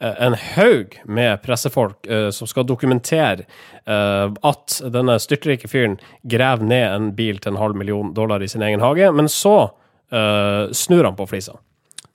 en 0.00 0.36
haug 0.54 0.94
med 1.10 1.40
pressefolk 1.42 2.06
uh, 2.06 2.30
som 2.30 2.46
skal 2.46 2.66
dokumentere 2.68 3.46
uh, 3.88 4.30
at 4.46 4.78
denne 4.94 5.18
styrtrike 5.18 5.68
fyren 5.68 5.98
graver 6.22 6.64
ned 6.70 6.86
en 6.92 7.12
bil 7.18 7.40
til 7.42 7.54
en 7.56 7.62
halv 7.62 7.74
million 7.78 8.12
dollar 8.14 8.42
i 8.42 8.48
sin 8.48 8.62
egen 8.62 8.80
hage, 8.84 9.10
men 9.12 9.26
så 9.28 9.56
uh, 9.68 10.70
snur 10.70 11.04
han 11.08 11.18
på 11.18 11.26
flisa. 11.26 11.58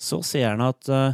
Så 0.04 0.20
sier 0.26 0.52
han 0.52 0.64
at 0.66 0.90
eh, 0.92 1.14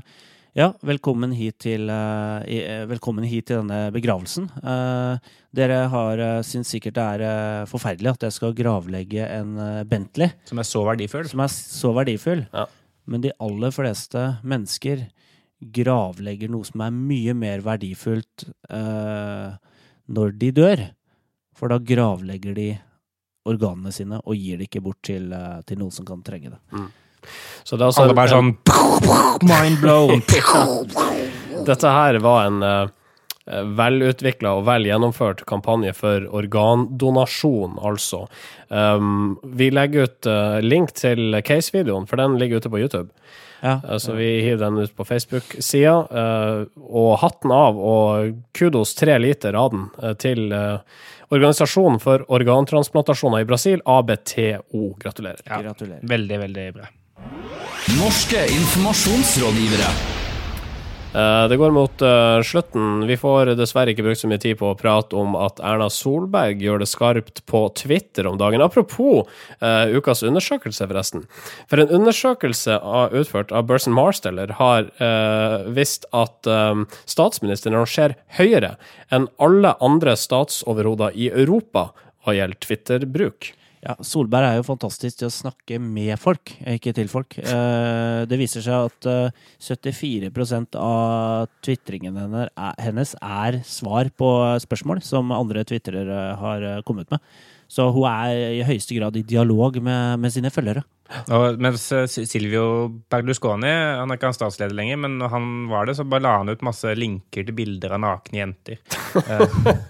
ja, 0.57 0.71
velkommen 0.81 1.31
hit 1.37 1.59
til, 1.61 1.89
eh, 1.93 2.47
eh, 2.57 2.85
velkommen 2.89 3.23
hit 3.29 3.45
til 3.51 3.59
denne 3.61 3.91
begravelsen. 3.93 4.47
Eh, 4.57 5.35
dere 5.53 5.77
har 5.93 6.21
uh, 6.21 6.39
syns 6.45 6.71
sikkert 6.73 6.97
det 6.97 7.05
er 7.05 7.23
eh, 7.27 7.67
forferdelig 7.69 8.11
at 8.15 8.25
jeg 8.27 8.35
skal 8.35 8.55
gravlegge 8.57 9.27
en 9.29 9.55
eh, 9.61 9.83
Bentley, 9.89 10.33
Som 10.49 10.61
er 10.61 10.67
så 10.69 10.81
verdifull. 10.85 11.29
som 11.29 11.45
er 11.45 11.53
så 11.53 11.93
verdifull. 11.93 12.43
Ja. 12.53 12.65
Men 13.09 13.21
de 13.25 13.31
aller 13.41 13.73
fleste 13.73 14.25
mennesker 14.41 15.05
gravlegger 15.59 16.51
noe 16.51 16.67
som 16.67 16.83
er 16.85 16.93
mye 16.95 17.35
mer 17.37 17.63
verdifullt 17.65 18.47
eh, 18.69 19.49
når 20.09 20.37
de 20.39 20.51
dør. 20.55 20.85
For 21.59 21.71
da 21.71 21.79
gravlegger 21.83 22.55
de 22.55 22.69
organene 23.49 23.91
sine 23.95 24.21
og 24.23 24.37
gir 24.37 24.59
det 24.59 24.69
ikke 24.69 24.83
bort 24.85 25.01
til, 25.05 25.31
eh, 25.33 25.59
til 25.67 25.81
noen 25.81 25.93
som 25.95 26.07
kan 26.07 26.23
trenge 26.25 26.53
det. 26.55 26.85
Så 27.63 27.75
det 27.75 27.83
er 27.83 27.89
altså 27.89 28.05
Alle 28.05 28.15
bare 28.15 28.31
sånn 28.31 28.55
mind 29.43 29.81
blown. 29.81 30.23
Dette 31.69 31.91
her 31.91 32.19
var 32.23 32.47
en, 32.47 32.63
eh, 32.63 32.87
uh, 33.49 33.65
velutvikla 33.77 34.55
og 34.59 34.65
vel 34.69 34.87
gjennomført 34.87 35.43
kampanje 35.49 35.91
for 35.97 36.25
organdonasjon, 36.39 37.77
altså. 37.83 38.23
Um, 38.69 39.35
vi 39.43 39.69
legger 39.73 40.07
ut 40.07 40.29
uh, 40.29 40.59
link 40.63 40.93
til 40.97 41.41
case-videoen, 41.45 42.07
for 42.07 42.21
den 42.21 42.37
ligger 42.39 42.63
ute 42.63 42.71
på 42.71 42.79
YouTube. 42.79 43.09
Ja. 43.61 43.79
Uh, 43.83 43.97
Så 43.97 44.15
vi 44.17 44.41
hiver 44.41 44.65
den 44.65 44.77
ut 44.77 44.95
på 44.95 45.05
Facebook-sida. 45.05 45.95
uh, 46.11 46.65
og 46.89 47.17
hatten 47.23 47.51
av, 47.51 47.79
og 47.79 48.35
kudos 48.55 48.95
tre 48.95 49.17
liter 49.19 49.53
av 49.53 49.71
den 49.73 49.87
uh, 50.03 50.13
til 50.13 50.51
uh, 50.53 50.79
Organisasjonen 51.29 51.99
for 52.01 52.23
organtransplantasjoner 52.33 53.43
i 53.43 53.45
Brasil, 53.45 53.81
ABTO. 53.85 54.95
Gratulerer. 54.97 55.43
Ja. 55.45 55.61
Gratulerer. 55.61 56.01
Veldig, 56.01 56.39
veldig 56.39 56.65
bra. 56.73 56.89
Norske 57.99 58.47
informasjonsrådgivere. 58.49 60.18
Eh, 61.15 61.47
Det 61.47 61.57
går 61.57 61.71
mot 61.71 62.01
eh, 62.01 62.41
slutten. 62.41 63.07
Vi 63.07 63.17
får 63.17 63.55
dessverre 63.57 63.95
ikke 63.95 64.05
brukt 64.05 64.21
så 64.21 64.29
mye 64.29 64.41
tid 64.41 64.59
på 64.59 64.69
å 64.69 64.77
prate 64.77 65.17
om 65.17 65.33
at 65.39 65.57
Erna 65.65 65.87
Solberg 65.89 66.61
gjør 66.61 66.83
det 66.83 66.89
skarpt 66.91 67.41
på 67.49 67.63
Twitter 67.73 68.29
om 68.29 68.37
dagen. 68.37 68.61
Apropos 68.61 69.25
uh, 69.63 69.89
ukas 69.89 70.21
undersøkelse, 70.23 70.85
forresten. 70.85 71.25
For 71.71 71.81
en 71.81 71.89
undersøkelse 71.97 72.77
utført 73.17 73.53
av 73.55 73.65
Burson 73.69 73.95
Marsteller 73.97 74.53
har 74.59 74.91
uh, 75.01 75.65
visst 75.73 76.05
at 76.13 76.45
um, 76.45 76.85
statsministeren 77.09 77.79
rangerer 77.79 78.17
høyere 78.37 78.75
enn 79.09 79.25
alle 79.41 79.73
andre 79.81 80.13
statsoverhoder 80.19 81.17
i 81.17 81.31
Europa 81.33 81.89
hva 82.21 82.37
gjelder 82.37 82.61
Twitter-bruk. 82.61 83.53
Ja, 83.79 83.93
Solberg 84.03 84.43
er 84.43 84.57
jo 84.57 84.65
fantastisk 84.67 85.21
til 85.21 85.29
å 85.29 85.31
snakke 85.31 85.77
med 85.79 86.11
folk, 86.19 86.51
ikke 86.67 86.91
til 86.97 87.07
folk. 87.07 87.37
Eh, 87.39 88.25
Det 88.27 88.39
viser 88.41 88.65
seg 88.65 88.89
at 88.89 89.07
eh, 89.07 89.31
74% 89.63 90.75
av 90.75 91.47
tvitringen 91.63 92.17
hennes 92.75 93.15
er, 93.21 93.61
svar 93.63 94.11
på 94.19 94.33
spørsmål 94.65 94.99
som 95.05 95.31
andre 95.31 95.63
tvitrere 95.63 96.35
har 96.41 96.67
eh, 96.73 96.81
kommet 96.83 97.07
med. 97.13 97.23
Så 97.69 97.91
hun 97.93 98.07
er 98.09 98.55
i 98.57 98.63
høyeste 98.65 98.97
grad 98.97 99.17
i 99.19 99.25
dialog 99.27 99.77
med, 99.83 100.17
med 100.23 100.33
sine 100.33 100.49
følgere. 100.53 100.81
Og 101.33 101.57
mens 101.61 101.87
Silvio 102.29 102.63
Berlusconi 103.09 103.69
Han 103.69 104.11
er 104.11 104.19
ikke 104.19 104.29
han 104.29 104.35
statsleder 104.37 104.75
lenger, 104.77 104.99
men 105.05 105.15
når 105.17 105.31
han 105.33 105.47
var 105.71 105.89
det, 105.89 105.95
så 105.97 106.05
bare 106.05 106.21
la 106.21 106.35
han 106.41 106.51
ut 106.53 106.65
masse 106.65 106.93
linker 106.97 107.47
til 107.47 107.55
bilder 107.57 107.95
av 107.97 108.03
nakne 108.05 108.43
jenter. 108.43 108.81
Eh, 109.19 109.41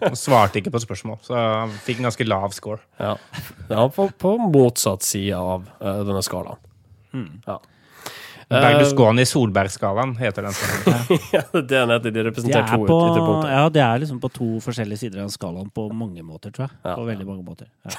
og 0.08 0.16
svarte 0.18 0.62
ikke 0.62 0.72
på 0.74 0.80
spørsmål, 0.82 1.18
så 1.24 1.36
han 1.36 1.74
fikk 1.84 2.00
en 2.00 2.08
ganske 2.08 2.26
lav 2.28 2.54
score. 2.56 2.80
Ja, 3.00 3.14
ja 3.68 3.84
på, 3.92 4.06
på 4.16 4.32
motsatt 4.40 5.04
side 5.06 5.36
av 5.36 5.68
eh, 5.80 6.00
denne 6.08 6.24
skalaen. 6.26 6.62
Ja. 7.46 7.58
Eh, 8.50 8.58
Berlusconi-Solberg-skalaen 8.58 10.16
heter 10.18 10.48
den. 10.48 10.56
ja, 11.36 11.44
det 11.54 11.76
er 11.78 11.86
nettopp 11.86 12.16
de 12.16 12.24
to 12.34 12.80
på, 12.82 12.96
ytterpunkter. 12.98 13.52
ja, 13.54 13.68
det 13.70 13.84
er 13.86 14.02
liksom 14.02 14.18
på 14.24 14.32
to 14.34 14.48
forskjellige 14.64 15.04
sider 15.04 15.22
av 15.22 15.30
skalaen 15.30 15.68
på 15.70 15.86
mange 15.94 16.24
måter, 16.26 16.50
tror 16.56 16.66
jeg. 16.66 16.78
Ja, 16.82 16.96
På 16.98 17.06
veldig 17.06 17.28
mange 17.28 17.46
måter. 17.46 17.70
Ja. 17.86 17.94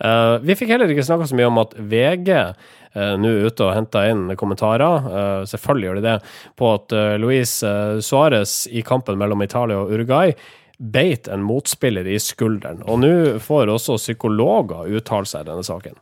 uh, 0.00 0.38
vi 0.48 0.56
fikk 0.56 0.72
heller 0.72 0.88
ikke 0.88 1.04
snakka 1.04 1.28
så 1.28 1.36
mye 1.36 1.50
om 1.50 1.60
at 1.60 1.76
VG 1.76 2.32
uh, 2.40 3.14
nå 3.20 3.34
er 3.34 3.50
ute 3.50 3.66
og 3.66 3.74
henter 3.76 4.08
inn 4.14 4.32
kommentarer, 4.40 5.10
uh, 5.12 5.44
selvfølgelig 5.50 5.90
gjør 5.90 6.00
de 6.00 6.06
det, 6.08 6.16
på 6.56 6.72
at 6.78 6.96
uh, 6.96 7.12
Luis 7.20 7.58
uh, 7.68 8.00
Suárez 8.00 8.62
i 8.72 8.80
kampen 8.86 9.20
mellom 9.20 9.44
Italia 9.44 9.82
og 9.82 9.92
Uruguay 9.92 10.32
beit 10.78 11.28
en 11.28 11.44
motspiller 11.44 12.08
i 12.08 12.16
skulderen. 12.16 12.80
Og 12.88 13.04
nå 13.04 13.14
får 13.44 13.76
også 13.76 14.00
psykologer 14.00 14.88
uttale 14.88 15.28
seg 15.28 15.44
i 15.44 15.52
denne 15.52 15.68
saken. 15.68 16.00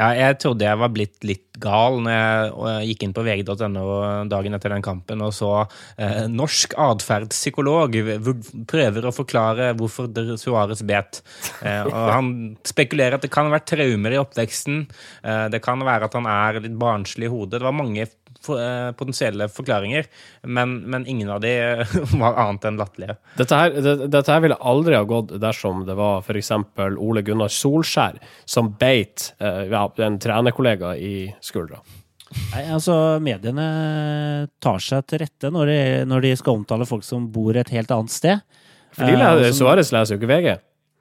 Ja, 0.00 0.10
jeg 0.16 0.38
trodde 0.40 0.64
jeg 0.64 0.80
var 0.80 0.92
blitt 0.94 1.26
litt 1.28 1.46
gal 1.60 1.98
når 2.00 2.14
jeg 2.14 2.88
gikk 2.88 3.02
inn 3.04 3.14
på 3.16 3.24
vg.no 3.26 3.82
dagen 4.30 4.56
etter 4.56 4.72
den 4.72 4.84
kampen 4.84 5.20
og 5.26 5.34
så 5.36 5.50
eh, 6.00 6.24
norsk 6.32 6.72
atferdspsykolog 6.80 7.98
prøver 8.70 9.08
å 9.08 9.12
forklare 9.12 9.74
hvorfor 9.76 10.08
Suarez 10.40 10.80
bet. 10.88 11.20
Eh, 11.60 11.82
og 11.84 11.98
han 12.14 12.32
spekulerer 12.64 13.18
at 13.18 13.26
det 13.26 13.32
kan 13.34 13.50
ha 13.50 13.58
vært 13.58 13.68
traumer 13.74 14.16
i 14.16 14.22
oppveksten. 14.22 14.86
Eh, 15.20 15.44
det 15.52 15.60
kan 15.64 15.84
være 15.84 16.08
at 16.08 16.16
han 16.16 16.30
er 16.30 16.62
litt 16.64 16.80
barnslig 16.80 17.28
i 17.28 17.32
hodet. 17.34 17.58
Det 17.58 17.68
var 17.68 17.76
mange 17.76 18.08
for, 18.44 18.60
eh, 18.60 18.90
potensielle 18.98 19.48
forklaringer, 19.52 20.08
men, 20.48 20.78
men 20.90 21.06
ingen 21.10 21.30
av 21.30 21.42
de 21.44 21.52
var 22.22 22.38
annet 22.40 22.66
enn 22.70 22.80
latterlige. 22.80 23.16
Dette 23.38 23.60
her, 23.62 23.78
det, 23.84 23.96
dette 24.12 24.32
her 24.32 24.44
ville 24.44 24.58
aldri 24.60 24.96
ha 24.98 25.06
gått 25.08 25.36
dersom 25.42 25.84
det 25.88 25.96
var 25.98 26.24
f.eks. 26.24 26.52
Ole 26.96 27.24
Gunnar 27.26 27.52
Solskjær 27.52 28.20
som 28.48 28.72
beit 28.80 29.32
eh, 29.38 29.66
ja, 29.70 29.86
en 30.06 30.20
trenerkollega 30.22 30.94
i 30.96 31.14
skuldra. 31.44 31.82
Nei, 32.30 32.62
altså, 32.70 32.94
mediene 33.22 33.66
tar 34.62 34.82
seg 34.82 35.06
til 35.10 35.24
rette 35.24 35.50
når 35.50 35.70
de, 35.70 35.78
når 36.06 36.26
de 36.28 36.34
skal 36.38 36.60
omtale 36.60 36.86
folk 36.86 37.02
som 37.06 37.26
bor 37.34 37.56
et 37.58 37.72
helt 37.74 37.90
annet 37.94 38.14
sted. 38.14 38.44
For 38.94 39.06
de 39.06 39.16
Eh, 39.18 39.54
Suárez 39.54 39.90
leser 39.94 40.14
jo 40.14 40.20
ikke 40.20 40.30
VG. 40.30 40.52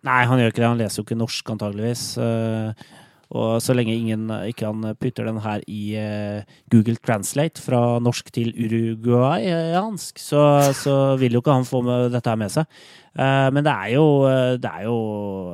Nei, 0.07 0.21
han 0.29 0.39
gjør 0.39 0.53
ikke 0.53 0.61
det. 0.61 0.69
Han 0.69 0.79
leser 0.79 1.01
jo 1.01 1.05
ikke 1.05 1.19
norsk, 1.19 1.53
antageligvis. 1.53 2.03
Eh, 2.23 2.87
Og 3.29 3.59
så 3.61 3.75
lenge 3.77 3.93
ingen 3.93 4.31
ikke 4.49 4.71
han 4.71 4.95
putter 4.97 5.27
den 5.27 5.37
her 5.43 5.61
i 5.69 5.83
uh, 6.01 6.55
Google 6.73 6.97
Translate 6.97 7.61
fra 7.61 7.99
norsk 8.01 8.31
til 8.33 8.49
uruguayansk, 8.57 10.17
så, 10.17 10.41
så 10.73 10.95
vil 11.21 11.37
jo 11.37 11.43
ikke 11.43 11.59
han 11.59 11.67
få 11.69 11.83
dette 12.09 12.25
her 12.25 12.39
med 12.41 12.55
seg. 12.55 12.65
Eh, 13.19 13.47
Men 13.51 13.65
det 13.65 13.73
er 13.73 13.93
jo 13.95 14.05
Det 14.61 14.69
er 14.69 14.85
jo 14.87 14.97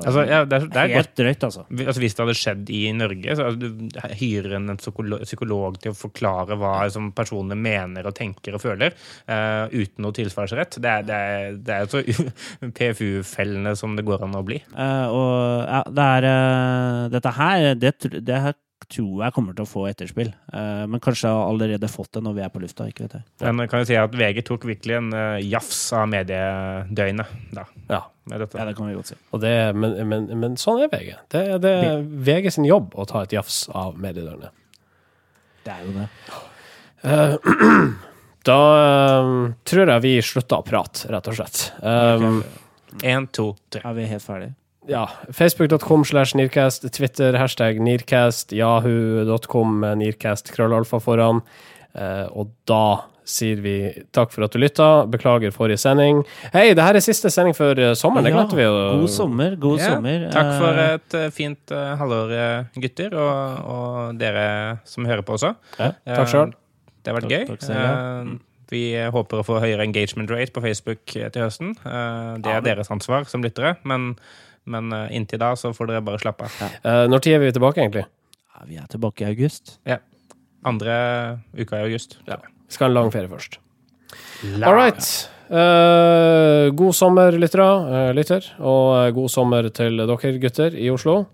Altså, 0.06 0.26
ja, 0.28 0.44
det 0.46 0.60
er, 0.60 0.68
det 0.70 0.82
er 0.82 0.92
godt 0.92 0.98
helt 1.00 1.14
drøyt, 1.18 1.46
altså. 1.48 1.64
Altså, 1.72 2.02
hvis 2.04 2.16
det 2.16 2.24
hadde 2.24 2.38
skjedd 2.38 2.72
i 2.76 2.82
Norge, 2.94 3.36
så 3.38 3.48
altså, 3.50 4.10
hyrer 4.20 4.58
en 4.58 4.76
psykolog, 4.78 5.24
psykolog 5.26 5.80
til 5.82 5.94
å 5.94 5.98
forklare 5.98 6.58
hva 6.60 6.74
som 6.94 7.08
personene 7.16 7.58
mener 7.58 8.06
og 8.06 8.16
tenker 8.18 8.58
og 8.58 8.62
føler, 8.62 8.94
uh, 9.30 9.72
uten 9.72 10.06
noe 10.06 10.16
tilsvarsrett. 10.16 10.78
Det 10.84 10.92
er, 10.92 11.08
det 11.08 11.22
er, 11.32 11.58
det 11.66 11.78
er 11.80 11.90
så 11.90 12.04
PFU-fellende 12.78 13.76
som 13.80 13.96
det 13.98 14.06
går 14.08 14.28
an 14.28 14.38
å 14.38 14.44
bli. 14.46 14.60
Uh, 14.76 15.08
og 15.10 15.34
ja, 15.64 15.82
det 15.96 16.10
er 16.20 16.30
uh, 16.30 17.02
Dette 17.16 17.36
her, 17.40 17.72
det, 17.80 17.96
det 18.28 18.44
her 18.48 18.60
tror 18.92 19.24
jeg 19.24 19.34
kommer 19.36 19.56
til 19.58 19.66
å 19.66 19.70
få 19.70 19.84
etterspill. 19.90 20.30
Eh, 20.54 20.84
men 20.92 21.02
kanskje 21.04 21.32
har 21.32 21.48
allerede 21.50 21.90
fått 21.90 22.12
det 22.18 22.24
når 22.26 22.36
vi 22.38 22.44
er 22.46 22.52
på 22.54 22.62
lufta. 22.62 22.88
ikke 22.92 23.06
vet 23.06 23.16
jeg. 23.18 23.26
Men 23.56 23.70
kan 23.72 23.82
jo 23.82 23.90
si 23.90 23.98
at 24.00 24.18
VG 24.20 24.42
tok 24.46 24.68
virkelig 24.70 24.98
en 25.00 25.12
uh, 25.16 25.38
jafs 25.42 25.80
av 25.96 26.10
mediedøgnet 26.12 27.38
da, 27.56 27.66
Ja, 27.90 28.02
med 28.30 28.44
dette. 28.46 28.60
Ja, 28.60 28.66
det 28.70 28.76
kan 28.78 28.90
vi 28.90 28.98
godt 28.98 29.14
si. 29.14 29.20
og 29.32 29.42
det, 29.44 29.54
men, 29.76 29.96
men, 30.10 30.28
men 30.42 30.58
sånn 30.62 30.84
er 30.86 30.92
VG. 30.92 31.14
Det, 31.34 31.46
det 31.64 31.74
er 31.86 32.04
VG 32.04 32.52
sin 32.58 32.68
jobb 32.70 32.94
å 32.94 33.08
ta 33.10 33.24
et 33.26 33.34
jafs 33.38 33.64
av 33.74 33.98
mediedøgnet. 34.02 34.54
Det 35.66 35.74
er 35.74 35.88
jo 35.88 35.96
det. 36.02 36.10
Da 38.46 38.58
eh, 38.78 39.32
tror 39.66 39.90
jeg 39.90 40.04
vi 40.04 40.14
slutter 40.22 40.62
å 40.62 40.66
prate, 40.66 41.08
rett 41.10 41.32
og 41.32 41.38
slett. 41.40 41.64
Um, 41.82 42.44
En, 43.04 43.26
to, 43.28 43.50
tre. 43.74 43.82
Er 43.84 43.96
vi 43.98 44.06
helt 44.08 44.24
ferdige? 44.24 44.54
Ja, 44.88 45.06
Facebook.com 45.34 46.04
slash 46.06 46.36
Nearcast, 46.36 46.86
Twitter 46.94 47.34
hashtag 47.40 47.80
Nearcast, 47.82 48.54
Yahoo.com 48.54 49.80
med 49.82 49.98
Nearcast 50.04 50.52
krøllalfa 50.56 51.00
foran. 51.04 51.42
Eh, 51.96 52.26
og 52.36 52.52
da 52.70 52.82
sier 53.26 53.58
vi 53.64 53.72
takk 54.14 54.30
for 54.36 54.46
at 54.46 54.54
du 54.54 54.60
lytta. 54.62 54.88
Beklager 55.10 55.54
forrige 55.56 55.80
sending. 55.82 56.20
Hei, 56.54 56.68
det 56.78 56.84
her 56.86 57.00
er 57.00 57.04
siste 57.06 57.32
sending 57.34 57.56
før 57.58 57.80
eh, 57.82 57.94
sommeren. 57.98 58.28
Det 58.28 58.34
Ja, 58.34 58.38
glemte 58.38 58.60
vi 58.60 58.66
jo. 58.68 58.74
God 59.02 59.10
sommer. 59.16 59.56
God 59.58 59.80
Ja, 59.82 59.94
sommer. 59.96 60.28
Takk 60.36 60.52
for 60.60 60.82
Eh, 60.84 60.92
et 61.00 61.16
eh, 61.18 61.30
fint 61.34 61.72
uh, 61.74 61.96
halvår, 61.98 62.34
eh, 62.38 62.82
gutter, 62.84 63.16
og, 63.18 63.64
og 63.76 64.20
dere 64.22 64.46
som 64.86 65.08
hører 65.10 65.26
på 65.26 65.38
også. 65.40 65.56
Ja, 65.80 65.94
takk 66.06 66.30
sjøl. 66.30 66.54
Det 67.06 67.14
har 67.14 67.20
vært 67.22 67.30
Takk- 67.30 67.40
gøy. 67.40 67.48
takk 67.54 67.66
selv, 67.66 67.80
ja. 67.80 67.96
Eh, 68.26 68.36
Vi 68.74 68.80
håper 69.14 69.38
å 69.42 69.46
få 69.46 69.60
høyere 69.62 69.84
engagement 69.86 70.32
rate 70.34 70.50
på 70.52 70.62
Facebook 70.64 71.16
eh, 71.16 71.30
til 71.30 71.44
høsten. 71.46 71.76
Eh, 71.86 72.38
Det 72.42 72.52
er 72.54 72.62
deres 72.66 72.90
ansvar 72.94 73.28
som 73.30 73.44
lyttere, 73.46 73.76
men, 73.86 74.16
men 74.66 74.94
eh, 74.94 75.14
inntil 75.18 75.42
da 75.42 75.54
så 75.60 75.72
får 75.76 75.92
dere 75.92 76.06
bare 76.06 76.22
slappe 76.22 76.48
av. 76.48 76.74
Uh, 76.82 77.06
når 77.12 77.24
tid 77.26 77.38
er 77.38 77.44
vi 77.44 77.54
tilbake, 77.56 77.84
egentlig? 77.84 78.06
ja, 78.56 78.66
vi 78.70 78.80
er 78.82 78.90
tilbake 78.92 79.26
i 79.26 79.30
august. 79.30 79.78
Andre 80.66 80.96
uka 81.54 81.78
i 81.78 81.86
august. 81.86 82.18
Ja. 82.26 82.40
Vi 82.42 82.74
skal 82.74 82.88
ha 82.88 82.94
en 82.94 82.98
lang 82.98 83.14
ferie 83.14 83.30
først. 83.30 83.60
All 84.64 84.74
right. 84.74 85.10
Uh, 85.46 86.72
god 86.74 86.96
sommer, 86.98 87.38
lyttere. 87.38 87.68
Uh, 87.86 88.10
lytter. 88.18 88.48
Og 88.58 89.14
god 89.14 89.30
sommer 89.30 89.70
til 89.70 90.02
dere 90.02 90.34
gutter 90.42 90.78
i 90.80 90.90
Oslo. 90.94 91.26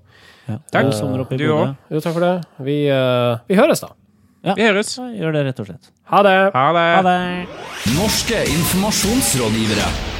Ja. 0.49 0.59
Takk. 0.73 0.89
God 0.89 0.97
sommer 0.97 1.23
oppe 1.23 1.37
i 1.37 1.39
Du 1.39 1.47
òg. 1.53 1.75
Jo, 1.93 2.03
takk 2.03 2.17
for 2.17 2.25
det. 2.25 2.35
Vi, 2.67 2.77
vi 3.47 3.59
høres, 3.59 3.85
da. 3.85 3.93
Vi 4.57 4.65
høres. 4.65 4.95
Ja, 4.97 5.05
gjør 5.21 5.37
det, 5.37 5.45
rett 5.51 5.61
og 5.61 5.69
slett. 5.69 5.93
Ha 6.11 6.23
det! 6.25 6.37
Ha 6.57 6.65
det. 6.75 6.87
Ha 6.97 7.03
det! 7.05 7.19
Norske 7.93 8.41
informasjonsrådgivere. 8.57 10.19